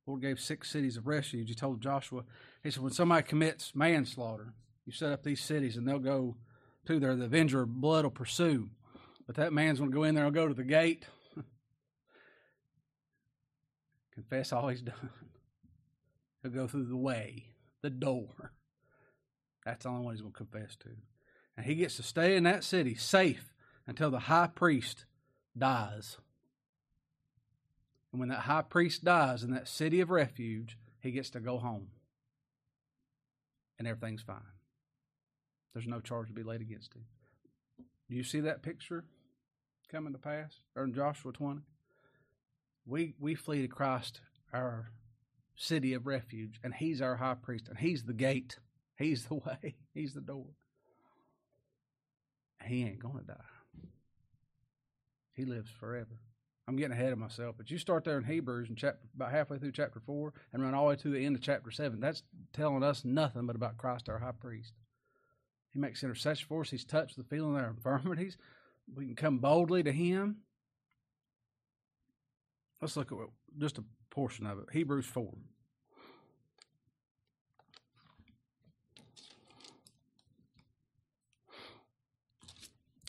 Lord 0.07 0.23
gave 0.23 0.41
six 0.41 0.71
cities 0.71 0.97
of 0.97 1.07
refuge. 1.07 1.49
He 1.49 1.55
told 1.55 1.83
Joshua, 1.83 2.25
He 2.63 2.71
said, 2.71 2.83
when 2.83 2.93
somebody 2.93 3.25
commits 3.25 3.75
manslaughter, 3.75 4.55
you 4.87 4.93
set 4.93 5.13
up 5.13 5.23
these 5.23 5.43
cities 5.43 5.77
and 5.77 5.87
they'll 5.87 5.99
go 5.99 6.37
to 6.87 6.99
there. 6.99 7.15
The 7.15 7.27
avenger 7.27 7.63
of 7.63 7.81
blood 7.81 8.05
will 8.05 8.11
pursue. 8.11 8.71
But 9.29 9.37
that 9.37 9.53
man's 9.53 9.79
going 9.79 9.91
to 9.91 9.95
go 9.95 10.05
in 10.05 10.15
there 10.15 10.25
and 10.25 10.35
go 10.35 10.49
to 10.49 10.55
the 10.55 10.65
gate, 10.65 11.05
confess 14.15 14.55
all 14.55 14.69
he's 14.69 14.81
done. 14.81 15.11
He'll 16.43 16.51
go 16.51 16.67
through 16.67 16.87
the 16.87 16.97
way, 16.97 17.53
the 17.83 17.91
door. 17.91 18.53
That's 19.67 19.83
the 19.83 19.91
only 19.91 20.05
one 20.07 20.15
he's 20.15 20.23
going 20.23 20.33
to 20.33 20.39
confess 20.39 20.77
to. 20.77 20.89
And 21.59 21.67
he 21.67 21.75
gets 21.75 21.97
to 21.97 22.03
stay 22.03 22.37
in 22.37 22.45
that 22.45 22.65
city 22.65 22.95
safe 22.95 23.53
until 23.87 24.11
the 24.11 24.19
high 24.19 24.47
priest 24.47 25.05
dies. 25.57 26.17
And 28.11 28.21
when 28.21 28.31
that 28.31 28.41
high 28.41 28.63
priest 28.63 29.05
dies 29.05 29.43
in 29.43 29.51
that 29.51 29.69
city 29.69 30.01
of 30.01 30.09
refuge, 30.09 30.79
he 31.01 31.11
gets 31.11 31.29
to 31.31 31.41
go 31.41 31.59
home. 31.59 31.89
And 33.79 33.87
everything's 33.87 34.23
fine. 34.23 34.41
There's 35.75 35.87
no 35.87 36.01
charge 36.01 36.29
to 36.29 36.33
be 36.33 36.43
laid 36.43 36.63
against 36.63 36.95
him. 36.95 37.05
Do 38.09 38.17
you 38.17 38.25
see 38.25 38.41
that 38.41 38.63
picture 38.63 39.05
coming 39.89 40.13
to 40.13 40.19
pass? 40.19 40.61
Or 40.77 40.85
in 40.85 40.95
Joshua 40.95 41.33
20? 41.33 41.61
We, 42.87 43.15
we 43.19 43.35
flee 43.35 43.63
to 43.63 43.69
Christ, 43.69 44.21
our 44.53 44.91
city 45.57 45.95
of 45.95 46.07
refuge, 46.07 46.61
and 46.63 46.75
He's 46.75 47.03
our 47.03 47.17
high 47.17 47.35
priest, 47.35 47.69
and 47.69 47.79
He's 47.79 48.05
the 48.05 48.15
gate. 48.15 48.59
He's 48.97 49.25
the 49.25 49.35
way. 49.47 49.77
He's 49.95 50.15
the 50.15 50.21
door. 50.21 50.47
He 52.65 52.83
ain't 52.83 52.99
going 52.99 53.19
to 53.19 53.25
die. 53.25 53.35
He 55.35 55.45
lives 55.45 55.71
forever. 55.71 56.19
I'm 56.67 56.77
getting 56.77 56.93
ahead 56.93 57.13
of 57.13 57.19
myself, 57.19 57.55
but 57.57 57.71
you 57.71 57.79
start 57.79 58.05
there 58.05 58.19
in 58.19 58.25
Hebrews 58.25 58.69
and 58.69 58.77
chapter 58.77 59.01
about 59.15 59.31
halfway 59.31 59.57
through 59.57 59.73
chapter 59.73 60.01
four 60.01 60.35
and 60.53 60.63
run 60.63 60.75
all 60.75 60.85
the 60.85 60.89
way 60.91 60.97
to 60.97 61.11
the 61.11 61.25
end 61.25 61.35
of 61.35 61.41
chapter 61.41 61.71
seven. 61.71 61.99
That's 61.99 62.23
telling 62.53 62.83
us 62.83 63.07
nothing 63.07 63.47
but 63.47 63.57
about 63.57 63.79
Christ 63.79 64.11
our 64.11 64.19
high 64.19 64.33
priest. 64.33 64.75
He 65.73 65.79
makes 65.79 66.03
intercession 66.03 66.47
for 66.47 66.61
us. 66.61 66.71
He's 66.71 66.85
touched 66.85 67.17
the 67.17 67.25
feeling 67.25 67.57
of 67.57 67.63
our 67.63 67.71
infirmities. 67.77 68.37
We 68.95 69.07
can 69.07 69.17
come 69.17 69.39
boldly 69.39 69.83
to 69.83 69.93
Him. 69.93 70.39
Let's 72.81 72.97
look 72.97 73.13
at 73.13 73.19
just 73.59 73.79
a 73.79 73.85
portion 74.11 74.47
of 74.47 74.59
it. 74.59 74.67
Hebrews 74.73 75.07
4. 75.07 75.33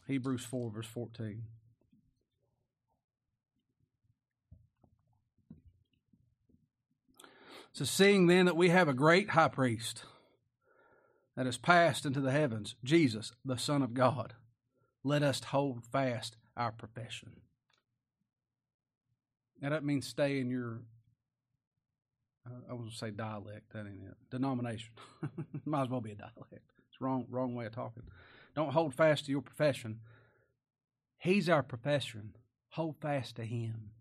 Hebrews 0.07 0.43
4, 0.43 0.71
verse 0.71 0.87
14. 0.87 1.43
So, 7.73 7.85
seeing 7.85 8.25
then 8.25 8.47
that 8.47 8.57
we 8.57 8.69
have 8.69 8.87
a 8.87 8.93
great 8.93 9.29
high 9.29 9.47
priest 9.49 10.03
that 11.37 11.45
has 11.45 11.57
passed 11.57 12.05
into 12.05 12.19
the 12.19 12.31
heavens, 12.31 12.75
Jesus, 12.83 13.31
the 13.45 13.57
Son 13.57 13.83
of 13.83 13.93
God, 13.93 14.33
let 15.03 15.23
us 15.23 15.43
hold 15.43 15.83
fast 15.83 16.35
our 16.57 16.71
profession. 16.71 17.31
Now, 19.61 19.69
that 19.69 19.83
means 19.83 20.07
stay 20.07 20.39
in 20.39 20.49
your, 20.49 20.81
uh, 22.45 22.69
I 22.69 22.73
was 22.73 22.79
going 22.79 22.91
to 22.91 22.97
say 22.97 23.11
dialect, 23.11 23.73
that 23.73 23.79
ain't 23.79 24.03
it, 24.03 24.17
denomination. 24.31 24.91
Might 25.65 25.83
as 25.83 25.89
well 25.89 26.01
be 26.01 26.11
a 26.11 26.15
dialect. 26.15 26.71
It's 26.89 27.01
wrong, 27.01 27.25
wrong 27.29 27.55
way 27.55 27.65
of 27.65 27.73
talking. 27.73 28.03
Don't 28.55 28.71
hold 28.71 28.93
fast 28.93 29.25
to 29.25 29.31
your 29.31 29.41
profession. 29.41 29.99
He's 31.17 31.49
our 31.49 31.63
profession. 31.63 32.35
Hold 32.69 32.95
fast 33.01 33.35
to 33.35 33.43
Him. 33.43 33.91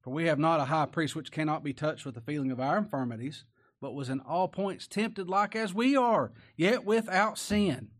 For 0.00 0.10
we 0.10 0.26
have 0.26 0.38
not 0.38 0.60
a 0.60 0.66
high 0.66 0.86
priest 0.86 1.16
which 1.16 1.32
cannot 1.32 1.64
be 1.64 1.72
touched 1.72 2.06
with 2.06 2.14
the 2.14 2.20
feeling 2.20 2.52
of 2.52 2.60
our 2.60 2.78
infirmities 2.78 3.44
but 3.80 3.94
was 3.94 4.08
in 4.08 4.20
all 4.20 4.48
points 4.48 4.86
tempted 4.86 5.28
like 5.28 5.54
as 5.54 5.74
we 5.74 5.96
are, 5.96 6.32
yet 6.56 6.84
without 6.84 7.38
sin. 7.38 7.90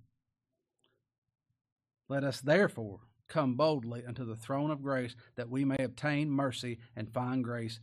Let 2.09 2.25
us 2.25 2.41
therefore 2.41 3.01
come 3.29 3.55
boldly 3.55 4.05
unto 4.07 4.25
the 4.25 4.37
throne 4.37 4.71
of 4.71 4.83
grace 4.83 5.17
that 5.37 5.51
we 5.51 5.65
may 5.65 5.79
obtain 5.79 6.31
mercy 6.31 6.79
and 6.95 7.13
find 7.13 7.43
grace 7.43 7.81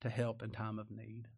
to 0.00 0.08
help 0.08 0.42
in 0.42 0.50
time 0.50 0.78
of 0.78 0.90
need. 0.90 1.28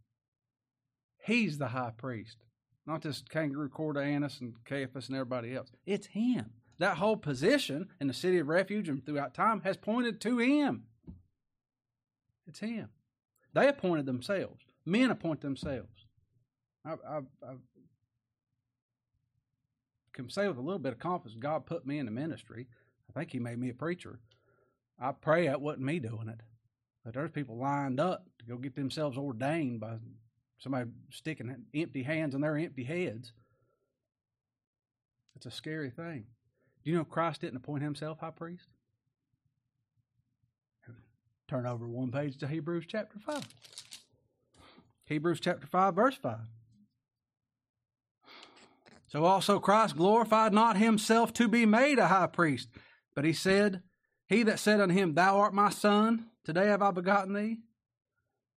He's 1.24 1.58
the 1.58 1.68
high 1.68 1.92
priest. 1.96 2.38
Not 2.86 3.02
this 3.02 3.22
kangaroo 3.28 3.68
court 3.68 3.96
Annas 3.96 4.40
and 4.40 4.54
Caiaphas 4.64 5.08
and 5.08 5.16
everybody 5.16 5.54
else. 5.54 5.70
It's 5.86 6.08
him. 6.08 6.50
That 6.78 6.96
whole 6.96 7.16
position 7.16 7.88
in 8.00 8.08
the 8.08 8.14
city 8.14 8.38
of 8.38 8.48
refuge 8.48 8.88
and 8.88 9.04
throughout 9.04 9.34
time 9.34 9.60
has 9.60 9.76
pointed 9.76 10.20
to 10.22 10.38
him. 10.38 10.84
It's 12.48 12.58
him. 12.58 12.88
They 13.54 13.68
appointed 13.68 14.06
themselves. 14.06 14.64
Men 14.84 15.10
appoint 15.10 15.42
themselves. 15.42 16.06
I, 16.84 16.94
I, 17.08 17.18
I 17.18 17.54
can 20.12 20.28
say 20.30 20.48
with 20.48 20.58
a 20.58 20.62
little 20.62 20.78
bit 20.78 20.92
of 20.92 20.98
confidence, 20.98 21.40
God 21.40 21.66
put 21.66 21.86
me 21.86 21.98
in 21.98 22.06
the 22.06 22.12
ministry. 22.12 22.66
I 23.08 23.18
think 23.18 23.32
He 23.32 23.38
made 23.38 23.58
me 23.58 23.70
a 23.70 23.74
preacher. 23.74 24.20
I 24.98 25.12
pray 25.12 25.46
that 25.46 25.60
wasn't 25.60 25.84
me 25.84 25.98
doing 25.98 26.28
it. 26.28 26.40
But 27.04 27.14
there's 27.14 27.30
people 27.30 27.56
lined 27.56 27.98
up 27.98 28.26
to 28.38 28.44
go 28.44 28.56
get 28.56 28.76
themselves 28.76 29.18
ordained 29.18 29.80
by 29.80 29.96
somebody 30.58 30.90
sticking 31.10 31.64
empty 31.74 32.02
hands 32.02 32.34
on 32.34 32.40
their 32.40 32.56
empty 32.56 32.84
heads. 32.84 33.32
It's 35.34 35.46
a 35.46 35.50
scary 35.50 35.90
thing. 35.90 36.26
Do 36.84 36.90
you 36.90 36.96
know 36.96 37.04
Christ 37.04 37.40
didn't 37.40 37.56
appoint 37.56 37.82
himself 37.82 38.20
high 38.20 38.30
priest? 38.30 38.68
Turn 41.48 41.66
over 41.66 41.88
one 41.88 42.10
page 42.10 42.38
to 42.38 42.46
Hebrews 42.46 42.84
chapter 42.88 43.18
5. 43.18 43.42
Hebrews 45.04 45.40
chapter 45.40 45.66
5, 45.66 45.94
verse 45.94 46.16
5. 46.16 46.38
So 49.12 49.26
also 49.26 49.60
Christ 49.60 49.94
glorified 49.94 50.54
not 50.54 50.78
himself 50.78 51.34
to 51.34 51.46
be 51.46 51.66
made 51.66 51.98
a 51.98 52.08
high 52.08 52.28
priest, 52.28 52.70
but 53.14 53.26
he 53.26 53.34
said, 53.34 53.82
He 54.26 54.42
that 54.44 54.58
said 54.58 54.80
unto 54.80 54.94
him, 54.94 55.12
Thou 55.12 55.38
art 55.38 55.52
my 55.52 55.68
son, 55.68 56.30
today 56.46 56.68
have 56.68 56.80
I 56.80 56.92
begotten 56.92 57.34
thee. 57.34 57.58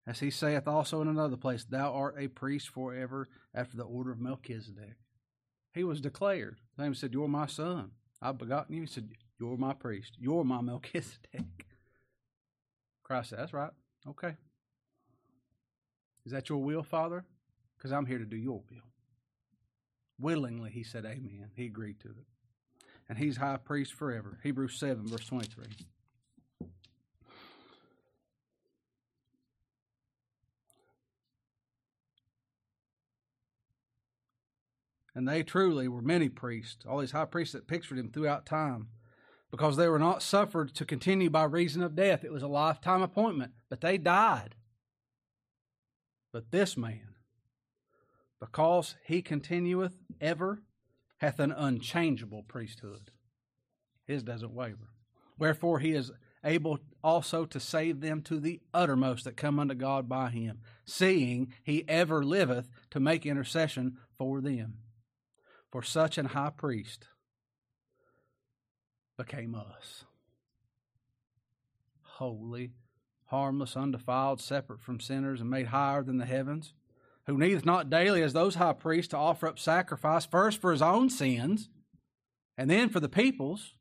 As 0.07 0.21
he 0.21 0.31
saith 0.31 0.65
also 0.65 1.01
in 1.01 1.09
another 1.09 1.35
place, 1.35 1.65
Thou 1.65 1.91
art 1.91 2.15
a 2.17 2.29
priest 2.29 2.69
forever 2.69 3.27
after 3.53 3.75
the 3.75 3.83
order 3.83 4.13
of 4.13 4.21
Melchizedek. 4.21 4.95
He 5.73 5.83
was 5.83 5.99
declared. 5.99 6.55
Name 6.77 6.95
said, 6.95 7.11
You're 7.11 7.27
my 7.27 7.47
son. 7.47 7.91
I've 8.21 8.37
begotten 8.37 8.75
you. 8.75 8.81
He 8.83 8.87
said, 8.87 9.09
You're 9.37 9.57
my 9.57 9.73
priest. 9.73 10.13
You're 10.17 10.45
my 10.45 10.61
Melchizedek. 10.61 11.65
Christ 13.03 13.31
said, 13.31 13.39
That's 13.39 13.51
right. 13.51 13.71
Okay. 14.07 14.37
Is 16.25 16.31
that 16.31 16.47
your 16.47 16.63
will, 16.63 16.83
Father? 16.83 17.25
Because 17.77 17.91
I'm 17.91 18.05
here 18.05 18.19
to 18.19 18.25
do 18.25 18.37
your 18.37 18.61
will. 18.71 18.83
Willingly, 20.19 20.71
he 20.71 20.83
said, 20.83 21.05
Amen. 21.05 21.49
He 21.55 21.65
agreed 21.65 21.99
to 22.01 22.09
it. 22.09 22.25
And 23.07 23.17
he's 23.17 23.37
high 23.37 23.57
priest 23.57 23.93
forever. 23.93 24.39
Hebrews 24.43 24.79
7, 24.79 25.07
verse 25.07 25.27
23. 25.27 25.65
And 35.13 35.27
they 35.27 35.43
truly 35.43 35.87
were 35.87 36.01
many 36.01 36.27
priests, 36.27 36.85
all 36.85 36.99
these 36.99 37.11
high 37.11 37.25
priests 37.25 37.53
that 37.53 37.67
pictured 37.67 37.97
him 37.97 38.11
throughout 38.11 38.45
time, 38.45 38.89
because 39.49 39.77
they 39.77 39.87
were 39.87 39.99
not 39.99 40.21
suffered 40.21 40.75
to 40.75 40.83
continue 40.83 41.29
by 41.29 41.45
reason 41.45 41.81
of 41.81 41.95
death. 41.95 42.25
It 42.25 42.33
was 42.33 42.43
a 42.43 42.47
lifetime 42.47 43.01
appointment, 43.01 43.53
but 43.69 43.79
they 43.79 43.97
died. 43.97 44.55
But 46.33 46.51
this 46.51 46.75
man, 46.75 47.14
because 48.39 48.95
he 49.05 49.21
continueth 49.21 49.97
ever, 50.19 50.61
hath 51.17 51.39
an 51.39 51.51
unchangeable 51.51 52.43
priesthood. 52.43 53.11
His 54.05 54.23
doesn't 54.23 54.53
waver. 54.53 54.89
Wherefore 55.37 55.79
he 55.79 55.93
is 55.93 56.11
able 56.43 56.79
also 57.03 57.45
to 57.45 57.59
save 57.59 58.01
them 58.01 58.21
to 58.21 58.39
the 58.39 58.61
uttermost 58.73 59.23
that 59.23 59.37
come 59.37 59.59
unto 59.59 59.73
God 59.73 60.07
by 60.07 60.29
him, 60.29 60.59
seeing 60.85 61.53
he 61.63 61.83
ever 61.87 62.23
liveth 62.23 62.69
to 62.91 62.99
make 62.99 63.25
intercession 63.25 63.97
for 64.17 64.41
them 64.41 64.77
for 65.75 65.83
such 65.83 66.17
an 66.17 66.27
high 66.27 66.51
priest 66.55 67.09
became 69.17 69.53
us. 69.53 70.05
Holy, 72.01 72.71
harmless, 73.25 73.75
undefiled, 73.75 74.39
separate 74.39 74.79
from 74.79 75.01
sinners, 75.01 75.41
and 75.41 75.49
made 75.49 75.65
higher 75.65 76.01
than 76.01 76.17
the 76.17 76.25
heavens, 76.25 76.71
who 77.27 77.37
needeth 77.37 77.65
not 77.65 77.89
daily 77.89 78.21
as 78.21 78.33
those 78.33 78.55
high 78.55 78.73
priests 78.73 79.09
to 79.09 79.17
offer 79.17 79.47
up 79.47 79.59
sacrifice, 79.59 80.25
first 80.25 80.61
for 80.61 80.71
his 80.71 80.81
own 80.81 81.09
sins, 81.09 81.69
and 82.57 82.69
then 82.69 82.89
for 82.89 82.99
the 82.99 83.09
people's. 83.09 83.73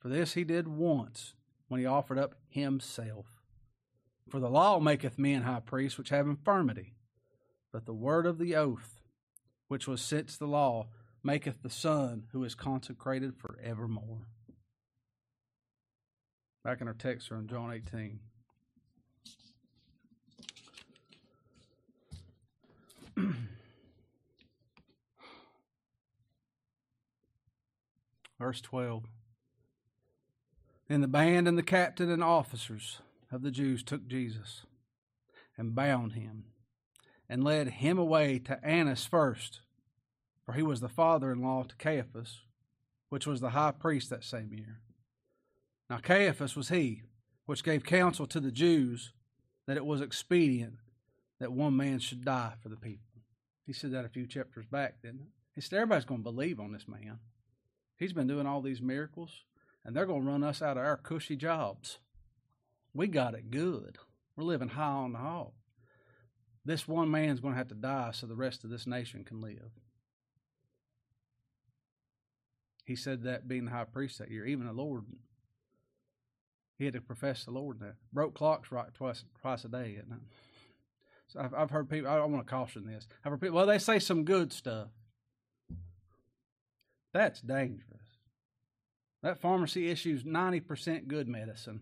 For 0.00 0.08
this 0.08 0.34
he 0.34 0.44
did 0.44 0.68
once 0.68 1.34
when 1.68 1.80
he 1.80 1.86
offered 1.86 2.18
up 2.18 2.34
himself. 2.48 3.26
For 4.28 4.40
the 4.40 4.50
law 4.50 4.78
maketh 4.78 5.18
men 5.18 5.42
high 5.42 5.60
priests 5.60 5.98
which 5.98 6.10
have 6.10 6.26
infirmity, 6.26 6.94
but 7.72 7.86
the 7.86 7.94
word 7.94 8.26
of 8.26 8.38
the 8.38 8.54
oath 8.54 8.98
which 9.68 9.86
was 9.86 10.00
since 10.00 10.36
the 10.36 10.46
law, 10.46 10.88
maketh 11.22 11.62
the 11.62 11.70
Son 11.70 12.24
who 12.32 12.42
is 12.42 12.54
consecrated 12.54 13.36
for 13.36 13.58
evermore. 13.62 14.26
Back 16.64 16.80
in 16.80 16.88
our 16.88 16.94
text 16.94 17.28
from 17.28 17.46
John 17.46 17.72
18. 17.72 18.18
Verse 28.38 28.60
12. 28.60 29.04
And 30.88 31.02
the 31.02 31.08
band 31.08 31.46
and 31.48 31.58
the 31.58 31.62
captain 31.62 32.10
and 32.10 32.22
officers 32.22 33.00
of 33.30 33.42
the 33.42 33.50
Jews 33.50 33.82
took 33.82 34.06
Jesus 34.06 34.62
and 35.56 35.74
bound 35.74 36.12
him 36.12 36.44
and 37.28 37.44
led 37.44 37.68
him 37.68 37.98
away 37.98 38.38
to 38.38 38.64
Annas 38.64 39.04
first, 39.04 39.60
for 40.44 40.52
he 40.52 40.62
was 40.62 40.80
the 40.80 40.88
father 40.88 41.30
in 41.30 41.42
law 41.42 41.62
to 41.64 41.76
Caiaphas, 41.76 42.40
which 43.10 43.26
was 43.26 43.40
the 43.40 43.50
high 43.50 43.72
priest 43.72 44.08
that 44.10 44.24
same 44.24 44.52
year. 44.52 44.80
Now 45.90 45.98
Caiaphas 45.98 46.56
was 46.56 46.68
he 46.68 47.02
which 47.44 47.64
gave 47.64 47.82
counsel 47.82 48.26
to 48.26 48.40
the 48.40 48.52
Jews 48.52 49.12
that 49.66 49.76
it 49.76 49.86
was 49.86 50.00
expedient 50.00 50.74
that 51.40 51.52
one 51.52 51.76
man 51.76 51.98
should 51.98 52.24
die 52.24 52.54
for 52.62 52.68
the 52.68 52.76
people. 52.76 53.06
He 53.66 53.72
said 53.72 53.92
that 53.92 54.04
a 54.04 54.08
few 54.08 54.26
chapters 54.26 54.66
back, 54.66 55.02
didn't 55.02 55.20
it? 55.20 55.28
He 55.54 55.60
said 55.60 55.76
everybody's 55.76 56.04
going 56.04 56.20
to 56.20 56.30
believe 56.30 56.60
on 56.60 56.72
this 56.72 56.88
man. 56.88 57.18
He's 57.98 58.12
been 58.12 58.28
doing 58.28 58.46
all 58.46 58.62
these 58.62 58.80
miracles, 58.80 59.44
and 59.84 59.94
they're 59.94 60.06
going 60.06 60.22
to 60.22 60.30
run 60.30 60.44
us 60.44 60.62
out 60.62 60.76
of 60.76 60.84
our 60.84 60.96
cushy 60.96 61.36
jobs. 61.36 61.98
We 62.94 63.08
got 63.08 63.34
it 63.34 63.50
good. 63.50 63.98
We're 64.36 64.44
living 64.44 64.68
high 64.68 64.84
on 64.84 65.12
the 65.12 65.18
hog. 65.18 65.52
This 66.64 66.86
one 66.86 67.10
man's 67.10 67.40
going 67.40 67.54
to 67.54 67.58
have 67.58 67.68
to 67.68 67.74
die 67.74 68.10
so 68.12 68.26
the 68.26 68.36
rest 68.36 68.62
of 68.62 68.70
this 68.70 68.86
nation 68.86 69.24
can 69.24 69.40
live. 69.40 69.70
He 72.84 72.94
said 72.94 73.24
that 73.24 73.48
being 73.48 73.66
the 73.66 73.70
high 73.70 73.84
priest 73.84 74.18
that 74.18 74.30
year, 74.30 74.46
even 74.46 74.66
the 74.66 74.72
Lord, 74.72 75.04
he 76.78 76.84
had 76.84 76.94
to 76.94 77.00
profess 77.00 77.44
the 77.44 77.50
Lord 77.50 77.80
that. 77.80 77.96
Broke 78.12 78.34
clocks 78.34 78.70
right 78.70 78.92
twice 78.94 79.24
twice 79.40 79.64
a 79.64 79.68
day, 79.68 79.96
isn't 79.98 80.12
it? 80.12 80.20
So 81.26 81.40
I've, 81.40 81.54
I've 81.54 81.70
heard 81.70 81.90
people, 81.90 82.10
I, 82.10 82.16
I 82.16 82.24
want 82.24 82.46
to 82.46 82.50
caution 82.50 82.86
this. 82.86 83.06
I've 83.24 83.32
heard 83.32 83.40
people, 83.40 83.56
well, 83.56 83.66
they 83.66 83.78
say 83.78 83.98
some 83.98 84.24
good 84.24 84.52
stuff. 84.52 84.88
That's 87.18 87.40
dangerous. 87.40 87.82
That 89.24 89.40
pharmacy 89.40 89.90
issues 89.90 90.22
90% 90.22 91.08
good 91.08 91.26
medicine. 91.26 91.80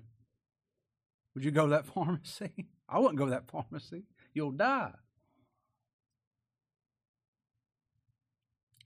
Would 1.35 1.45
you 1.45 1.51
go 1.51 1.67
to 1.67 1.73
that 1.73 1.85
pharmacy? 1.95 2.69
I 2.89 2.99
wouldn't 2.99 3.19
go 3.19 3.27
to 3.27 3.33
that 3.33 3.51
pharmacy 3.51 4.05
you'll 4.33 4.53
die. 4.53 4.93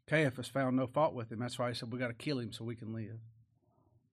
Caiaphas 0.09 0.49
found 0.49 0.77
no 0.77 0.89
fault 0.89 1.15
with 1.15 1.31
him. 1.31 1.39
That's 1.39 1.57
why 1.57 1.69
he 1.69 1.75
said, 1.75 1.93
We 1.93 2.01
got 2.01 2.09
to 2.09 2.15
kill 2.15 2.41
him 2.41 2.53
so 2.53 2.65
we 2.65 2.75
can 2.75 2.93
live. 2.93 3.21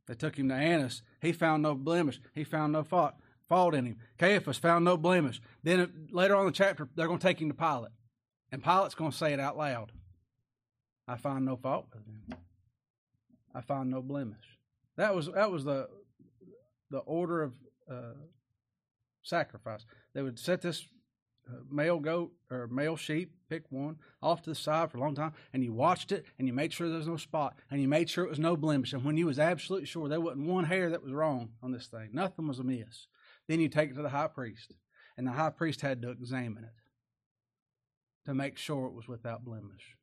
They 0.05 0.13
took 0.13 0.37
him 0.37 0.49
to 0.49 0.55
Annas. 0.55 1.01
He 1.19 1.31
found 1.31 1.63
no 1.63 1.73
blemish. 1.73 2.19
He 2.35 2.43
found 2.43 2.73
no 2.73 2.83
fault, 2.83 3.15
fault 3.49 3.73
in 3.73 3.87
him. 3.87 3.97
Caiaphas 4.19 4.59
found 4.59 4.85
no 4.85 4.95
blemish. 4.95 5.41
Then 5.63 6.07
later 6.11 6.35
on 6.35 6.41
in 6.41 6.47
the 6.47 6.51
chapter, 6.51 6.87
they're 6.95 7.07
going 7.07 7.17
to 7.17 7.27
take 7.27 7.41
him 7.41 7.49
to 7.49 7.55
Pilate. 7.55 7.93
And 8.51 8.63
Pilate's 8.63 8.93
going 8.93 9.09
to 9.09 9.17
say 9.17 9.33
it 9.33 9.39
out 9.39 9.57
loud 9.57 9.91
I 11.07 11.15
find 11.15 11.45
no 11.45 11.55
fault 11.55 11.87
with 11.93 12.05
him. 12.05 12.37
I 13.55 13.61
find 13.61 13.89
no 13.89 14.01
blemish. 14.01 14.59
That 14.97 15.15
was 15.15 15.29
that 15.33 15.51
was 15.51 15.63
the 15.63 15.87
the 16.89 16.99
order 16.99 17.43
of 17.43 17.53
uh, 17.89 18.13
sacrifice. 19.23 19.85
They 20.13 20.21
would 20.21 20.39
set 20.39 20.61
this 20.61 20.85
male 21.69 21.99
goat 21.99 22.31
or 22.51 22.67
male 22.67 22.95
sheep, 22.95 23.31
pick 23.49 23.63
one, 23.69 23.97
off 24.21 24.41
to 24.43 24.49
the 24.49 24.55
side 24.55 24.91
for 24.91 24.97
a 24.97 25.01
long 25.01 25.15
time, 25.15 25.33
and 25.53 25.63
you 25.63 25.73
watched 25.73 26.11
it 26.11 26.25
and 26.37 26.47
you 26.47 26.53
made 26.53 26.73
sure 26.73 26.89
there 26.89 26.97
was 26.97 27.07
no 27.07 27.17
spot 27.17 27.55
and 27.71 27.81
you 27.81 27.87
made 27.87 28.09
sure 28.09 28.25
it 28.25 28.29
was 28.29 28.39
no 28.39 28.57
blemish. 28.57 28.93
And 28.93 29.03
when 29.03 29.17
you 29.17 29.25
was 29.25 29.39
absolutely 29.39 29.87
sure 29.87 30.07
there 30.07 30.21
wasn't 30.21 30.47
one 30.47 30.65
hair 30.65 30.89
that 30.89 31.03
was 31.03 31.13
wrong 31.13 31.49
on 31.61 31.71
this 31.71 31.87
thing, 31.87 32.09
nothing 32.11 32.47
was 32.47 32.59
amiss, 32.59 33.07
then 33.47 33.59
you 33.59 33.69
take 33.69 33.91
it 33.91 33.95
to 33.95 34.01
the 34.01 34.09
high 34.09 34.27
priest. 34.27 34.73
And 35.17 35.25
the 35.25 35.31
high 35.31 35.49
priest 35.49 35.81
had 35.81 36.01
to 36.03 36.11
examine 36.11 36.63
it 36.63 36.75
to 38.25 38.35
make 38.35 38.57
sure 38.57 38.85
it 38.85 38.93
was 38.93 39.07
without 39.07 39.43
blemish. 39.43 39.95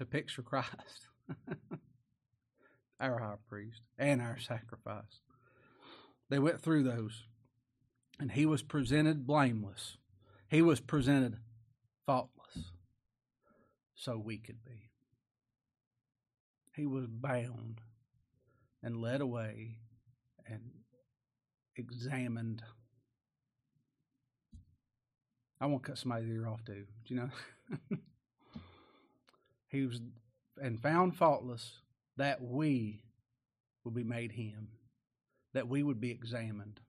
To 0.00 0.06
picture 0.06 0.42
Christ, 0.42 1.06
our 3.00 3.18
high 3.18 3.34
priest, 3.48 3.82
and 3.96 4.20
our 4.20 4.38
sacrifice. 4.38 5.20
They 6.28 6.40
went 6.40 6.60
through 6.60 6.82
those, 6.82 7.24
and 8.18 8.32
he 8.32 8.46
was 8.46 8.62
presented 8.62 9.26
blameless 9.26 9.98
he 10.50 10.62
was 10.62 10.80
presented 10.80 11.36
faultless 12.06 12.72
so 13.94 14.18
we 14.18 14.36
could 14.36 14.64
be. 14.64 14.90
He 16.74 16.86
was 16.86 17.06
bound 17.06 17.80
and 18.82 19.00
led 19.00 19.20
away 19.20 19.76
and 20.46 20.60
examined. 21.76 22.62
I 25.60 25.66
won't 25.66 25.84
cut 25.84 25.98
somebody's 25.98 26.30
ear 26.30 26.48
off 26.48 26.64
too. 26.64 26.86
Do 27.04 27.14
you 27.14 27.20
know? 27.20 27.98
he 29.70 29.86
was 29.86 30.00
and 30.60 30.82
found 30.82 31.16
faultless 31.16 31.80
that 32.16 32.42
we 32.42 33.02
would 33.84 33.94
be 33.94 34.04
made 34.04 34.32
him, 34.32 34.68
that 35.54 35.68
we 35.68 35.82
would 35.82 36.00
be 36.00 36.10
examined 36.10 36.80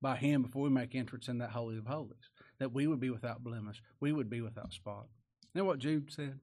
by 0.00 0.16
him 0.16 0.42
before 0.42 0.62
we 0.62 0.70
make 0.70 0.94
entrance 0.94 1.28
in 1.28 1.38
that 1.38 1.50
holy 1.50 1.76
of 1.76 1.86
holies, 1.86 2.30
that 2.58 2.72
we 2.72 2.86
would 2.86 3.00
be 3.00 3.10
without 3.10 3.42
blemish, 3.42 3.82
we 3.98 4.12
would 4.12 4.30
be 4.30 4.40
without 4.40 4.72
spot. 4.72 5.06
You 5.52 5.60
know 5.60 5.64
what 5.64 5.78
Jude 5.78 6.12
said? 6.12 6.38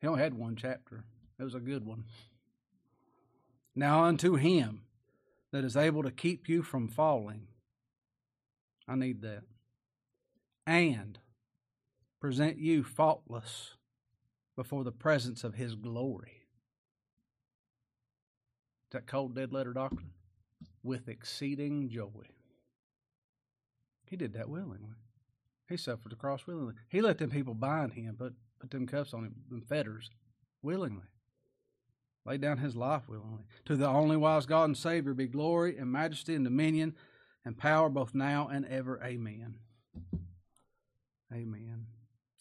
He 0.00 0.06
only 0.06 0.22
had 0.22 0.34
one 0.34 0.56
chapter. 0.56 1.04
It 1.38 1.44
was 1.44 1.54
a 1.54 1.60
good 1.60 1.84
one. 1.84 2.04
Now 3.74 4.04
unto 4.04 4.36
him 4.36 4.82
that 5.52 5.64
is 5.64 5.76
able 5.76 6.02
to 6.02 6.10
keep 6.10 6.48
you 6.48 6.62
from 6.62 6.88
falling. 6.88 7.48
I 8.88 8.94
need 8.94 9.22
that. 9.22 9.42
And 10.66 11.18
present 12.26 12.58
you 12.58 12.82
faultless 12.82 13.74
before 14.56 14.82
the 14.82 14.90
presence 14.90 15.44
of 15.44 15.54
his 15.54 15.76
glory. 15.76 16.42
That 18.90 19.06
cold 19.06 19.36
dead 19.36 19.52
letter 19.52 19.72
doctrine? 19.72 20.10
With 20.82 21.08
exceeding 21.08 21.88
joy. 21.88 22.26
He 24.10 24.16
did 24.16 24.32
that 24.32 24.48
willingly. 24.48 24.96
He 25.68 25.76
suffered 25.76 26.10
the 26.10 26.16
cross 26.16 26.48
willingly. 26.48 26.74
He 26.88 27.00
let 27.00 27.18
them 27.18 27.30
people 27.30 27.54
bind 27.54 27.92
him, 27.92 28.16
put 28.18 28.34
put 28.58 28.72
them 28.72 28.88
cuffs 28.88 29.14
on 29.14 29.26
him, 29.26 29.34
them 29.48 29.62
fetters, 29.68 30.10
willingly. 30.62 31.06
Laid 32.24 32.40
down 32.40 32.58
his 32.58 32.74
life 32.74 33.08
willingly. 33.08 33.44
To 33.66 33.76
the 33.76 33.86
only 33.86 34.16
wise 34.16 34.46
God 34.46 34.64
and 34.64 34.76
Savior 34.76 35.14
be 35.14 35.28
glory 35.28 35.78
and 35.78 35.92
majesty 35.92 36.34
and 36.34 36.44
dominion 36.44 36.96
and 37.44 37.56
power 37.56 37.88
both 37.88 38.16
now 38.16 38.48
and 38.48 38.66
ever. 38.66 39.00
Amen. 39.00 39.58
Amen. 41.32 41.86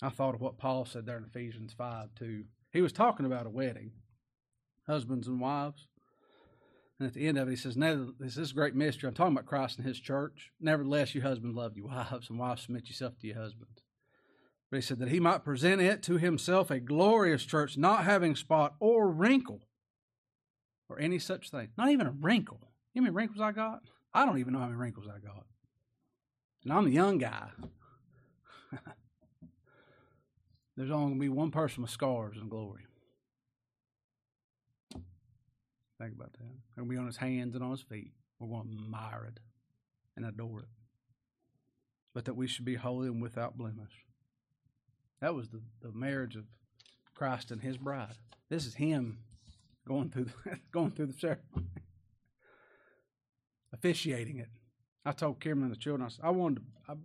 I 0.02 0.10
thought 0.10 0.36
of 0.36 0.42
what 0.42 0.58
Paul 0.58 0.86
said 0.86 1.06
there 1.06 1.18
in 1.18 1.26
Ephesians 1.26 1.74
5 1.78 2.10
too. 2.16 2.46
He 2.72 2.82
was 2.82 2.92
talking 2.92 3.26
about 3.26 3.46
a 3.46 3.50
wedding, 3.50 3.92
husbands 4.88 5.28
and 5.28 5.40
wives. 5.40 5.88
And 7.00 7.08
at 7.08 7.14
the 7.14 7.28
end 7.28 7.38
of 7.38 7.48
it, 7.48 7.52
he 7.52 7.58
says, 7.58 7.76
This 8.20 8.38
is 8.38 8.52
a 8.52 8.54
great 8.54 8.76
mystery. 8.76 9.08
I'm 9.08 9.14
talking 9.14 9.34
about 9.34 9.46
Christ 9.46 9.78
and 9.78 9.88
his 9.88 10.00
church. 10.00 10.52
Nevertheless, 10.62 11.14
you 11.14 11.22
husbands 11.22 11.56
love 11.56 11.76
your 11.76 11.88
wives, 11.88 12.30
and 12.30 12.40
wives 12.40 12.64
submit 12.64 12.88
yourself 12.88 13.18
to 13.20 13.28
your 13.28 13.38
husbands. 13.38 13.84
But 14.70 14.78
he 14.78 14.82
said 14.82 15.00
that 15.00 15.10
he 15.10 15.20
might 15.20 15.44
present 15.44 15.82
it 15.82 16.02
to 16.04 16.18
himself 16.18 16.72
a 16.72 16.80
glorious 16.80 17.46
church, 17.46 17.78
not 17.78 18.06
having 18.06 18.36
spot 18.36 18.76
or 18.80 19.10
wrinkle 19.10 19.68
or 20.90 21.00
any 21.00 21.20
such 21.20 21.50
thing. 21.50 21.70
Not 21.78 21.90
even 21.90 22.08
a 22.08 22.12
wrinkle. 22.12 22.60
You 22.94 23.02
know 23.02 23.08
how 23.08 23.14
many 23.14 23.16
wrinkles 23.16 23.42
I 23.42 23.52
got? 23.52 23.80
I 24.14 24.26
don't 24.26 24.40
even 24.40 24.54
know 24.54 24.60
how 24.60 24.66
many 24.66 24.78
wrinkles 24.78 25.08
I 25.08 25.20
got. 25.20 25.46
And 26.64 26.74
I'm 26.74 26.86
the 26.86 26.92
young 26.92 27.18
guy. 27.18 27.50
There's 30.76 30.92
only 30.92 31.06
going 31.06 31.20
to 31.20 31.22
be 31.22 31.30
one 31.30 31.52
person 31.52 31.82
with 31.84 31.92
scars 31.92 32.38
and 32.38 32.50
glory. 32.50 32.86
Think 36.00 36.14
about 36.16 36.34
that. 36.34 36.82
To 36.82 36.86
be 36.86 36.98
on 36.98 37.06
his 37.06 37.18
hands 37.18 37.56
and 37.56 37.64
on 37.64 37.72
his 37.72 37.82
feet. 37.82 38.12
We're 38.40 38.50
going 38.50 38.68
to 38.68 38.84
admire 38.84 39.30
it 39.30 39.40
and 40.18 40.26
adore 40.26 40.62
it. 40.62 40.70
But 42.14 42.26
that 42.26 42.36
we 42.36 42.48
should 42.48 42.66
be 42.66 42.76
holy 42.76 43.08
and 43.08 43.22
without 43.22 43.58
blemish. 43.58 44.06
That 45.22 45.34
was 45.34 45.50
the, 45.50 45.62
the 45.82 45.92
marriage 45.94 46.36
of 46.36 46.44
Christ 47.14 47.52
and 47.52 47.62
his 47.62 47.78
bride. 47.78 48.16
This 48.50 48.66
is 48.66 48.76
him 48.76 49.20
going 49.88 50.10
through 50.10 50.26
the, 50.26 50.60
going 50.72 50.92
through 50.92 51.08
the 51.08 51.14
ceremony, 51.14 51.72
officiating 53.74 54.40
it. 54.40 54.50
I 55.06 55.12
told 55.12 55.40
Cameron 55.40 55.64
and 55.64 55.72
the 55.72 55.78
children, 55.78 56.06
I, 56.06 56.10
said, 56.10 56.26
I 56.26 56.32
wanted 56.32 56.64
to, 56.88 56.98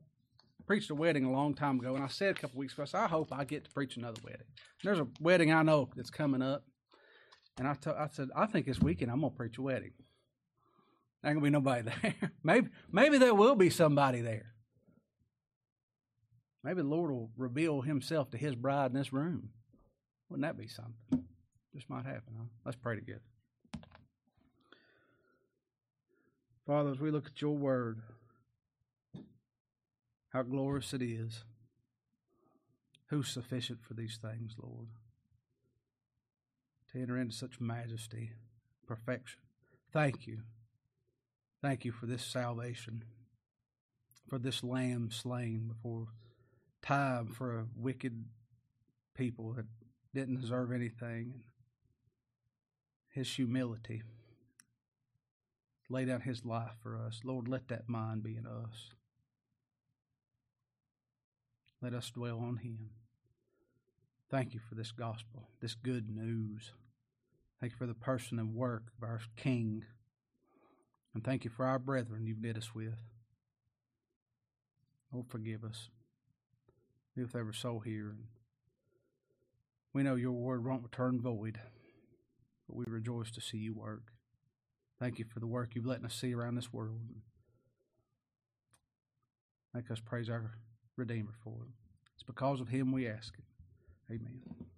preached 0.71 0.91
a 0.91 0.95
wedding 0.95 1.25
a 1.25 1.33
long 1.33 1.53
time 1.53 1.81
ago, 1.81 1.97
and 1.97 2.05
I 2.05 2.07
said 2.07 2.37
a 2.37 2.39
couple 2.39 2.61
weeks 2.61 2.75
ago, 2.75 2.85
I 2.85 2.87
said, 2.87 3.01
I 3.01 3.09
hope 3.09 3.33
I 3.33 3.43
get 3.43 3.65
to 3.65 3.71
preach 3.73 3.97
another 3.97 4.21
wedding. 4.23 4.47
There's 4.85 5.01
a 5.01 5.09
wedding 5.21 5.53
I 5.53 5.65
know 5.65 5.91
that's 5.97 6.11
coming 6.11 6.43
up, 6.43 6.63
and 7.59 7.67
I, 7.67 7.73
I 7.99 8.07
said, 8.13 8.29
I 8.37 8.47
think 8.47 8.67
this 8.67 8.79
weekend 8.79 9.11
I'm 9.11 9.21
gonna 9.21 9.33
preach 9.33 9.59
a 9.59 9.63
wedding. 9.63 9.91
Ain't 11.27 11.35
gonna 11.35 11.41
be 11.41 11.51
nobody 11.51 11.91
there. 12.03 12.15
maybe 12.45 12.69
maybe 12.93 13.19
there 13.19 13.35
will 13.35 13.57
be 13.57 13.69
somebody 13.69 14.21
there. 14.21 14.55
Maybe 16.63 16.83
the 16.83 16.89
Lord 16.89 17.11
will 17.11 17.33
reveal 17.37 17.81
Himself 17.81 18.31
to 18.31 18.39
His 18.39 18.55
bride 18.55 18.93
in 18.93 18.97
this 18.97 19.13
room. 19.13 19.49
Wouldn't 20.29 20.47
that 20.47 20.57
be 20.57 20.69
something? 20.69 21.25
This 21.75 21.83
might 21.89 22.07
happen, 22.07 22.33
huh? 22.39 22.45
Let's 22.65 22.79
pray 22.81 22.95
together. 22.95 23.23
Father, 26.65 26.93
as 26.93 27.01
we 27.01 27.11
look 27.11 27.27
at 27.27 27.43
your 27.43 27.57
word, 27.57 28.03
how 30.31 30.43
glorious 30.43 30.95
it 30.95 31.03
is. 31.03 31.45
Who's 33.09 33.29
sufficient 33.29 33.83
for 33.83 33.95
these 33.95 34.19
things, 34.21 34.55
Lord? 34.61 34.89
To 36.93 37.01
enter 37.01 37.19
into 37.19 37.35
such 37.35 37.61
majesty, 37.61 38.31
perfection. 38.87 39.41
Thank 39.93 40.27
you. 40.27 40.39
Thank 41.61 41.85
you 41.85 41.93
for 41.93 42.07
this 42.07 42.25
salvation, 42.25 43.05
for 44.29 44.39
this 44.39 44.63
lamb 44.63 45.11
slain 45.11 45.69
before 45.69 46.07
time 46.83 47.29
for 47.29 47.59
a 47.59 47.67
wicked 47.77 48.25
people 49.15 49.53
that 49.55 49.67
didn't 50.15 50.41
deserve 50.41 50.73
anything. 50.73 51.43
His 53.13 53.35
humility. 53.35 54.03
Lay 55.89 56.05
down 56.05 56.21
his 56.21 56.45
life 56.45 56.77
for 56.81 56.97
us. 56.97 57.21
Lord, 57.25 57.49
let 57.49 57.67
that 57.69 57.89
mind 57.89 58.23
be 58.23 58.37
in 58.37 58.47
us. 58.47 58.91
Let 61.83 61.95
us 61.95 62.11
dwell 62.11 62.39
on 62.39 62.59
him. 62.59 62.91
Thank 64.31 64.55
you 64.55 64.61
for 64.61 64.75
this 64.75 64.93
gospel, 64.93 65.49
this 65.61 65.75
good 65.75 66.09
news. 66.09 66.73
Thank 67.61 67.73
you 67.73 67.79
for 67.79 67.87
the 67.87 67.95
person 67.95 68.39
and 68.39 68.55
work 68.55 68.85
of 68.97 69.09
our 69.09 69.21
King. 69.37 69.85
And 71.15 71.25
thank 71.25 71.45
you 71.45 71.51
for 71.51 71.67
our 71.67 71.79
brethren 71.79 72.27
you've 72.27 72.41
knit 72.41 72.57
us 72.57 72.75
with. 72.75 73.01
Oh, 75.15 75.25
forgive 75.29 75.65
us. 75.65 75.89
Be 77.17 77.23
with 77.23 77.35
every 77.35 77.55
soul 77.55 77.81
here. 77.81 78.15
We 79.93 80.05
know 80.05 80.15
your 80.15 80.33
word 80.33 80.65
won't 80.65 80.85
return 80.85 81.21
void, 81.21 81.59
but 82.69 82.77
we 82.77 82.85
rejoice 82.87 83.31
to 83.33 83.41
see 83.41 83.59
you 83.59 83.75
work. 83.75 84.13
Thank 85.01 85.19
you 85.19 85.25
for 85.25 85.41
the 85.41 85.47
work 85.47 85.75
you've 85.75 85.87
let 85.87 86.05
us 86.05 86.15
see 86.15 86.35
around 86.35 86.55
this 86.55 86.73
world. 86.73 87.01
Make 89.75 89.91
us 89.91 90.01
praise 90.01 90.31
our 90.31 90.53
Redeemer 91.01 91.33
for 91.43 91.57
it. 91.63 91.73
It's 92.15 92.23
because 92.23 92.61
of 92.61 92.69
him 92.69 92.93
we 92.93 93.09
ask 93.09 93.35
it. 93.37 94.15
Amen. 94.15 94.70